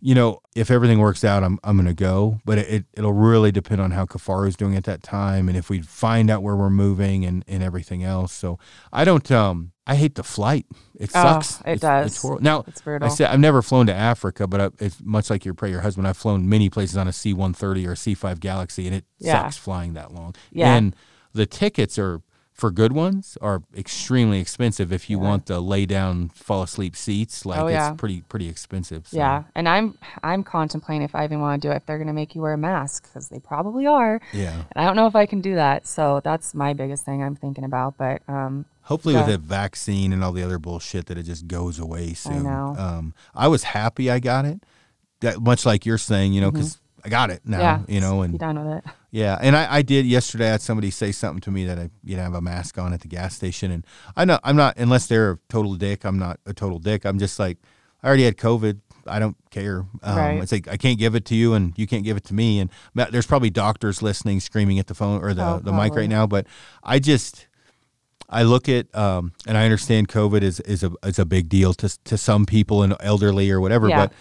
you 0.01 0.15
know, 0.15 0.41
if 0.57 0.71
everything 0.71 0.99
works 0.99 1.25
out, 1.25 1.45
I'm, 1.45 1.59
I'm 1.63 1.77
going 1.77 1.87
to 1.87 1.93
go. 2.11 2.41
But 2.47 2.57
it, 2.57 2.69
it, 2.77 2.85
it'll 2.95 3.13
really 3.13 3.53
depend 3.53 3.83
on 3.83 3.91
how 3.91 4.07
Kifaru's 4.07 4.57
doing 4.57 4.77
at 4.77 4.85
that 4.85 5.03
time 5.03 5.49
and 5.49 5.59
if 5.59 5.69
we 5.69 5.83
find 5.83 6.31
out 6.31 6.43
where 6.43 6.57
we're 6.57 6.71
moving 6.71 7.27
and, 7.27 7.45
and 7.47 7.63
everything 7.63 8.03
else. 8.03 8.33
So 8.33 8.59
I 8.93 9.05
don't, 9.05 9.31
um, 9.31 9.73
I 9.87 9.95
hate 9.97 10.15
the 10.15 10.23
flight. 10.23 10.65
It 10.99 11.11
Oh, 11.15 11.23
sucks. 11.23 11.61
it 11.61 11.67
It's- 11.75 11.81
does. 11.81 12.07
It's 12.13 12.23
horrible. 12.23 12.43
Now, 12.43 12.65
It's 12.67 12.81
I 12.87 13.09
said 13.09 13.29
I've 13.31 13.41
never 13.41 13.61
flown 13.61 13.87
to 13.89 13.95
Africa, 13.95 14.47
but 14.47 14.61
I, 14.61 14.71
it's 14.79 15.03
much 15.05 15.29
like 15.29 15.45
your 15.45 15.53
prayer, 15.53 15.73
your 15.73 15.81
husband. 15.83 16.09
I've 16.09 16.17
flown 16.17 16.49
many 16.49 16.71
places 16.71 16.97
on 16.97 17.07
a 17.09 17.13
C 17.13 17.35
one 17.35 17.53
thirty 17.53 17.87
or 17.87 17.95
C 17.95 18.15
five 18.15 18.41
Galaxy, 18.41 18.87
and 18.87 18.95
it 18.97 19.05
Yeah. 19.19 19.43
sucks 19.43 19.59
flying 19.59 19.93
that 19.95 20.13
long. 20.15 20.35
Yeah. 20.51 20.75
And 20.77 20.97
the 21.35 21.45
tickets 21.45 21.99
are 21.99 22.23
for 22.61 22.71
good 22.71 22.93
ones 22.93 23.37
are 23.41 23.63
extremely 23.77 24.39
expensive 24.39 24.93
if 24.93 25.09
you 25.09 25.17
Yeah. 25.19 25.29
want 25.29 25.47
the 25.47 25.61
lay 25.61 25.87
down, 25.87 26.29
fall 26.29 26.63
asleep 26.63 26.95
seats. 26.95 27.47
Like 27.47 27.59
Oh, 27.59 27.67
it's 27.69 27.97
pretty 27.99 28.21
pretty 28.23 28.49
expensive. 28.49 29.09
So. 29.09 29.17
Yeah, 29.17 29.45
and 29.55 29.69
I'm 29.69 29.97
I'm 30.23 30.45
contemplating 30.45 31.03
if 31.03 31.15
I 31.15 31.25
even 31.25 31.41
want 31.41 31.61
to 31.63 31.67
do 31.69 31.73
it 31.73 31.77
if 31.77 31.87
they're 31.87 31.99
going 31.99 32.07
to 32.09 32.13
make 32.13 32.35
you 32.35 32.43
wear 32.43 32.53
a 32.53 32.59
mask 32.59 33.05
because 33.09 33.29
they 33.29 33.39
probably 33.41 33.87
are. 33.87 34.21
Yeah. 34.33 34.53
And 34.53 34.77
I 34.77 34.85
don't 34.85 34.97
know 34.97 35.07
if 35.07 35.17
I 35.17 35.27
can 35.27 35.41
do 35.41 35.55
that. 35.55 35.87
So 35.87 36.21
that's 36.23 36.55
my 36.55 36.75
biggest 36.75 37.05
thing 37.05 37.23
I'm 37.23 37.35
thinking 37.35 37.65
about. 37.65 37.97
But 37.97 38.23
um, 38.29 38.67
Hopefully, 38.83 39.15
with 39.15 39.29
Yeah. 39.29 39.35
a 39.35 39.39
vaccine 39.39 40.13
and 40.13 40.23
all 40.23 40.33
the 40.33 40.43
other 40.43 40.59
bullshit, 40.59 41.07
that 41.07 41.17
it 41.17 41.23
just 41.23 41.47
goes 41.49 41.79
away 41.79 42.13
soon. 42.13 42.47
I, 42.47 42.51
know. 42.51 42.77
Um, 42.77 43.15
I 43.35 43.49
was 43.49 43.63
happy 43.63 44.11
I 44.11 44.19
got 44.21 44.45
it. 44.45 44.63
That 45.21 45.41
much 45.41 45.65
like 45.65 45.87
you're 45.87 45.99
saying, 45.99 46.33
you 46.33 46.41
know, 46.41 46.51
because 46.51 46.79
I 47.05 47.09
got 47.09 47.31
it 47.31 47.41
now. 47.45 47.59
Mm-hmm. 47.59 47.85
yeah, 47.91 47.95
You 47.95 48.01
know, 48.01 48.23
and 48.23 48.39
done 48.39 48.59
with 48.65 48.79
it. 48.79 48.85
Yeah, 49.11 49.37
and 49.41 49.57
I, 49.57 49.77
I 49.77 49.83
did 49.83 50.07
yesterday. 50.07 50.49
I 50.49 50.53
had 50.53 50.63
somebody 50.63 50.91
say 50.91 51.11
something 51.11 51.41
to 51.43 51.51
me 51.51 51.65
that 51.67 51.79
I 51.79 51.91
you 52.05 52.17
know 52.17 52.23
have 52.23 52.35
a 52.35 52.41
mask 52.41 52.79
on 52.79 52.93
at 52.93 53.01
the 53.01 53.09
gas 53.09 53.35
station, 53.35 53.71
and 53.71 53.85
I 54.17 54.25
know 54.25 54.39
I'm 54.45 54.57
not 54.57 54.77
unless 54.77 55.07
they're 55.09 55.33
a 55.33 55.39
total 55.49 55.75
dick. 55.75 56.05
I'm 56.05 56.19
not 56.19 56.39
a 56.47 56.55
total 56.55 56.79
dick. 56.79 57.05
I'm 57.05 57.19
just 57.19 57.39
like 57.39 57.59
I 58.03 58.09
already 58.09 58.25
had 58.25 58.37
COVID. 58.37 58.81
I 59.07 59.19
don't 59.19 59.37
care. 59.51 59.87
Um, 60.03 60.17
Right. 60.17 60.43
It's 60.43 60.53
like 60.53 60.69
I 60.69 60.77
can't 60.77 60.99
give 60.99 61.15
it 61.17 61.25
to 61.27 61.35
you, 61.35 61.55
and 61.55 61.73
you 61.77 61.87
can't 61.87 62.05
give 62.05 62.17
it 62.17 62.25
to 62.25 62.35
me. 62.35 62.61
And 62.61 62.71
there's 62.95 63.27
probably 63.27 63.51
doctors 63.51 64.01
listening, 64.03 64.39
screaming 64.41 64.79
at 64.79 64.87
the 64.87 64.95
phone 64.95 65.23
or 65.25 65.35
the 65.35 65.45
Oh, 65.45 65.59
the 65.59 65.73
mic 65.73 65.95
right 65.95 66.09
now. 66.09 66.27
But 66.29 66.47
I 66.85 67.01
just 67.01 67.49
I 68.29 68.45
look 68.45 68.69
at 68.69 68.95
um, 68.95 69.33
and 69.47 69.59
I 69.59 69.65
understand 69.65 70.09
COVID 70.09 70.43
is 70.43 70.61
is 70.61 70.85
a 70.85 70.93
is 71.05 71.19
a 71.19 71.25
big 71.25 71.49
deal 71.49 71.75
to 71.75 71.89
to 72.05 72.17
some 72.17 72.47
people 72.47 72.85
and 72.85 72.95
elderly 73.01 73.51
or 73.51 73.61
whatever. 73.61 73.89
Yeah. 73.89 74.07
But 74.07 74.13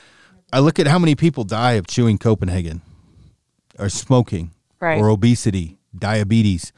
I 0.51 0.59
look 0.61 0.79
at 0.79 0.87
how 0.87 0.97
many 0.97 1.13
people 1.13 1.43
die 1.43 1.73
of 1.73 1.85
chewing 1.85 2.17
Copenhagen 2.17 2.81
or 3.77 3.89
smoking 3.89 4.51
Right. 4.79 4.99
or 4.99 5.09
obesity, 5.09 5.77
diabetes. 5.97 6.71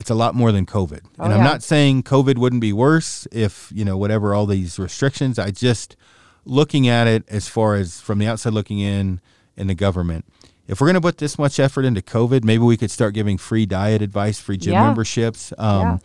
It's 0.00 0.10
a 0.10 0.14
lot 0.14 0.34
more 0.34 0.50
than 0.50 0.66
COVID. 0.66 1.00
Oh, 1.18 1.24
and 1.24 1.32
I'm 1.32 1.38
yeah. 1.40 1.44
not 1.44 1.62
saying 1.62 2.02
COVID 2.02 2.36
wouldn't 2.36 2.60
be 2.60 2.72
worse 2.72 3.26
if, 3.30 3.70
you 3.74 3.84
know, 3.84 3.96
whatever 3.96 4.34
all 4.34 4.46
these 4.46 4.78
restrictions. 4.78 5.38
I 5.38 5.52
just 5.52 5.96
looking 6.44 6.88
at 6.88 7.06
it 7.06 7.24
as 7.28 7.46
far 7.48 7.76
as 7.76 8.00
from 8.00 8.18
the 8.18 8.26
outside 8.26 8.52
looking 8.52 8.80
in 8.80 9.20
in 9.56 9.68
the 9.68 9.74
government. 9.74 10.24
If 10.66 10.80
we're 10.80 10.86
going 10.88 10.94
to 10.94 11.00
put 11.00 11.18
this 11.18 11.38
much 11.38 11.60
effort 11.60 11.84
into 11.84 12.00
COVID, 12.02 12.42
maybe 12.44 12.64
we 12.64 12.76
could 12.76 12.90
start 12.90 13.14
giving 13.14 13.38
free 13.38 13.64
diet 13.66 14.02
advice, 14.02 14.40
free 14.40 14.56
gym 14.56 14.72
Yeah. 14.72 14.86
memberships. 14.86 15.52
Um, 15.58 15.80
Yeah. 15.82 15.98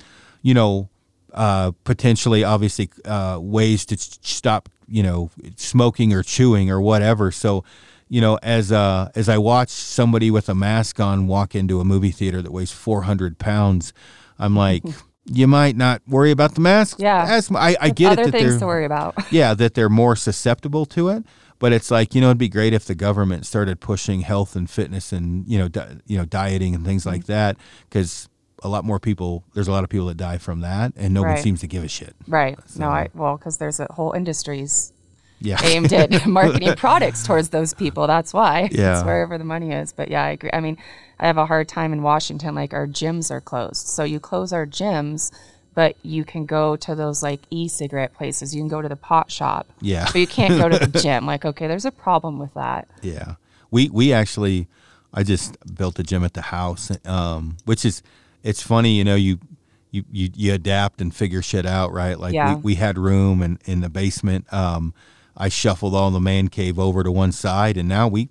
You 0.43 0.53
know, 0.53 0.89
uh, 1.33 1.71
potentially, 1.83 2.43
obviously, 2.43 2.89
uh, 3.05 3.39
ways 3.41 3.85
to 3.87 3.97
ch- 3.97 4.19
stop, 4.21 4.69
you 4.87 5.01
know, 5.03 5.29
smoking 5.55 6.13
or 6.13 6.21
chewing 6.23 6.69
or 6.69 6.79
whatever. 6.79 7.31
So, 7.31 7.63
you 8.09 8.21
know, 8.21 8.37
as 8.41 8.71
uh, 8.71 9.09
as 9.15 9.27
I 9.29 9.37
watch 9.37 9.69
somebody 9.69 10.31
with 10.31 10.49
a 10.49 10.55
mask 10.55 10.99
on 10.99 11.27
walk 11.27 11.55
into 11.55 11.79
a 11.79 11.85
movie 11.85 12.11
theater 12.11 12.41
that 12.41 12.51
weighs 12.51 12.71
400 12.71 13.37
pounds, 13.39 13.93
I'm 14.39 14.55
like, 14.55 14.83
you 15.25 15.47
might 15.47 15.75
not 15.75 16.01
worry 16.07 16.31
about 16.31 16.55
the 16.55 16.61
mask. 16.61 16.97
Yeah. 16.99 17.25
As, 17.27 17.51
I, 17.51 17.75
I 17.81 17.89
get 17.89 18.13
Other 18.13 18.21
it 18.23 18.31
that 18.31 18.41
things 18.41 18.59
to 18.59 18.65
worry 18.65 18.85
about. 18.85 19.15
yeah, 19.31 19.53
that 19.53 19.73
they're 19.73 19.89
more 19.89 20.15
susceptible 20.15 20.85
to 20.87 21.09
it. 21.09 21.23
but 21.59 21.73
it's 21.73 21.89
like 21.91 22.13
you 22.15 22.21
know 22.21 22.27
it'd 22.27 22.37
be 22.37 22.47
great 22.49 22.71
if 22.73 22.85
the 22.85 22.95
government 22.95 23.45
started 23.45 23.79
pushing 23.79 24.21
health 24.21 24.55
and 24.55 24.69
fitness 24.69 25.11
and 25.11 25.47
you 25.47 25.57
know 25.57 25.67
di- 25.67 25.97
you 26.05 26.15
know 26.17 26.23
dieting 26.25 26.75
and 26.75 26.85
things 26.85 27.03
like 27.05 27.25
that 27.25 27.57
because 27.89 28.29
a 28.63 28.69
lot 28.69 28.85
more 28.85 28.99
people 28.99 29.43
there's 29.55 29.67
a 29.67 29.71
lot 29.71 29.83
of 29.83 29.89
people 29.89 30.05
that 30.07 30.17
die 30.17 30.37
from 30.37 30.61
that 30.61 30.93
and 30.95 31.13
nobody 31.15 31.33
Right. 31.33 31.43
seems 31.43 31.59
to 31.61 31.67
give 31.67 31.83
a 31.83 31.87
shit 31.87 32.15
Right. 32.27 32.57
So- 32.67 32.81
No, 32.81 32.89
I 32.89 33.09
well, 33.15 33.37
because 33.37 33.57
there's 33.57 33.79
a 33.79 33.87
whole 33.91 34.11
industries 34.13 34.93
yeah 35.39 35.59
aimed 35.63 35.93
at 35.93 36.25
marketing 36.27 36.75
products 36.75 37.25
towards 37.25 37.49
those 37.49 37.73
people. 37.73 38.07
That's 38.07 38.33
why. 38.33 38.69
Yeah. 38.71 38.95
It's 38.97 39.05
wherever 39.05 39.37
the 39.37 39.43
money 39.43 39.71
is. 39.71 39.93
But 39.93 40.09
yeah, 40.09 40.23
I 40.23 40.29
agree. 40.31 40.49
I 40.53 40.59
mean, 40.59 40.77
I 41.19 41.27
have 41.27 41.37
a 41.37 41.45
hard 41.45 41.67
time 41.67 41.93
in 41.93 42.01
Washington. 42.03 42.55
Like 42.55 42.73
our 42.73 42.87
gyms 42.87 43.31
are 43.31 43.41
closed, 43.41 43.87
so 43.87 44.03
you 44.03 44.19
close 44.19 44.51
our 44.53 44.65
gyms, 44.65 45.31
but 45.73 45.95
you 46.03 46.23
can 46.23 46.45
go 46.45 46.75
to 46.77 46.95
those 46.95 47.21
like 47.21 47.39
e-cigarette 47.49 48.13
places. 48.13 48.55
You 48.55 48.61
can 48.61 48.67
go 48.67 48.81
to 48.81 48.89
the 48.89 48.95
pot 48.95 49.31
shop. 49.31 49.67
Yeah. 49.81 50.05
But 50.05 50.15
you 50.15 50.27
can't 50.27 50.57
go 50.59 50.69
to 50.69 50.79
the 50.85 50.99
gym. 51.01 51.25
Like, 51.25 51.45
okay, 51.45 51.67
there's 51.67 51.85
a 51.85 51.91
problem 51.91 52.39
with 52.39 52.53
that. 52.55 52.87
Yeah, 53.01 53.35
we 53.71 53.89
we 53.89 54.13
actually, 54.13 54.67
I 55.13 55.23
just 55.23 55.55
built 55.75 55.99
a 55.99 56.03
gym 56.03 56.23
at 56.23 56.33
the 56.33 56.41
house, 56.41 56.91
um, 57.05 57.57
which 57.65 57.85
is, 57.85 58.01
it's 58.43 58.61
funny, 58.61 58.95
you 58.97 59.03
know, 59.03 59.15
you. 59.15 59.39
You, 59.89 60.03
you, 60.11 60.29
you 60.35 60.53
adapt 60.53 60.99
and 60.99 61.15
figure 61.15 61.41
shit 61.41 61.65
out, 61.65 61.93
right? 61.93 62.19
Like 62.19 62.33
Yeah. 62.33 62.55
we, 62.55 62.61
we 62.61 62.75
had 62.75 62.97
room 62.97 63.41
in, 63.41 63.57
in 63.63 63.79
the 63.79 63.87
basement. 63.89 64.45
Um, 64.53 64.93
I 65.37 65.49
shuffled 65.49 65.93
all 65.93 66.09
the 66.11 66.19
man 66.19 66.47
cave 66.47 66.79
over 66.79 67.03
to 67.03 67.11
one 67.11 67.31
side, 67.31 67.77
and 67.77 67.87
now 67.87 68.07
we, 68.07 68.29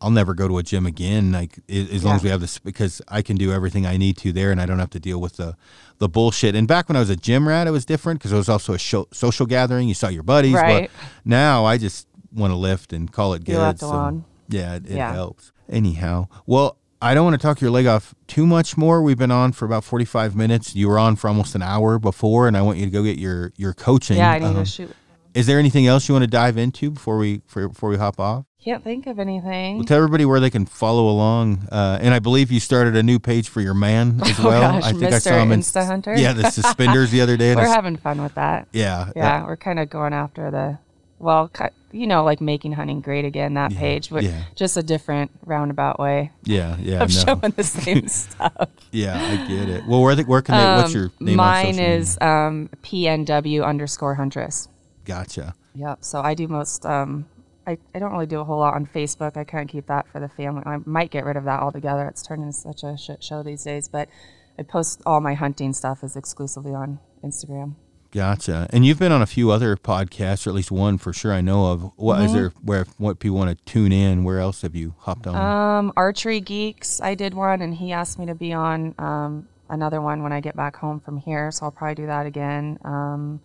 I'll 0.00 0.10
never 0.10 0.34
go 0.34 0.46
to 0.46 0.58
a 0.58 0.62
gym 0.62 0.86
again. 0.86 1.32
Like 1.32 1.58
as 1.68 2.04
long 2.04 2.16
as 2.16 2.22
we 2.22 2.28
have 2.30 2.40
this, 2.40 2.58
because 2.58 3.02
I 3.08 3.22
can 3.22 3.36
do 3.36 3.52
everything 3.52 3.86
I 3.86 3.96
need 3.96 4.16
to 4.18 4.32
there, 4.32 4.52
and 4.52 4.60
I 4.60 4.66
don't 4.66 4.78
have 4.78 4.90
to 4.90 5.00
deal 5.00 5.20
with 5.20 5.36
the, 5.36 5.56
the 5.98 6.08
bullshit. 6.08 6.54
And 6.54 6.68
back 6.68 6.88
when 6.88 6.96
I 6.96 7.00
was 7.00 7.10
a 7.10 7.16
gym 7.16 7.48
rat, 7.48 7.66
it 7.66 7.70
was 7.72 7.84
different 7.84 8.20
because 8.20 8.32
it 8.32 8.36
was 8.36 8.48
also 8.48 8.72
a 8.74 8.78
show, 8.78 9.08
social 9.12 9.46
gathering. 9.46 9.88
You 9.88 9.94
saw 9.94 10.08
your 10.08 10.22
buddies. 10.22 10.52
but 10.54 10.62
Right. 10.62 10.90
now 11.24 11.64
I 11.64 11.76
just 11.78 12.06
want 12.32 12.52
to 12.52 12.56
lift 12.56 12.92
and 12.92 13.10
call 13.10 13.34
it 13.34 13.44
good. 13.44 13.80
So- 13.80 14.22
yeah, 14.48 14.76
it, 14.76 14.86
it 14.86 14.96
Yeah. 14.96 15.12
helps. 15.12 15.50
Anyhow, 15.68 16.28
well, 16.46 16.76
I 17.02 17.12
don't 17.14 17.24
want 17.24 17.34
to 17.34 17.44
talk 17.44 17.60
your 17.60 17.70
leg 17.72 17.86
off 17.86 18.14
too 18.28 18.46
much 18.46 18.76
more. 18.76 19.02
We've 19.02 19.18
been 19.18 19.32
on 19.32 19.50
for 19.52 19.64
about 19.64 19.82
45 19.82 20.36
minutes. 20.36 20.76
You 20.76 20.88
were 20.88 20.98
on 20.98 21.16
for 21.16 21.26
almost 21.28 21.54
an 21.56 21.62
hour 21.62 21.98
before, 21.98 22.46
and 22.46 22.56
I 22.56 22.62
want 22.62 22.78
you 22.78 22.84
to 22.84 22.90
go 22.92 23.02
get 23.02 23.18
your, 23.18 23.52
your 23.56 23.74
coaching. 23.74 24.18
Yeah, 24.18 24.30
I 24.30 24.38
need 24.38 24.46
Um, 24.46 24.54
to 24.56 24.64
shoot. 24.64 24.94
Is 25.36 25.46
there 25.46 25.58
anything 25.58 25.86
else 25.86 26.08
you 26.08 26.14
want 26.14 26.22
to 26.22 26.30
dive 26.30 26.56
into 26.56 26.90
before 26.90 27.18
we 27.18 27.42
for, 27.46 27.68
before 27.68 27.90
we 27.90 27.98
hop 27.98 28.18
off? 28.18 28.46
Can't 28.64 28.82
think 28.82 29.06
of 29.06 29.18
anything. 29.18 29.76
Well, 29.76 29.84
tell 29.84 29.98
everybody 29.98 30.24
where 30.24 30.40
they 30.40 30.48
can 30.50 30.64
follow 30.64 31.08
along. 31.10 31.68
Uh, 31.70 31.98
and 32.00 32.14
I 32.14 32.20
believe 32.20 32.50
you 32.50 32.58
started 32.58 32.96
a 32.96 33.02
new 33.02 33.18
page 33.18 33.48
for 33.50 33.60
your 33.60 33.74
man 33.74 34.18
as 34.24 34.40
Oh, 34.40 34.46
well. 34.48 34.60
gosh, 34.72 34.84
I 34.84 34.92
think 34.92 35.04
I 35.04 35.10
Mr. 35.18 35.20
saw 35.20 35.38
him 35.42 35.52
in 35.52 35.60
Insta 35.60 35.86
Hunter? 35.86 36.16
Yeah, 36.16 36.32
the 36.32 36.50
suspenders 36.50 37.10
the 37.10 37.20
other 37.20 37.36
day. 37.36 37.54
We're 37.56 37.66
having 37.66 37.96
fun 37.96 38.22
with 38.22 38.34
that. 38.36 38.66
yeah, 38.72 39.10
Yeah, 39.14 39.44
we're 39.44 39.56
kind 39.58 39.78
of 39.78 39.88
going 39.90 40.12
after 40.14 40.50
the, 40.50 40.78
well, 41.18 41.48
you 41.92 42.06
know, 42.08 42.24
like 42.24 42.40
making 42.40 42.72
hunting 42.72 43.00
great 43.02 43.24
again. 43.26 43.54
That 43.54 43.72
Yeah, 43.72 43.78
page, 43.78 44.10
but 44.10 44.24
yeah. 44.24 44.44
just 44.56 44.76
a 44.76 44.82
different 44.82 45.30
roundabout 45.44 46.00
way 46.00 46.32
yeah, 46.44 46.76
yeah. 46.80 47.02
of 47.04 47.10
no. 47.14 47.24
showing 47.24 47.52
the 47.54 47.62
same 47.84 48.08
stuff. 48.08 48.68
Yeah, 48.90 49.16
I 49.22 49.46
get 49.48 49.68
it. 49.68 49.86
Well, 49.86 50.02
where 50.02 50.14
the, 50.16 50.24
where 50.24 50.42
can 50.42 50.56
they? 50.56 50.82
what's 50.82 50.94
your 50.94 51.12
name? 51.20 51.36
Mine 51.36 51.78
is 51.78 52.18
um, 52.20 52.68
PNW 52.82 53.64
underscore 53.64 54.14
huntress. 54.16 54.68
Gotcha. 55.06 55.54
Yep. 55.74 55.98
So 56.04 56.20
I 56.20 56.34
do 56.34 56.46
most. 56.48 56.84
Um, 56.84 57.26
I, 57.66 57.78
I 57.94 57.98
don't 57.98 58.12
really 58.12 58.26
do 58.26 58.40
a 58.40 58.44
whole 58.44 58.58
lot 58.58 58.74
on 58.74 58.86
Facebook. 58.86 59.36
I 59.36 59.44
kind 59.44 59.68
of 59.68 59.72
keep 59.72 59.86
that 59.86 60.06
for 60.12 60.20
the 60.20 60.28
family. 60.28 60.62
I 60.66 60.76
might 60.84 61.10
get 61.10 61.24
rid 61.24 61.36
of 61.36 61.44
that 61.44 61.60
altogether. 61.60 62.06
It's 62.06 62.22
turned 62.22 62.42
into 62.42 62.52
such 62.52 62.82
a 62.84 62.96
shit 62.98 63.24
show 63.24 63.42
these 63.42 63.64
days. 63.64 63.88
But 63.88 64.08
I 64.58 64.62
post 64.62 65.00
all 65.06 65.20
my 65.20 65.34
hunting 65.34 65.72
stuff 65.72 66.04
is 66.04 66.14
exclusively 66.16 66.74
on 66.74 66.98
Instagram. 67.24 67.74
Gotcha. 68.12 68.68
And 68.70 68.86
you've 68.86 69.00
been 69.00 69.10
on 69.12 69.20
a 69.20 69.26
few 69.26 69.50
other 69.50 69.76
podcasts, 69.76 70.46
or 70.46 70.50
at 70.50 70.56
least 70.56 70.70
one 70.70 70.96
for 70.96 71.12
sure 71.12 71.32
I 71.32 71.40
know 71.40 71.66
of. 71.72 71.90
What 71.96 72.20
is 72.20 72.26
Mm-hmm. 72.30 72.34
there 72.36 72.52
where 72.62 72.86
what 72.98 73.18
people 73.18 73.36
want 73.36 73.50
to 73.58 73.64
tune 73.64 73.92
in? 73.92 74.22
Where 74.24 74.38
else 74.38 74.62
have 74.62 74.74
you 74.76 74.94
hopped 74.98 75.26
on? 75.26 75.34
Um, 75.34 75.92
Archery 75.96 76.40
Geeks, 76.40 77.00
I 77.00 77.14
did 77.14 77.34
one, 77.34 77.60
and 77.62 77.74
he 77.74 77.92
asked 77.92 78.18
me 78.18 78.26
to 78.26 78.34
be 78.34 78.52
on 78.52 78.94
um, 78.98 79.48
another 79.68 80.00
one 80.00 80.22
when 80.22 80.32
I 80.32 80.40
get 80.40 80.54
back 80.56 80.76
home 80.76 81.00
from 81.00 81.18
here. 81.18 81.50
So 81.50 81.66
I'll 81.66 81.72
probably 81.72 81.96
do 81.96 82.06
that 82.06 82.24
again. 82.26 82.78
Um, 82.84 83.40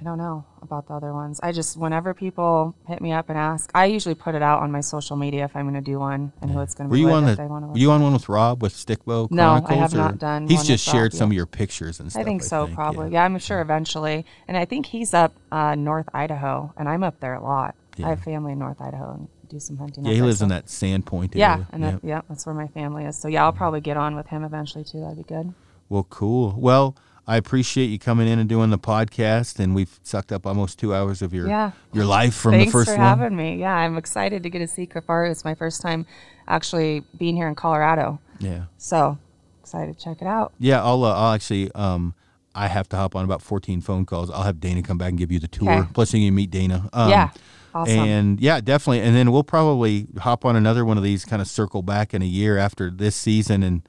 I 0.00 0.04
don't 0.04 0.18
know 0.18 0.44
about 0.62 0.86
the 0.86 0.94
other 0.94 1.12
ones. 1.12 1.40
I 1.42 1.50
just 1.50 1.76
whenever 1.76 2.14
people 2.14 2.74
hit 2.86 3.00
me 3.00 3.10
up 3.12 3.28
and 3.30 3.36
ask, 3.38 3.68
I 3.74 3.86
usually 3.86 4.14
put 4.14 4.36
it 4.36 4.42
out 4.42 4.60
on 4.62 4.70
my 4.70 4.80
social 4.80 5.16
media 5.16 5.44
if 5.44 5.56
I'm 5.56 5.64
going 5.64 5.74
to 5.74 5.80
do 5.80 5.98
one 5.98 6.32
and 6.40 6.50
who 6.52 6.60
it's 6.60 6.74
going 6.74 6.88
to 6.88 6.90
were 6.92 6.96
be 6.96 7.00
you 7.00 7.10
on 7.10 7.24
the 7.24 7.34
want. 7.48 7.70
Were 7.72 7.78
you 7.78 7.90
on 7.90 8.00
one 8.02 8.12
with 8.12 8.28
Rob 8.28 8.62
with 8.62 8.74
Stickbow 8.74 9.28
No, 9.32 9.50
I 9.54 9.60
Chronicles? 9.60 9.80
have 9.80 9.94
not 9.94 10.18
done 10.18 10.46
He's 10.46 10.64
just 10.64 10.86
with 10.86 10.94
Rob 10.94 11.00
shared 11.00 11.14
some 11.14 11.30
yet. 11.30 11.34
of 11.34 11.36
your 11.38 11.46
pictures 11.46 11.98
and 11.98 12.12
stuff. 12.12 12.20
I 12.20 12.24
think 12.24 12.44
so, 12.44 12.68
probably. 12.68 13.10
Yeah. 13.10 13.24
I'm 13.24 13.36
sure 13.40 13.60
eventually. 13.60 14.24
And 14.46 14.56
I 14.56 14.66
think 14.66 14.86
he's 14.86 15.14
up 15.14 15.32
uh, 15.50 15.74
North 15.74 16.08
Idaho, 16.14 16.72
and 16.76 16.88
I'm 16.88 17.02
up 17.02 17.18
there 17.18 17.34
a 17.34 17.42
lot. 17.42 17.74
Yeah. 17.96 18.06
I 18.06 18.10
have 18.10 18.22
family 18.22 18.52
in 18.52 18.60
North 18.60 18.80
Idaho 18.80 19.14
and 19.14 19.28
do 19.48 19.58
some 19.58 19.78
hunting. 19.78 20.04
Yeah, 20.04 20.12
he 20.14 20.22
lives 20.22 20.38
so- 20.38 20.44
in 20.44 20.50
that 20.50 20.66
Sandpoint 20.66 21.34
area. 21.34 21.38
Yeah, 21.58 21.64
and 21.72 21.82
Yep. 21.82 21.92
that, 22.02 22.06
yeah, 22.06 22.20
that's 22.28 22.46
where 22.46 22.54
my 22.54 22.68
family 22.68 23.04
is. 23.04 23.16
So 23.18 23.26
yeah, 23.26 23.42
I'll 23.44 23.52
probably 23.52 23.80
get 23.80 23.96
on 23.96 24.14
with 24.14 24.28
him 24.28 24.44
eventually 24.44 24.84
too. 24.84 25.00
That'd 25.00 25.16
be 25.16 25.24
good. 25.24 25.54
Well, 25.88 26.06
cool. 26.08 26.54
Well, 26.56 26.94
I 27.28 27.36
appreciate 27.36 27.86
you 27.86 27.98
coming 27.98 28.26
in 28.26 28.38
and 28.38 28.48
doing 28.48 28.70
the 28.70 28.78
podcast, 28.78 29.58
and 29.60 29.74
we've 29.74 30.00
sucked 30.02 30.32
up 30.32 30.46
almost 30.46 30.78
two 30.78 30.94
hours 30.94 31.20
of 31.20 31.34
your 31.34 31.46
Yeah. 31.46 31.72
your 31.92 32.06
life 32.06 32.34
from 32.34 32.52
Thanks 32.52 32.66
the 32.66 32.72
first 32.72 32.86
Thanks 32.88 32.96
for 32.96 33.02
one. 33.04 33.18
having 33.18 33.36
me. 33.36 33.56
Yeah, 33.60 33.74
I'm 33.76 33.98
excited 33.98 34.42
to 34.44 34.50
get 34.50 34.60
to 34.60 34.66
see 34.66 34.86
Kifaru. 34.86 35.30
It's 35.30 35.44
my 35.44 35.54
first 35.54 35.82
time 35.82 36.06
actually 36.48 37.04
being 37.18 37.36
here 37.36 37.46
in 37.46 37.54
Colorado. 37.54 38.18
Yeah. 38.40 38.62
So 38.78 39.18
excited 39.60 39.98
to 39.98 40.02
check 40.04 40.22
it 40.22 40.26
out. 40.26 40.52
Yeah, 40.58 40.82
I'll 40.82 41.04
uh, 41.04 41.14
I'll 41.14 41.34
actually 41.34 41.70
um 41.74 42.14
I 42.54 42.66
have 42.68 42.88
to 42.88 42.96
hop 42.96 43.14
on 43.14 43.24
about 43.24 43.42
14 43.42 43.82
phone 43.82 44.06
calls. 44.06 44.30
I'll 44.30 44.42
have 44.42 44.58
Dana 44.58 44.82
come 44.82 44.96
back 44.98 45.10
and 45.10 45.18
give 45.18 45.30
you 45.30 45.38
the 45.38 45.46
tour. 45.48 45.70
Okay. 45.70 45.88
Plus, 45.92 46.12
you 46.14 46.26
can 46.26 46.34
meet 46.34 46.50
Dana. 46.50 46.88
Um, 46.92 47.10
yeah. 47.10 47.28
Awesome. 47.74 47.98
And 47.98 48.40
yeah, 48.40 48.60
definitely. 48.60 49.00
And 49.02 49.14
then 49.14 49.30
we'll 49.30 49.44
probably 49.44 50.06
hop 50.18 50.44
on 50.46 50.56
another 50.56 50.84
one 50.84 50.96
of 50.96 51.04
these, 51.04 51.24
kind 51.26 51.40
of 51.42 51.46
circle 51.46 51.82
back 51.82 52.14
in 52.14 52.22
a 52.22 52.26
year 52.26 52.56
after 52.56 52.90
this 52.90 53.14
season 53.14 53.62
and 53.62 53.82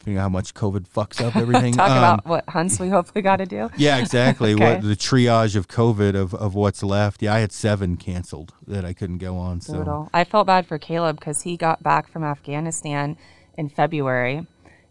figure 0.00 0.18
out 0.20 0.22
how 0.24 0.28
much 0.28 0.54
COVID 0.54 0.86
fucks 0.88 1.24
up 1.24 1.36
everything. 1.44 1.74
Talk 1.74 1.90
Um, 1.90 1.98
about 1.98 2.26
what 2.26 2.48
hunts 2.48 2.78
we 2.78 2.88
hopefully 2.88 3.22
got 3.22 3.36
to 3.36 3.46
do. 3.46 3.70
yeah, 3.76 3.98
exactly. 3.98 4.52
Okay. 4.54 4.74
What 4.74 4.82
the 4.82 4.96
triage 4.96 5.56
of 5.56 5.68
COVID 5.68 6.14
of, 6.14 6.34
of 6.34 6.54
what's 6.54 6.82
left. 6.82 7.22
Yeah, 7.22 7.34
I 7.34 7.40
had 7.40 7.52
seven 7.52 7.96
canceled 7.96 8.54
that 8.66 8.84
I 8.84 8.92
couldn't 8.92 9.18
go 9.18 9.36
on. 9.36 9.60
So 9.60 9.74
Brutal. 9.74 10.10
I 10.14 10.24
felt 10.24 10.46
bad 10.46 10.66
for 10.66 10.78
Caleb 10.78 11.18
because 11.18 11.42
he 11.42 11.56
got 11.56 11.82
back 11.82 12.08
from 12.08 12.22
Afghanistan 12.24 13.16
in 13.56 13.68
February. 13.68 14.46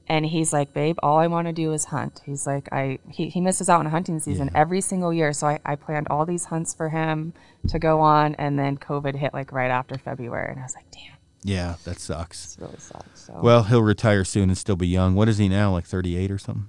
And 0.08 0.24
he's 0.28 0.54
like, 0.54 0.72
babe, 0.72 0.98
all 1.02 1.18
I 1.18 1.26
want 1.26 1.48
to 1.48 1.54
do 1.54 1.74
is 1.74 1.86
hunt. 1.86 2.22
He's 2.26 2.46
like, 2.46 2.70
I 2.72 3.00
he, 3.10 3.30
he 3.30 3.42
misses 3.42 3.70
out 3.70 3.80
on 3.80 3.88
hunting 3.88 4.20
season 4.20 4.52
Yeah. 4.54 4.60
every 4.62 4.80
single 4.82 5.12
year. 5.12 5.34
So 5.34 5.48
I, 5.48 5.60
I 5.66 5.76
planned 5.76 6.08
all 6.10 6.28
these 6.28 6.46
hunts 6.46 6.76
for 6.76 6.90
him 6.90 7.34
to 7.70 7.80
go 7.80 8.02
on. 8.02 8.36
And 8.36 8.60
then 8.60 8.78
COVID 8.78 9.16
hit 9.16 9.34
like 9.34 9.52
right 9.52 9.72
after 9.72 9.98
February. 9.98 10.52
And 10.52 10.60
I 10.60 10.64
was 10.64 10.76
like, 10.76 10.86
damn, 10.92 11.15
yeah, 11.46 11.76
that 11.86 12.00
sucks. 12.00 12.56
this 12.56 12.58
really 12.60 12.78
sucks. 12.80 13.22
So, 13.26 13.40
Well, 13.42 13.64
he'll 13.64 13.82
retire 13.84 14.24
soon 14.26 14.50
and 14.50 14.58
still 14.58 14.76
be 14.76 14.88
young. 14.88 15.16
What 15.16 15.30
is 15.30 15.38
he 15.38 15.48
now? 15.48 15.72
Like 15.72 15.86
38 15.86 16.32
or 16.32 16.38
something? 16.38 16.68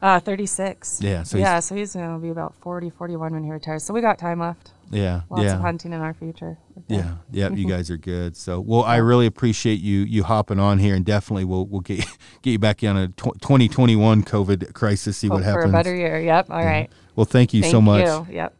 uh, 0.00 0.20
36. 0.20 1.00
Yeah, 1.02 1.24
so 1.24 1.38
he's- 1.38 1.46
yeah, 1.46 1.58
so 1.60 1.74
he's 1.74 1.94
going 1.94 2.14
to 2.14 2.20
be 2.20 2.28
about 2.30 2.54
40, 2.60 2.88
41 2.90 3.32
when 3.32 3.42
he 3.42 3.50
retires. 3.50 3.82
So 3.82 3.92
we 3.92 4.00
got 4.00 4.16
time 4.18 4.38
left. 4.38 4.70
Yeah, 4.90 5.22
Lots 5.28 5.42
yeah. 5.42 5.54
of 5.56 5.60
hunting 5.60 5.92
in 5.92 6.00
our 6.00 6.14
future. 6.14 6.56
Yeah, 6.86 7.16
yeah, 7.30 7.50
you 7.50 7.66
guys 7.74 7.90
are 7.90 7.96
good. 7.98 8.36
So, 8.36 8.58
well, 8.60 8.84
I 8.84 8.96
really 8.98 9.26
appreciate 9.26 9.80
you 9.80 9.98
you 9.98 10.22
hopping 10.24 10.58
on 10.58 10.78
here, 10.78 10.94
and 10.94 11.04
definitely 11.04 11.44
we'll 11.44 11.66
we'll 11.66 11.82
get 11.82 11.98
get 12.42 12.52
you 12.52 12.58
back 12.58 12.82
on 12.84 12.96
a 12.96 13.08
tw- 13.08 13.38
2021 13.42 14.22
COVID 14.22 14.72
crisis. 14.72 15.18
See 15.18 15.26
Hope 15.26 15.34
what 15.38 15.44
happens. 15.44 15.64
for 15.64 15.68
a 15.68 15.72
better 15.72 15.94
year. 15.94 16.18
Yep. 16.20 16.50
All 16.50 16.64
right. 16.64 16.88
Well, 17.16 17.26
thank 17.26 17.52
you 17.52 17.60
Thank 17.62 17.72
so 17.72 17.82
much. 17.82 18.06
you. 18.06 18.34
Yep. 18.36 18.54